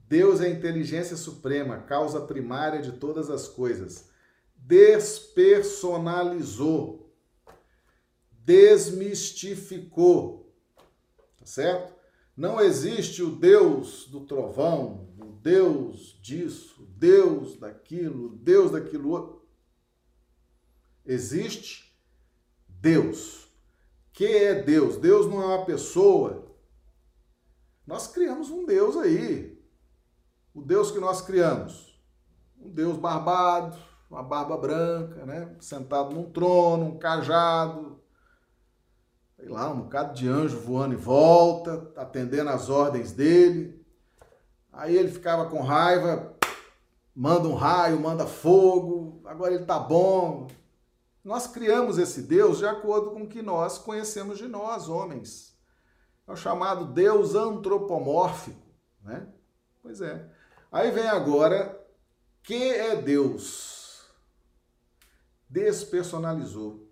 Deus 0.08 0.40
é 0.40 0.46
a 0.46 0.50
inteligência 0.50 1.16
suprema, 1.16 1.80
causa 1.80 2.20
primária 2.20 2.80
de 2.80 2.92
todas 2.92 3.28
as 3.30 3.48
coisas. 3.48 4.10
Despersonalizou, 4.54 7.05
desmistificou, 8.46 10.54
tá 11.36 11.44
certo? 11.44 11.92
Não 12.36 12.60
existe 12.60 13.24
o 13.24 13.34
Deus 13.34 14.06
do 14.06 14.20
trovão, 14.20 15.08
o 15.18 15.32
Deus 15.32 16.16
disso, 16.22 16.84
o 16.84 16.86
Deus 16.86 17.56
daquilo, 17.56 18.26
o 18.26 18.36
Deus 18.36 18.70
daquilo 18.70 19.10
outro. 19.10 19.44
Existe 21.04 21.92
Deus. 22.68 23.50
Que 24.12 24.26
é 24.26 24.62
Deus? 24.62 24.96
Deus 24.96 25.26
não 25.26 25.42
é 25.42 25.46
uma 25.46 25.64
pessoa. 25.64 26.54
Nós 27.84 28.06
criamos 28.06 28.48
um 28.48 28.64
Deus 28.64 28.96
aí. 28.96 29.60
O 30.54 30.62
Deus 30.62 30.92
que 30.92 31.00
nós 31.00 31.20
criamos. 31.20 32.00
Um 32.58 32.70
Deus 32.70 32.96
barbado, 32.96 33.76
uma 34.08 34.22
barba 34.22 34.56
branca, 34.56 35.26
né? 35.26 35.54
Sentado 35.60 36.14
num 36.14 36.30
trono, 36.30 36.86
um 36.86 36.98
cajado. 36.98 37.95
Sei 39.46 39.54
lá, 39.54 39.70
um 39.70 39.82
bocado 39.82 40.12
de 40.12 40.26
anjo 40.26 40.58
voando 40.58 40.94
em 40.94 40.98
volta, 40.98 41.88
atendendo 41.94 42.50
às 42.50 42.68
ordens 42.68 43.12
dele. 43.12 43.80
Aí 44.72 44.96
ele 44.96 45.08
ficava 45.08 45.48
com 45.48 45.62
raiva, 45.62 46.36
manda 47.14 47.46
um 47.46 47.54
raio, 47.54 48.00
manda 48.00 48.26
fogo, 48.26 49.22
agora 49.24 49.54
ele 49.54 49.64
tá 49.64 49.78
bom. 49.78 50.48
Nós 51.22 51.46
criamos 51.46 51.96
esse 51.96 52.22
Deus 52.22 52.58
de 52.58 52.66
acordo 52.66 53.12
com 53.12 53.22
o 53.22 53.28
que 53.28 53.40
nós 53.40 53.78
conhecemos 53.78 54.36
de 54.36 54.48
nós, 54.48 54.88
homens. 54.88 55.56
É 56.26 56.32
o 56.32 56.36
chamado 56.36 56.86
Deus 56.86 57.36
antropomórfico, 57.36 58.66
né? 59.00 59.28
Pois 59.80 60.00
é. 60.00 60.28
Aí 60.72 60.90
vem 60.90 61.06
agora, 61.06 61.80
que 62.42 62.72
é 62.72 62.96
Deus? 62.96 64.08
Despersonalizou. 65.48 66.85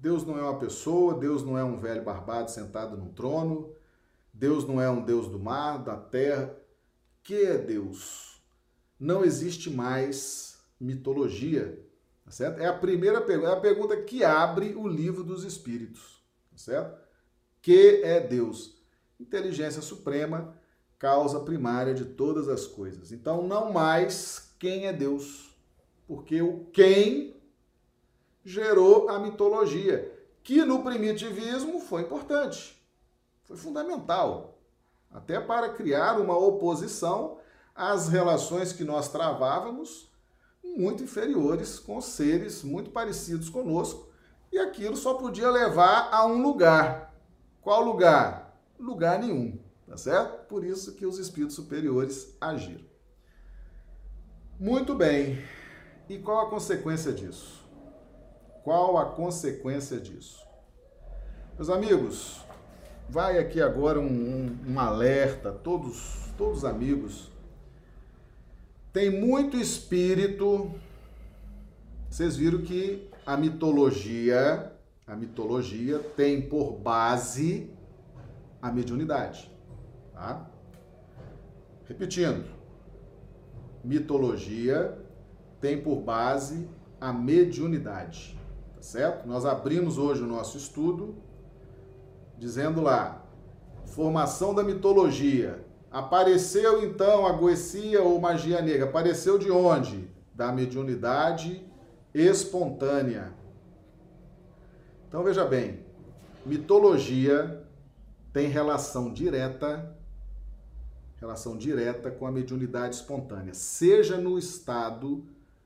Deus 0.00 0.24
não 0.24 0.38
é 0.38 0.42
uma 0.42 0.58
pessoa, 0.58 1.18
Deus 1.18 1.44
não 1.44 1.58
é 1.58 1.64
um 1.64 1.76
velho 1.76 2.04
barbado 2.04 2.50
sentado 2.50 2.96
num 2.96 3.12
trono, 3.12 3.72
Deus 4.32 4.66
não 4.66 4.80
é 4.80 4.88
um 4.88 5.04
Deus 5.04 5.28
do 5.28 5.38
mar, 5.38 5.78
da 5.78 5.96
terra. 5.96 6.56
Que 7.22 7.44
é 7.44 7.58
Deus? 7.58 8.40
Não 8.98 9.24
existe 9.24 9.70
mais 9.70 10.58
mitologia, 10.80 11.84
tá 12.24 12.30
certo? 12.30 12.60
É 12.60 12.66
a 12.66 12.72
primeira 12.72 13.20
pergunta, 13.20 13.50
é 13.50 13.52
a 13.54 13.60
pergunta 13.60 13.96
que 14.02 14.24
abre 14.24 14.74
o 14.74 14.86
livro 14.86 15.22
dos 15.22 15.44
espíritos, 15.44 16.22
tá 16.50 16.58
certo? 16.58 17.08
que 17.68 18.02
é 18.02 18.20
Deus. 18.20 18.76
Inteligência 19.18 19.82
suprema, 19.82 20.56
causa 20.98 21.40
primária 21.40 21.94
de 21.94 22.04
todas 22.04 22.48
as 22.48 22.66
coisas. 22.66 23.12
Então, 23.12 23.46
não 23.46 23.72
mais 23.72 24.54
quem 24.58 24.86
é 24.86 24.92
Deus, 24.92 25.54
porque 26.06 26.40
o 26.40 26.64
quem 26.72 27.36
gerou 28.48 29.10
a 29.10 29.18
mitologia, 29.18 30.10
que 30.42 30.64
no 30.64 30.82
primitivismo 30.82 31.80
foi 31.80 32.00
importante, 32.00 32.82
foi 33.44 33.58
fundamental, 33.58 34.58
até 35.10 35.38
para 35.38 35.68
criar 35.68 36.18
uma 36.18 36.34
oposição 36.34 37.38
às 37.74 38.08
relações 38.08 38.72
que 38.72 38.84
nós 38.84 39.10
travávamos, 39.10 40.10
muito 40.64 41.02
inferiores 41.02 41.78
com 41.78 42.00
seres 42.00 42.62
muito 42.62 42.90
parecidos 42.90 43.50
conosco, 43.50 44.08
e 44.50 44.58
aquilo 44.58 44.96
só 44.96 45.12
podia 45.12 45.50
levar 45.50 46.08
a 46.10 46.24
um 46.24 46.40
lugar, 46.40 47.14
qual 47.60 47.84
lugar? 47.84 48.58
Lugar 48.78 49.18
nenhum, 49.18 49.58
tá 49.86 49.98
certo? 49.98 50.46
Por 50.46 50.64
isso 50.64 50.94
que 50.94 51.04
os 51.04 51.18
espíritos 51.18 51.54
superiores 51.54 52.34
agiram. 52.40 52.86
Muito 54.58 54.94
bem. 54.94 55.38
E 56.08 56.18
qual 56.18 56.46
a 56.46 56.50
consequência 56.50 57.12
disso? 57.12 57.57
Qual 58.68 58.98
a 58.98 59.06
consequência 59.06 59.98
disso? 59.98 60.46
Meus 61.56 61.70
amigos, 61.70 62.44
vai 63.08 63.38
aqui 63.38 63.62
agora 63.62 63.98
um, 63.98 64.04
um, 64.04 64.72
um 64.72 64.78
alerta, 64.78 65.50
todos, 65.50 66.30
todos 66.36 66.66
amigos. 66.66 67.30
Tem 68.92 69.08
muito 69.08 69.56
espírito. 69.56 70.70
Vocês 72.10 72.36
viram 72.36 72.60
que 72.60 73.08
a 73.24 73.38
mitologia 73.38 74.70
a 75.06 75.16
mitologia 75.16 76.00
tem 76.00 76.42
por 76.42 76.72
base 76.72 77.70
a 78.60 78.70
mediunidade. 78.70 79.50
Tá? 80.12 80.46
Repetindo, 81.86 82.44
mitologia 83.82 84.94
tem 85.58 85.80
por 85.80 86.02
base 86.02 86.68
a 87.00 87.14
mediunidade. 87.14 88.37
Tá 88.78 88.82
certo? 88.82 89.26
Nós 89.26 89.44
abrimos 89.44 89.98
hoje 89.98 90.22
o 90.22 90.26
nosso 90.26 90.56
estudo 90.56 91.16
dizendo 92.38 92.80
lá, 92.80 93.26
formação 93.86 94.54
da 94.54 94.62
mitologia. 94.62 95.66
Apareceu 95.90 96.84
então 96.84 97.26
a 97.26 97.32
goecia 97.32 98.00
ou 98.00 98.20
magia 98.20 98.62
negra? 98.62 98.88
Apareceu 98.88 99.36
de 99.36 99.50
onde? 99.50 100.08
Da 100.32 100.52
mediunidade 100.52 101.66
espontânea. 102.14 103.34
Então 105.08 105.24
veja 105.24 105.44
bem, 105.44 105.80
mitologia 106.46 107.66
tem 108.32 108.46
relação 108.46 109.12
direta 109.12 109.98
relação 111.16 111.56
direta 111.56 112.12
com 112.12 112.28
a 112.28 112.30
mediunidade 112.30 112.94
espontânea, 112.94 113.52
seja 113.52 114.16
no 114.16 114.38
estado 114.38 115.24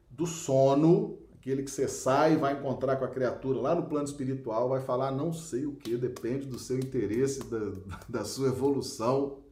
do 0.09 0.27
sono, 0.27 1.19
aquele 1.43 1.65
que 1.65 1.73
você 1.73 1.89
sai 1.89 2.35
e 2.35 2.37
vai 2.37 2.53
encontrar 2.53 2.95
com 2.95 3.05
a 3.05 3.09
criatura 3.09 3.59
lá 3.59 3.75
no 3.75 3.89
plano 3.89 4.07
espiritual, 4.07 4.69
vai 4.69 4.81
falar 4.81 5.11
não 5.11 5.33
sei 5.33 5.67
o 5.67 5.75
que, 5.75 5.97
depende 5.97 6.47
do 6.47 6.57
seu 6.57 6.79
interesse, 6.79 7.43
da, 7.43 7.59
da 8.09 8.25
sua 8.25 8.47
evolução, 8.47 9.43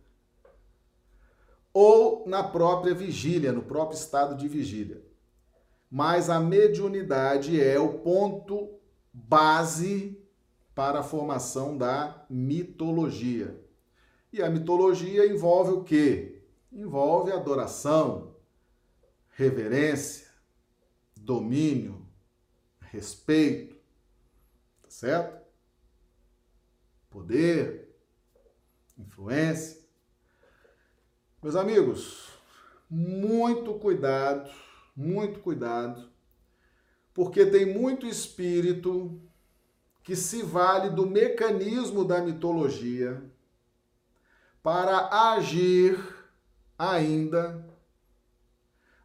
ou 1.75 2.25
na 2.29 2.45
própria 2.45 2.95
vigília, 2.95 3.51
no 3.51 3.63
próprio 3.63 3.99
estado 3.99 4.37
de 4.37 4.47
vigília. 4.47 5.03
Mas 5.91 6.31
a 6.31 6.39
mediunidade 6.39 7.61
é 7.61 7.81
o 7.81 7.99
ponto 7.99 8.71
base 9.13 10.17
para 10.73 11.01
a 11.01 11.05
formação 11.05 11.77
da 11.77 12.25
mitologia. 12.31 13.61
E 14.33 14.41
a 14.41 14.49
mitologia 14.49 15.27
envolve 15.27 15.73
o 15.73 15.83
quê? 15.83 16.41
Envolve 16.71 17.33
adoração, 17.33 18.37
reverência, 19.31 20.20
domínio, 21.21 22.07
respeito, 22.81 23.77
tá 24.83 24.91
certo? 24.91 25.47
Poder, 27.09 27.95
influência. 28.99 29.81
Meus 31.43 31.57
amigos, 31.57 32.29
muito 32.89 33.75
cuidado, 33.75 34.51
muito 34.97 35.41
cuidado 35.41 36.11
porque 37.13 37.45
tem 37.45 37.67
muito 37.67 38.07
espírito 38.07 39.21
que 40.03 40.17
se 40.17 40.43
vale 40.43 40.91
do 40.91 41.07
mecanismo 41.07 42.05
da 42.05 42.21
mitologia 42.21 43.23
para 44.63 45.33
agir 45.33 45.99
ainda 46.79 47.69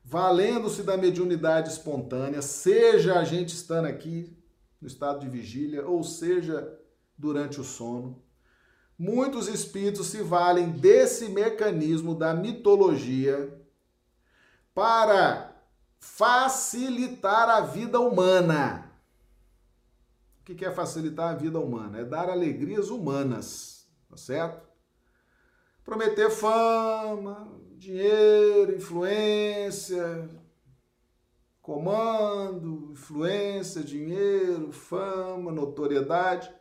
valendo-se 0.06 0.84
da 0.84 0.96
mediunidade 0.96 1.72
espontânea, 1.72 2.40
seja 2.40 3.18
a 3.18 3.24
gente 3.24 3.56
estando 3.56 3.88
aqui 3.88 4.38
no 4.80 4.88
estado 4.88 5.20
de 5.20 5.28
vigília, 5.28 5.84
ou 5.88 6.04
seja 6.04 6.80
durante 7.18 7.60
o 7.60 7.64
sono. 7.64 8.24
Muitos 8.98 9.48
espíritos 9.48 10.08
se 10.08 10.22
valem 10.22 10.70
desse 10.70 11.28
mecanismo 11.30 12.14
da 12.14 12.36
mitologia 12.36 13.60
para 14.76 15.56
facilitar 15.98 17.50
a 17.50 17.62
vida 17.62 18.00
humana. 18.00 18.92
O 20.40 20.44
que 20.44 20.64
é 20.64 20.72
facilitar 20.72 21.34
a 21.34 21.36
vida 21.36 21.60
humana? 21.60 21.98
É 21.98 22.06
dar 22.06 22.30
alegrias 22.30 22.90
humanas, 22.90 23.90
tá 24.08 24.16
certo? 24.16 24.70
Prometer 25.84 26.30
fama, 26.30 27.52
dinheiro, 27.78 28.76
influência, 28.76 30.30
comando, 31.62 32.92
influência, 32.92 33.84
dinheiro, 33.84 34.72
fama, 34.72 35.52
notoriedade. 35.52 36.52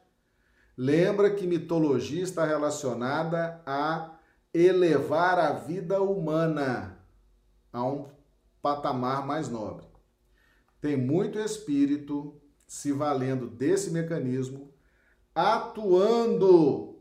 Lembra 0.76 1.30
que 1.34 1.46
mitologia 1.46 2.22
está 2.22 2.44
relacionada 2.44 3.62
a 3.64 4.18
elevar 4.52 5.38
a 5.38 5.52
vida 5.52 6.00
humana 6.00 6.98
a 7.72 7.84
um 7.84 8.08
patamar 8.60 9.26
mais 9.26 9.48
nobre. 9.48 9.86
Tem 10.80 10.96
muito 10.96 11.38
espírito 11.38 12.40
se 12.66 12.92
valendo 12.92 13.48
desse 13.48 13.90
mecanismo, 13.90 14.72
atuando 15.34 16.98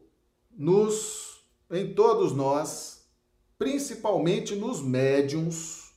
nos 0.52 1.34
em 1.72 1.94
todos 1.94 2.34
nós, 2.34 3.03
principalmente 3.64 4.56
nos 4.56 4.82
médiums 4.82 5.94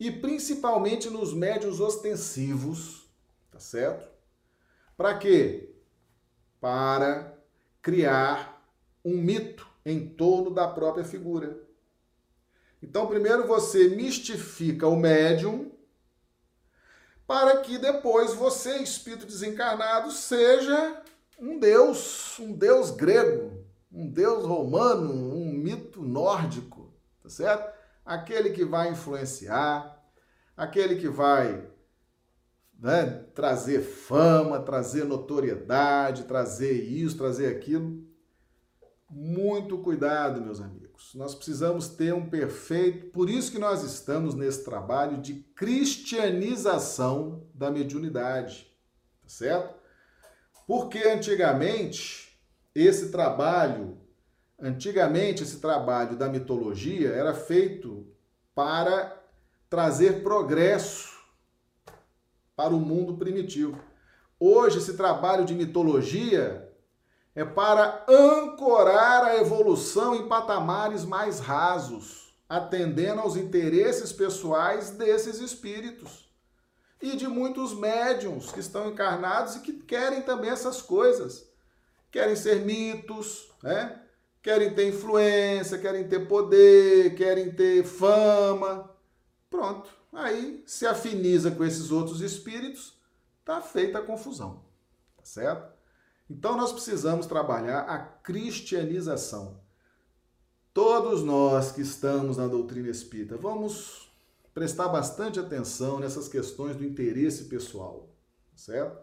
e 0.00 0.10
principalmente 0.10 1.10
nos 1.10 1.34
médiums 1.34 1.78
ostensivos, 1.78 3.06
tá 3.50 3.58
certo? 3.58 4.08
Para 4.96 5.18
quê? 5.18 5.74
Para 6.58 7.38
criar 7.82 8.66
um 9.04 9.18
mito 9.18 9.68
em 9.84 10.08
torno 10.08 10.50
da 10.50 10.66
própria 10.66 11.04
figura. 11.04 11.60
Então, 12.82 13.06
primeiro 13.06 13.46
você 13.46 13.88
mistifica 13.90 14.88
o 14.88 14.96
médium, 14.96 15.70
para 17.26 17.58
que 17.58 17.76
depois 17.76 18.32
você, 18.32 18.78
espírito 18.78 19.26
desencarnado, 19.26 20.10
seja 20.10 21.02
um 21.38 21.58
deus, 21.58 22.38
um 22.38 22.54
deus 22.54 22.90
grego, 22.90 23.66
um 23.92 24.08
deus 24.08 24.46
romano, 24.46 25.12
um 25.12 25.46
espírito 25.96 26.02
nórdico, 26.02 26.75
tá 27.26 27.30
certo? 27.30 27.76
Aquele 28.04 28.50
que 28.50 28.64
vai 28.64 28.90
influenciar, 28.92 30.00
aquele 30.56 30.94
que 30.94 31.08
vai 31.08 31.68
né, 32.78 33.24
trazer 33.34 33.80
fama, 33.80 34.60
trazer 34.60 35.04
notoriedade, 35.04 36.24
trazer 36.24 36.72
isso, 36.72 37.16
trazer 37.16 37.48
aquilo. 37.48 38.06
Muito 39.10 39.78
cuidado, 39.78 40.40
meus 40.40 40.60
amigos. 40.60 41.12
Nós 41.14 41.34
precisamos 41.34 41.88
ter 41.88 42.14
um 42.14 42.30
perfeito, 42.30 43.10
por 43.10 43.28
isso 43.28 43.50
que 43.50 43.58
nós 43.58 43.82
estamos 43.82 44.34
nesse 44.34 44.64
trabalho 44.64 45.18
de 45.18 45.34
cristianização 45.54 47.48
da 47.52 47.70
mediunidade, 47.70 48.72
tá 49.22 49.28
certo? 49.28 49.74
Porque 50.66 50.98
antigamente 50.98 52.40
esse 52.74 53.10
trabalho, 53.10 53.98
antigamente 54.58 55.42
esse 55.42 55.58
trabalho 55.58 56.16
da 56.16 56.28
mitologia 56.28 57.10
era 57.10 57.34
feito 57.34 58.06
para 58.54 59.22
trazer 59.68 60.22
progresso 60.22 61.14
para 62.54 62.74
o 62.74 62.80
mundo 62.80 63.16
primitivo. 63.16 63.78
Hoje 64.40 64.78
esse 64.78 64.96
trabalho 64.96 65.44
de 65.44 65.54
mitologia 65.54 66.72
é 67.34 67.44
para 67.44 68.04
ancorar 68.08 69.24
a 69.24 69.36
evolução 69.36 70.14
em 70.14 70.26
patamares 70.26 71.04
mais 71.04 71.38
rasos, 71.38 72.34
atendendo 72.48 73.20
aos 73.20 73.36
interesses 73.36 74.12
pessoais 74.12 74.90
desses 74.90 75.38
espíritos 75.40 76.30
e 77.00 77.14
de 77.14 77.28
muitos 77.28 77.74
médiums 77.74 78.50
que 78.50 78.60
estão 78.60 78.88
encarnados 78.88 79.56
e 79.56 79.60
que 79.60 79.72
querem 79.74 80.22
também 80.22 80.50
essas 80.50 80.80
coisas. 80.80 81.46
Querem 82.10 82.36
ser 82.36 82.64
mitos, 82.64 83.50
né? 83.62 84.00
Querem 84.46 84.72
ter 84.72 84.90
influência, 84.90 85.76
querem 85.76 86.06
ter 86.06 86.28
poder, 86.28 87.16
querem 87.16 87.50
ter 87.50 87.82
fama. 87.82 88.88
Pronto. 89.50 89.90
Aí 90.12 90.62
se 90.64 90.86
afiniza 90.86 91.50
com 91.50 91.64
esses 91.64 91.90
outros 91.90 92.20
espíritos, 92.20 92.96
tá 93.44 93.60
feita 93.60 93.98
a 93.98 94.02
confusão. 94.02 94.62
Tá 95.16 95.24
certo? 95.24 95.74
Então 96.30 96.56
nós 96.56 96.70
precisamos 96.70 97.26
trabalhar 97.26 97.80
a 97.80 97.98
cristianização. 97.98 99.58
Todos 100.72 101.24
nós 101.24 101.72
que 101.72 101.80
estamos 101.80 102.36
na 102.36 102.46
doutrina 102.46 102.88
espírita, 102.88 103.36
vamos 103.36 104.14
prestar 104.54 104.86
bastante 104.86 105.40
atenção 105.40 105.98
nessas 105.98 106.28
questões 106.28 106.76
do 106.76 106.84
interesse 106.84 107.46
pessoal, 107.46 108.08
certo? 108.54 108.96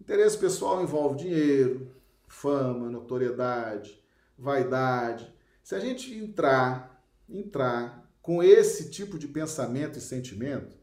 Interesse 0.00 0.38
pessoal 0.38 0.80
envolve 0.80 1.16
dinheiro, 1.16 1.90
fama, 2.28 2.88
notoriedade, 2.88 4.00
vaidade. 4.38 5.34
Se 5.62 5.74
a 5.74 5.80
gente 5.80 6.14
entrar, 6.14 7.02
entrar 7.28 8.08
com 8.22 8.42
esse 8.42 8.90
tipo 8.90 9.18
de 9.18 9.26
pensamento 9.26 9.98
e 9.98 10.02
sentimento, 10.02 10.76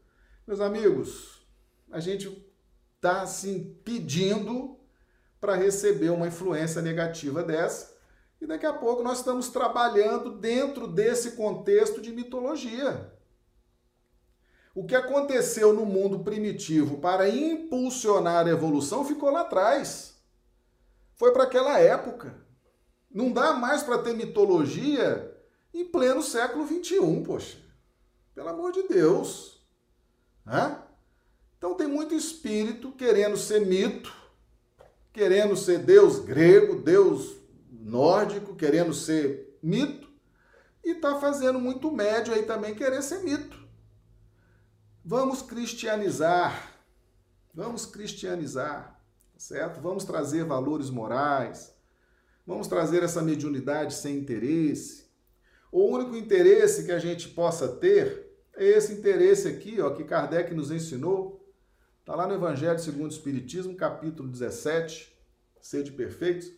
meus 0.46 0.60
amigos, 0.60 1.46
a 1.90 1.98
gente 1.98 2.46
está 2.96 3.22
assim 3.22 3.76
pedindo 3.84 4.78
para 5.40 5.54
receber 5.54 6.10
uma 6.10 6.28
influência 6.28 6.82
negativa 6.82 7.42
dessa. 7.42 7.96
E 8.40 8.46
daqui 8.46 8.66
a 8.66 8.72
pouco 8.72 9.02
nós 9.02 9.18
estamos 9.18 9.48
trabalhando 9.48 10.38
dentro 10.38 10.86
desse 10.86 11.32
contexto 11.32 12.00
de 12.00 12.12
mitologia. 12.12 13.12
O 14.74 14.84
que 14.84 14.94
aconteceu 14.94 15.72
no 15.72 15.86
mundo 15.86 16.22
primitivo 16.22 16.98
para 16.98 17.28
impulsionar 17.28 18.46
a 18.46 18.50
evolução 18.50 19.04
ficou 19.04 19.30
lá 19.30 19.40
atrás. 19.40 20.20
Foi 21.14 21.32
para 21.32 21.44
aquela 21.44 21.78
época. 21.80 22.45
Não 23.16 23.32
dá 23.32 23.54
mais 23.54 23.82
para 23.82 23.96
ter 23.96 24.12
mitologia 24.12 25.34
em 25.72 25.86
pleno 25.86 26.22
século 26.22 26.66
XXI, 26.66 27.22
poxa. 27.24 27.56
Pelo 28.34 28.50
amor 28.50 28.72
de 28.72 28.82
Deus. 28.82 29.66
Hã? 30.46 30.82
Então 31.56 31.72
tem 31.72 31.86
muito 31.86 32.14
espírito 32.14 32.92
querendo 32.92 33.38
ser 33.38 33.64
mito, 33.64 34.14
querendo 35.14 35.56
ser 35.56 35.78
Deus 35.78 36.18
grego, 36.18 36.82
Deus 36.82 37.36
nórdico, 37.70 38.54
querendo 38.54 38.92
ser 38.92 39.58
mito, 39.62 40.06
e 40.84 40.90
está 40.90 41.18
fazendo 41.18 41.58
muito 41.58 41.90
médio 41.90 42.34
aí 42.34 42.42
também 42.42 42.74
querer 42.74 43.00
ser 43.00 43.20
mito. 43.20 43.66
Vamos 45.02 45.40
cristianizar, 45.40 46.70
vamos 47.54 47.86
cristianizar, 47.86 49.00
certo? 49.38 49.80
Vamos 49.80 50.04
trazer 50.04 50.44
valores 50.44 50.90
morais, 50.90 51.75
vamos 52.46 52.68
trazer 52.68 53.02
essa 53.02 53.22
mediunidade 53.22 53.94
sem 53.94 54.18
interesse. 54.18 55.06
O 55.72 55.84
único 55.84 56.16
interesse 56.16 56.84
que 56.84 56.92
a 56.92 56.98
gente 56.98 57.28
possa 57.28 57.68
ter 57.68 58.26
é 58.54 58.64
esse 58.64 58.92
interesse 58.92 59.48
aqui, 59.48 59.80
ó, 59.80 59.90
que 59.90 60.04
Kardec 60.04 60.54
nos 60.54 60.70
ensinou, 60.70 61.36
Está 62.06 62.14
lá 62.14 62.28
no 62.28 62.34
Evangelho 62.34 62.78
segundo 62.78 63.10
o 63.10 63.12
Espiritismo, 63.12 63.74
capítulo 63.74 64.28
17, 64.28 65.12
Sede 65.60 65.90
Perfeitos. 65.90 66.52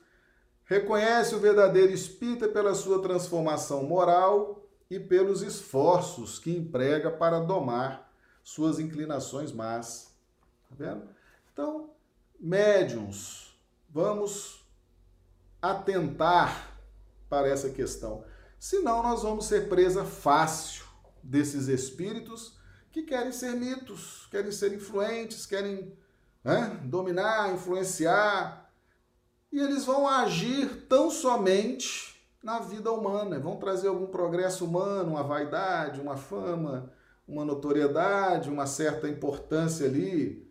Reconhece 0.67 1.35
o 1.35 1.41
verdadeiro 1.41 1.91
espírita 1.91 2.47
pela 2.47 2.75
sua 2.75 3.01
transformação 3.01 3.83
moral 3.83 4.69
e 4.91 5.01
pelos 5.01 5.41
esforços 5.41 6.39
que 6.39 6.55
emprega 6.55 7.11
para 7.11 7.41
domar 7.41 8.13
suas 8.45 8.79
inclinações 8.79 9.51
más. 9.51 10.15
Tá 10.69 10.75
vendo? 10.79 11.09
Então, 11.51 11.95
médiums, 12.39 13.59
vamos 13.89 14.58
atentar 15.61 16.79
para 17.29 17.49
essa 17.49 17.71
questão. 17.71 18.25
Senão, 18.59 19.03
nós 19.03 19.23
vamos 19.23 19.47
ser 19.47 19.69
presa 19.69 20.05
fácil 20.05 20.85
desses 21.23 21.69
espíritos 21.69 22.59
que 22.91 23.03
querem 23.03 23.33
ser 23.33 23.53
mitos, 23.53 24.27
querem 24.31 24.51
ser 24.51 24.73
influentes, 24.73 25.47
querem 25.47 25.97
né, 26.43 26.81
dominar, 26.85 27.53
influenciar. 27.53 28.73
E 29.53 29.61
eles 29.61 29.85
vão 29.85 30.09
agir 30.09 30.87
tão 30.89 31.11
somente 31.11 32.19
na 32.43 32.61
vida 32.61 32.91
humana, 32.91 33.39
vão 33.39 33.57
trazer 33.57 33.89
algum 33.89 34.07
progresso 34.07 34.65
humano, 34.65 35.13
uma 35.13 35.23
vaidade, 35.23 36.01
uma 36.01 36.17
fama, 36.17 36.93
uma 37.27 37.45
notoriedade, 37.45 38.49
uma 38.49 38.67
certa 38.67 39.09
importância 39.09 39.87
ali. 39.87 40.49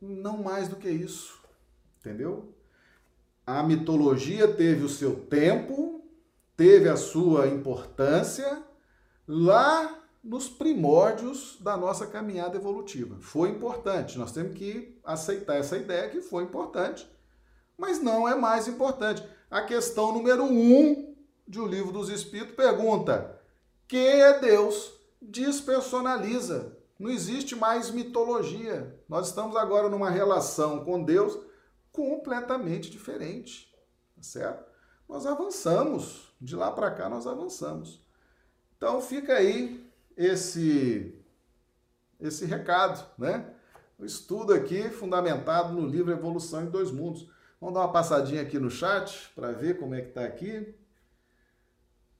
Não 0.00 0.42
mais 0.42 0.68
do 0.68 0.76
que 0.76 0.88
isso, 0.88 1.42
entendeu? 1.98 2.54
A 3.50 3.64
mitologia 3.64 4.46
teve 4.46 4.84
o 4.84 4.88
seu 4.88 5.12
tempo, 5.26 6.04
teve 6.56 6.88
a 6.88 6.96
sua 6.96 7.48
importância 7.48 8.62
lá 9.26 9.98
nos 10.22 10.48
primórdios 10.48 11.58
da 11.60 11.76
nossa 11.76 12.06
caminhada 12.06 12.56
evolutiva. 12.56 13.16
Foi 13.18 13.48
importante, 13.48 14.16
nós 14.16 14.30
temos 14.30 14.56
que 14.56 14.96
aceitar 15.02 15.56
essa 15.56 15.76
ideia 15.76 16.08
que 16.08 16.20
foi 16.20 16.44
importante, 16.44 17.10
mas 17.76 18.00
não 18.00 18.28
é 18.28 18.36
mais 18.36 18.68
importante. 18.68 19.20
A 19.50 19.62
questão 19.62 20.12
número 20.12 20.44
um 20.44 21.16
de 21.48 21.58
O 21.58 21.66
Livro 21.66 21.90
dos 21.90 22.08
Espíritos 22.08 22.54
pergunta: 22.54 23.36
quem 23.88 24.22
é 24.22 24.38
Deus? 24.38 24.92
Despersonaliza. 25.20 26.76
Não 26.96 27.10
existe 27.10 27.56
mais 27.56 27.90
mitologia. 27.90 28.96
Nós 29.08 29.26
estamos 29.26 29.56
agora 29.56 29.88
numa 29.88 30.08
relação 30.08 30.84
com 30.84 31.02
Deus 31.02 31.49
completamente 31.92 32.90
diferente, 32.90 33.72
tá 34.14 34.22
certo? 34.22 34.70
Nós 35.08 35.26
avançamos, 35.26 36.32
de 36.40 36.54
lá 36.54 36.70
para 36.70 36.90
cá 36.90 37.08
nós 37.08 37.26
avançamos. 37.26 38.00
Então 38.76 39.00
fica 39.00 39.34
aí 39.34 39.84
esse 40.16 41.16
esse 42.18 42.44
recado, 42.44 43.04
né? 43.18 43.54
O 43.98 44.04
estudo 44.04 44.52
aqui 44.52 44.88
fundamentado 44.90 45.72
no 45.72 45.86
livro 45.86 46.12
Evolução 46.12 46.62
em 46.62 46.70
Dois 46.70 46.90
Mundos. 46.90 47.28
Vamos 47.60 47.74
dar 47.74 47.80
uma 47.80 47.92
passadinha 47.92 48.42
aqui 48.42 48.58
no 48.58 48.70
chat 48.70 49.30
para 49.34 49.52
ver 49.52 49.78
como 49.78 49.94
é 49.94 50.00
que 50.00 50.08
está 50.08 50.24
aqui. 50.24 50.74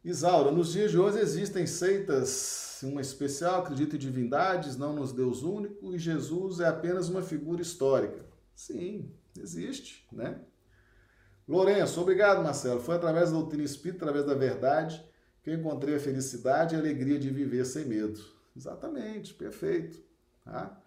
Isaura, 0.03 0.51
nos 0.51 0.73
dias 0.73 0.91
de 0.91 0.99
hoje 0.99 1.18
existem 1.18 1.66
seitas, 1.66 2.81
uma 2.83 3.03
especial 3.03 3.61
acredita 3.61 3.97
em 3.97 3.99
divindades, 3.99 4.77
não 4.77 4.95
nos 4.95 5.12
Deus 5.12 5.43
único, 5.43 5.95
e 5.95 5.99
Jesus 5.99 6.61
é 6.61 6.66
apenas 6.66 7.11
uma 7.11 7.21
figura 7.21 7.61
histórica. 7.61 8.25
Sim, 8.55 9.14
existe, 9.39 10.07
né? 10.11 10.41
Lourenço, 11.47 12.01
obrigado, 12.01 12.45
Marcelo. 12.45 12.81
Foi 12.81 12.95
através 12.95 13.31
da 13.31 13.39
doutrina 13.39 13.64
espírita, 13.64 14.05
através 14.05 14.24
da 14.24 14.35
verdade, 14.35 15.05
que 15.43 15.51
eu 15.51 15.55
encontrei 15.55 15.97
a 15.97 16.01
felicidade 16.01 16.74
e 16.74 16.76
a 16.76 16.81
alegria 16.81 17.18
de 17.18 17.28
viver 17.28 17.64
sem 17.64 17.87
medo. 17.87 18.20
Exatamente, 18.57 19.35
perfeito. 19.35 20.01
Tá? 20.45 20.81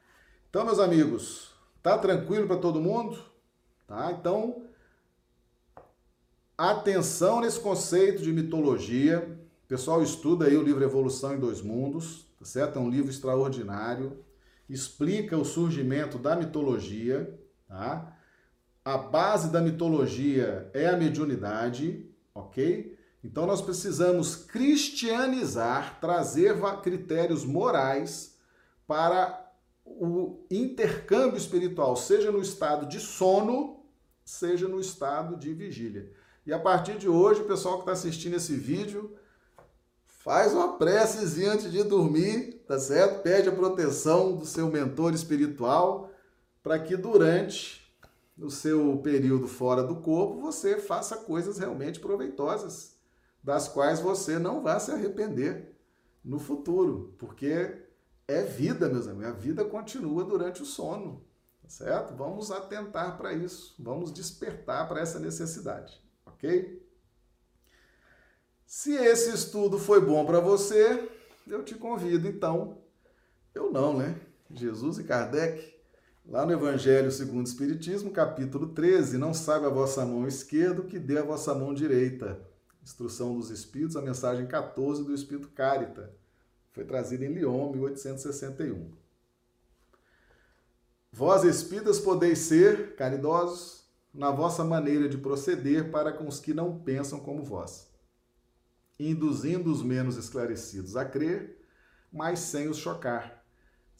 Então, 0.49 0.65
meus 0.65 0.79
amigos, 0.79 1.51
tá 1.81 1.97
tranquilo 1.97 2.47
para 2.47 2.57
todo 2.57 2.79
mundo? 2.79 3.19
Tá? 3.85 4.11
Então, 4.11 4.63
atenção 6.57 7.41
nesse 7.41 7.59
conceito 7.59 8.21
de 8.21 8.31
mitologia. 8.31 9.37
O 9.65 9.67
pessoal 9.67 10.01
estuda 10.01 10.45
aí 10.45 10.55
o 10.55 10.63
livro 10.63 10.83
Evolução 10.83 11.33
em 11.33 11.39
Dois 11.39 11.61
Mundos, 11.61 12.25
tá 12.39 12.45
certo? 12.45 12.77
É 12.77 12.81
um 12.81 12.89
livro 12.89 13.09
extraordinário. 13.09 14.23
Explica 14.69 15.37
o 15.37 15.43
surgimento 15.43 16.17
da 16.17 16.35
mitologia, 16.35 17.37
tá? 17.67 18.12
A 18.85 18.97
base 18.97 19.49
da 19.49 19.61
mitologia 19.61 20.69
é 20.73 20.87
a 20.87 20.97
mediunidade, 20.97 22.05
ok? 22.35 22.97
Então 23.23 23.45
nós 23.45 23.61
precisamos 23.61 24.35
cristianizar, 24.35 26.01
trazer 26.01 26.55
critérios 26.81 27.45
morais 27.45 28.37
para 28.85 29.51
o 29.85 30.45
intercâmbio 30.51 31.37
espiritual, 31.37 31.95
seja 31.95 32.29
no 32.29 32.41
estado 32.41 32.85
de 32.85 32.99
sono, 32.99 33.85
seja 34.25 34.67
no 34.67 34.79
estado 34.79 35.37
de 35.37 35.53
vigília. 35.53 36.11
E 36.45 36.51
a 36.51 36.59
partir 36.59 36.97
de 36.97 37.07
hoje, 37.07 37.41
o 37.41 37.47
pessoal 37.47 37.75
que 37.75 37.81
está 37.81 37.93
assistindo 37.93 38.35
esse 38.35 38.53
vídeo, 38.55 39.15
faz 40.05 40.53
uma 40.53 40.77
precezinha 40.77 41.53
antes 41.53 41.71
de 41.71 41.83
dormir, 41.83 42.63
tá 42.67 42.77
certo? 42.77 43.21
Pede 43.21 43.47
a 43.47 43.53
proteção 43.53 44.35
do 44.35 44.45
seu 44.45 44.67
mentor 44.67 45.13
espiritual 45.13 46.09
para 46.61 46.79
que 46.79 46.97
durante 46.97 47.82
o 48.37 48.49
seu 48.49 48.97
período 48.97 49.47
fora 49.47 49.83
do 49.83 49.97
corpo 49.97 50.41
você 50.41 50.79
faça 50.79 51.17
coisas 51.17 51.57
realmente 51.57 51.99
proveitosas, 51.99 52.97
das 53.43 53.67
quais 53.67 53.99
você 53.99 54.39
não 54.39 54.61
vai 54.61 54.79
se 54.79 54.91
arrepender 54.91 55.77
no 56.23 56.39
futuro, 56.39 57.13
porque 57.17 57.83
é 58.27 58.41
vida, 58.41 58.89
meus 58.89 59.07
amigos. 59.07 59.27
A 59.27 59.31
vida 59.33 59.65
continua 59.65 60.23
durante 60.23 60.61
o 60.61 60.65
sono, 60.65 61.25
tá 61.61 61.69
certo? 61.69 62.15
Vamos 62.15 62.51
atentar 62.51 63.17
para 63.17 63.33
isso, 63.33 63.75
vamos 63.77 64.11
despertar 64.11 64.87
para 64.87 65.01
essa 65.01 65.19
necessidade, 65.19 66.01
ok? 66.25 66.81
Se 68.65 68.93
esse 68.93 69.33
estudo 69.33 69.77
foi 69.77 70.01
bom 70.01 70.25
para 70.25 70.39
você, 70.39 71.09
eu 71.45 71.63
te 71.63 71.75
convido, 71.75 72.27
então, 72.27 72.81
eu 73.53 73.71
não, 73.71 73.95
né? 73.97 74.19
Jesus 74.49 74.97
e 74.97 75.03
Kardec, 75.03 75.72
lá 76.25 76.45
no 76.45 76.51
Evangelho 76.51 77.11
segundo 77.11 77.45
o 77.45 77.49
Espiritismo, 77.49 78.11
capítulo 78.11 78.67
13, 78.67 79.17
não 79.17 79.33
sabe 79.33 79.65
a 79.65 79.69
vossa 79.69 80.05
mão 80.05 80.27
esquerda 80.27 80.81
o 80.81 80.87
que 80.87 80.99
dê 80.99 81.17
a 81.17 81.23
vossa 81.23 81.53
mão 81.53 81.73
direita. 81.73 82.39
Instrução 82.83 83.35
dos 83.35 83.49
Espíritos, 83.49 83.95
a 83.95 84.01
mensagem 84.01 84.45
14 84.45 85.03
do 85.03 85.13
Espírito 85.13 85.49
Carita. 85.49 86.13
Foi 86.71 86.83
trazida 86.83 87.23
em 87.23 87.33
Lyon, 87.33 87.71
1861. 87.71 88.91
Vós, 91.15 91.43
espíritas, 91.43 91.99
podeis 91.99 92.39
ser 92.39 92.95
caridosos 92.95 93.83
na 94.11 94.31
vossa 94.31 94.63
maneira 94.63 95.07
de 95.07 95.15
proceder 95.15 95.91
para 95.91 96.11
com 96.11 96.27
os 96.27 96.39
que 96.39 96.55
não 96.55 96.79
pensam 96.79 97.19
como 97.19 97.43
vós, 97.43 97.87
induzindo 98.99 99.71
os 99.71 99.83
menos 99.83 100.17
esclarecidos 100.17 100.95
a 100.95 101.05
crer, 101.05 101.63
mas 102.11 102.39
sem 102.39 102.67
os 102.67 102.77
chocar, 102.77 103.42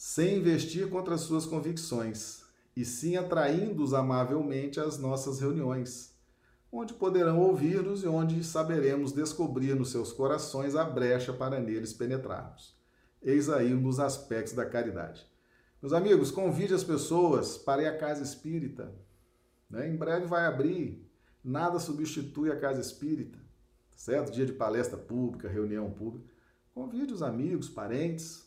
sem 0.06 0.40
investir 0.40 0.90
contra 0.90 1.16
as 1.16 1.22
suas 1.22 1.46
convicções, 1.46 2.44
e 2.76 2.84
sim 2.84 3.16
atraindo-os 3.16 3.94
amavelmente 3.94 4.78
às 4.78 5.00
nossas 5.00 5.40
reuniões 5.40 6.14
onde 6.70 6.94
poderão 6.96 7.40
ouvir-nos 7.40 8.04
e 8.04 8.08
onde 8.08 8.44
saberemos 8.44 9.14
descobrir 9.14 9.76
nos 9.76 9.92
seus 9.92 10.12
corações 10.12 10.76
a 10.76 10.84
brecha 10.84 11.32
para 11.32 11.60
neles 11.60 11.94
penetrarmos. 11.94 12.76
Eis 13.22 13.48
aí 13.48 13.74
um 13.74 13.82
dos 13.82 13.98
aspectos 13.98 14.54
da 14.54 14.66
caridade. 14.66 15.26
Meus 15.82 15.94
amigos, 15.94 16.32
convide 16.32 16.74
as 16.74 16.84
pessoas 16.84 17.58
para 17.58 17.84
ir 17.84 17.88
à 17.88 17.96
casa 17.96 18.24
espírita. 18.24 18.94
Né? 19.70 19.88
Em 19.88 19.96
breve 19.96 20.26
vai 20.26 20.46
abrir. 20.46 21.08
Nada 21.42 21.80
substitui 21.80 22.52
a 22.52 22.60
casa 22.60 22.82
espírita. 22.82 23.40
Certo? 23.96 24.34
Dia 24.34 24.46
de 24.46 24.54
palestra 24.54 24.98
pública, 24.98 25.48
reunião 25.48 25.92
pública. 25.92 26.28
Convide 26.74 27.14
os 27.14 27.22
amigos, 27.22 27.70
parentes, 27.70 28.43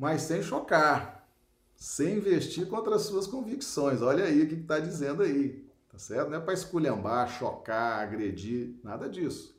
mas 0.00 0.22
sem 0.22 0.42
chocar, 0.42 1.28
sem 1.76 2.16
investir 2.16 2.66
contra 2.66 2.96
as 2.96 3.02
suas 3.02 3.26
convicções. 3.26 4.00
Olha 4.00 4.24
aí 4.24 4.42
o 4.42 4.48
que 4.48 4.54
está 4.54 4.78
dizendo 4.78 5.22
aí 5.22 5.70
tá 5.90 5.98
certo? 5.98 6.30
Não 6.30 6.38
é 6.38 6.40
para 6.40 6.54
esculhambar, 6.54 7.28
chocar, 7.28 8.00
agredir, 8.00 8.78
nada 8.82 9.08
disso. 9.08 9.58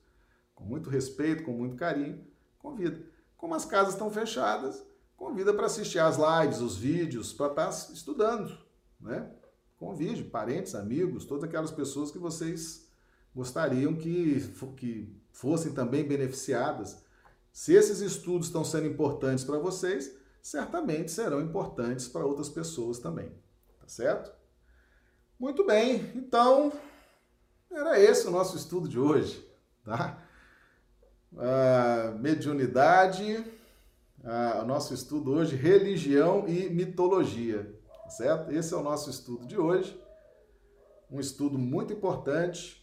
Com 0.55 0.63
muito 0.63 0.89
respeito, 0.89 1.43
com 1.43 1.51
muito 1.51 1.75
carinho, 1.75 2.25
convida. 2.57 2.99
Como 3.35 3.53
as 3.53 3.65
casas 3.65 3.93
estão 3.93 4.09
fechadas, 4.09 4.83
convida 5.17 5.53
para 5.53 5.65
assistir 5.65 5.99
as 5.99 6.17
lives, 6.17 6.61
os 6.61 6.77
vídeos, 6.77 7.33
para 7.33 7.47
estar 7.47 7.67
tá 7.67 7.93
estudando, 7.93 8.57
né? 8.99 9.29
Convide 9.77 10.23
parentes, 10.23 10.75
amigos, 10.75 11.25
todas 11.25 11.43
aquelas 11.43 11.71
pessoas 11.71 12.11
que 12.11 12.19
vocês 12.19 12.87
gostariam 13.35 13.95
que, 13.95 14.39
que 14.77 15.13
fossem 15.31 15.73
também 15.73 16.07
beneficiadas. 16.07 17.03
Se 17.51 17.73
esses 17.73 17.99
estudos 17.99 18.47
estão 18.47 18.63
sendo 18.63 18.87
importantes 18.87 19.43
para 19.43 19.57
vocês, 19.57 20.15
certamente 20.41 21.11
serão 21.11 21.41
importantes 21.41 22.07
para 22.07 22.25
outras 22.25 22.49
pessoas 22.49 22.99
também, 22.99 23.29
tá 23.79 23.87
certo? 23.87 24.31
Muito 25.39 25.65
bem, 25.65 26.11
então 26.15 26.71
era 27.71 27.99
esse 27.99 28.27
o 28.27 28.31
nosso 28.31 28.57
estudo 28.57 28.87
de 28.87 28.99
hoje, 28.99 29.47
tá? 29.83 30.21
A 31.37 32.11
mediunidade, 32.19 33.45
a, 34.23 34.61
o 34.63 34.65
nosso 34.65 34.93
estudo 34.93 35.31
hoje, 35.31 35.55
religião 35.55 36.47
e 36.47 36.69
mitologia, 36.69 37.73
certo? 38.09 38.51
Esse 38.51 38.73
é 38.73 38.77
o 38.77 38.83
nosso 38.83 39.09
estudo 39.09 39.45
de 39.45 39.57
hoje, 39.57 39.99
um 41.09 41.19
estudo 41.19 41.57
muito 41.57 41.93
importante, 41.93 42.81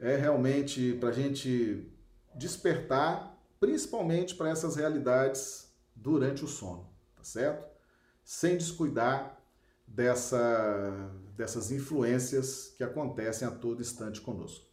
é 0.00 0.16
realmente 0.16 0.94
para 0.94 1.08
a 1.10 1.12
gente 1.12 1.90
despertar, 2.34 3.36
principalmente 3.58 4.34
para 4.34 4.50
essas 4.50 4.76
realidades 4.76 5.67
durante 6.00 6.44
o 6.44 6.48
sono, 6.48 6.88
tá 7.14 7.24
certo? 7.24 7.66
Sem 8.24 8.56
descuidar 8.56 9.38
dessa 9.86 11.10
dessas 11.36 11.70
influências 11.70 12.74
que 12.76 12.82
acontecem 12.82 13.46
a 13.46 13.50
todo 13.50 13.80
instante 13.80 14.20
conosco. 14.20 14.66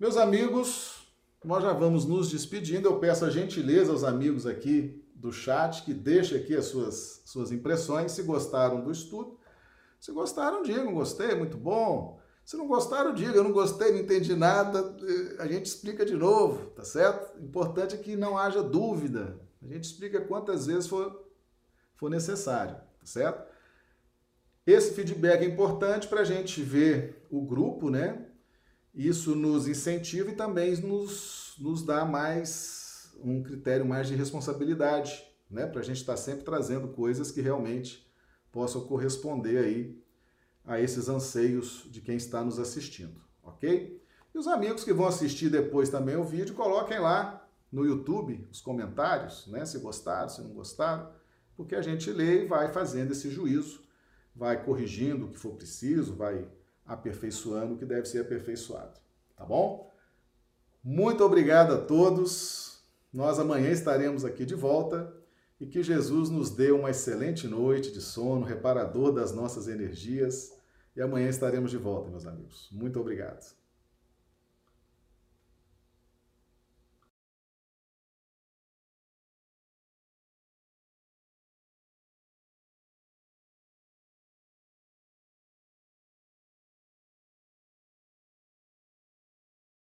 Meus 0.00 0.16
amigos, 0.16 1.06
nós 1.44 1.62
já 1.62 1.72
vamos 1.72 2.06
nos 2.06 2.30
despedindo. 2.30 2.88
Eu 2.88 2.98
peço 2.98 3.24
a 3.24 3.30
gentileza 3.30 3.92
aos 3.92 4.02
amigos 4.02 4.46
aqui 4.46 5.04
do 5.14 5.30
chat 5.30 5.84
que 5.84 5.92
deixem 5.92 6.38
aqui 6.38 6.56
as 6.56 6.66
suas, 6.66 7.22
suas 7.26 7.52
impressões, 7.52 8.12
se 8.12 8.22
gostaram 8.22 8.82
do 8.82 8.90
estudo. 8.90 9.38
Se 10.00 10.12
gostaram, 10.12 10.62
digam, 10.62 10.94
gostei, 10.94 11.34
muito 11.34 11.56
bom. 11.56 12.18
Se 12.44 12.56
não 12.56 12.68
gostaram, 12.68 13.12
diga, 13.12 13.32
eu 13.32 13.44
não 13.44 13.52
gostei, 13.52 13.90
não 13.90 13.98
entendi 13.98 14.34
nada, 14.36 14.96
eh, 15.02 15.42
a 15.42 15.46
gente 15.48 15.66
explica 15.66 16.06
de 16.06 16.14
novo, 16.14 16.70
tá 16.70 16.84
certo? 16.84 17.36
O 17.38 17.44
importante 17.44 17.94
é 17.96 17.98
que 17.98 18.14
não 18.14 18.38
haja 18.38 18.62
dúvida. 18.62 19.40
A 19.68 19.74
gente 19.74 19.84
explica 19.84 20.20
quantas 20.20 20.66
vezes 20.66 20.86
for, 20.86 21.28
for 21.96 22.08
necessário, 22.08 22.76
tá 22.76 23.06
certo? 23.06 23.44
Esse 24.64 24.94
feedback 24.94 25.42
é 25.42 25.44
importante 25.44 26.06
para 26.06 26.20
a 26.20 26.24
gente 26.24 26.62
ver 26.62 27.26
o 27.30 27.44
grupo, 27.44 27.90
né? 27.90 28.26
Isso 28.94 29.34
nos 29.34 29.66
incentiva 29.66 30.30
e 30.30 30.36
também 30.36 30.76
nos, 30.76 31.54
nos 31.58 31.82
dá 31.82 32.04
mais 32.04 33.12
um 33.22 33.42
critério 33.42 33.84
mais 33.84 34.06
de 34.06 34.14
responsabilidade, 34.14 35.24
né? 35.50 35.66
Para 35.66 35.80
a 35.80 35.84
gente 35.84 35.98
estar 35.98 36.12
tá 36.12 36.16
sempre 36.16 36.44
trazendo 36.44 36.88
coisas 36.88 37.32
que 37.32 37.40
realmente 37.40 38.08
possam 38.52 38.86
corresponder 38.86 39.58
aí 39.58 40.00
a 40.64 40.80
esses 40.80 41.08
anseios 41.08 41.86
de 41.90 42.00
quem 42.00 42.16
está 42.16 42.42
nos 42.44 42.58
assistindo, 42.58 43.20
ok? 43.42 44.00
E 44.32 44.38
os 44.38 44.46
amigos 44.46 44.84
que 44.84 44.92
vão 44.92 45.06
assistir 45.06 45.48
depois 45.48 45.88
também 45.88 46.16
o 46.16 46.24
vídeo, 46.24 46.54
coloquem 46.54 46.98
lá 46.98 47.45
no 47.70 47.84
YouTube 47.84 48.46
os 48.50 48.60
comentários, 48.60 49.46
né? 49.48 49.64
Se 49.64 49.78
gostaram, 49.78 50.28
se 50.28 50.42
não 50.42 50.50
gostaram, 50.50 51.10
porque 51.56 51.74
a 51.74 51.82
gente 51.82 52.10
lê 52.10 52.44
e 52.44 52.46
vai 52.46 52.72
fazendo 52.72 53.12
esse 53.12 53.30
juízo 53.30 53.86
vai 54.36 54.62
corrigindo 54.62 55.26
o 55.26 55.28
que 55.30 55.38
for 55.38 55.54
preciso, 55.54 56.14
vai 56.14 56.46
aperfeiçoando 56.84 57.74
o 57.74 57.78
que 57.78 57.86
deve 57.86 58.06
ser 58.06 58.20
aperfeiçoado. 58.20 59.00
Tá 59.34 59.44
bom? 59.44 59.92
Muito 60.84 61.24
obrigado 61.24 61.72
a 61.72 61.78
todos. 61.78 62.84
Nós 63.12 63.38
amanhã 63.38 63.70
estaremos 63.70 64.24
aqui 64.24 64.44
de 64.44 64.54
volta 64.54 65.12
e 65.58 65.66
que 65.66 65.82
Jesus 65.82 66.28
nos 66.28 66.50
dê 66.50 66.70
uma 66.70 66.90
excelente 66.90 67.48
noite 67.48 67.90
de 67.90 68.00
sono, 68.00 68.44
reparador 68.44 69.10
das 69.10 69.32
nossas 69.32 69.68
energias. 69.68 70.54
E 70.94 71.00
amanhã 71.00 71.28
estaremos 71.28 71.70
de 71.70 71.78
volta, 71.78 72.10
meus 72.10 72.26
amigos. 72.26 72.68
Muito 72.70 73.00
obrigado. 73.00 73.65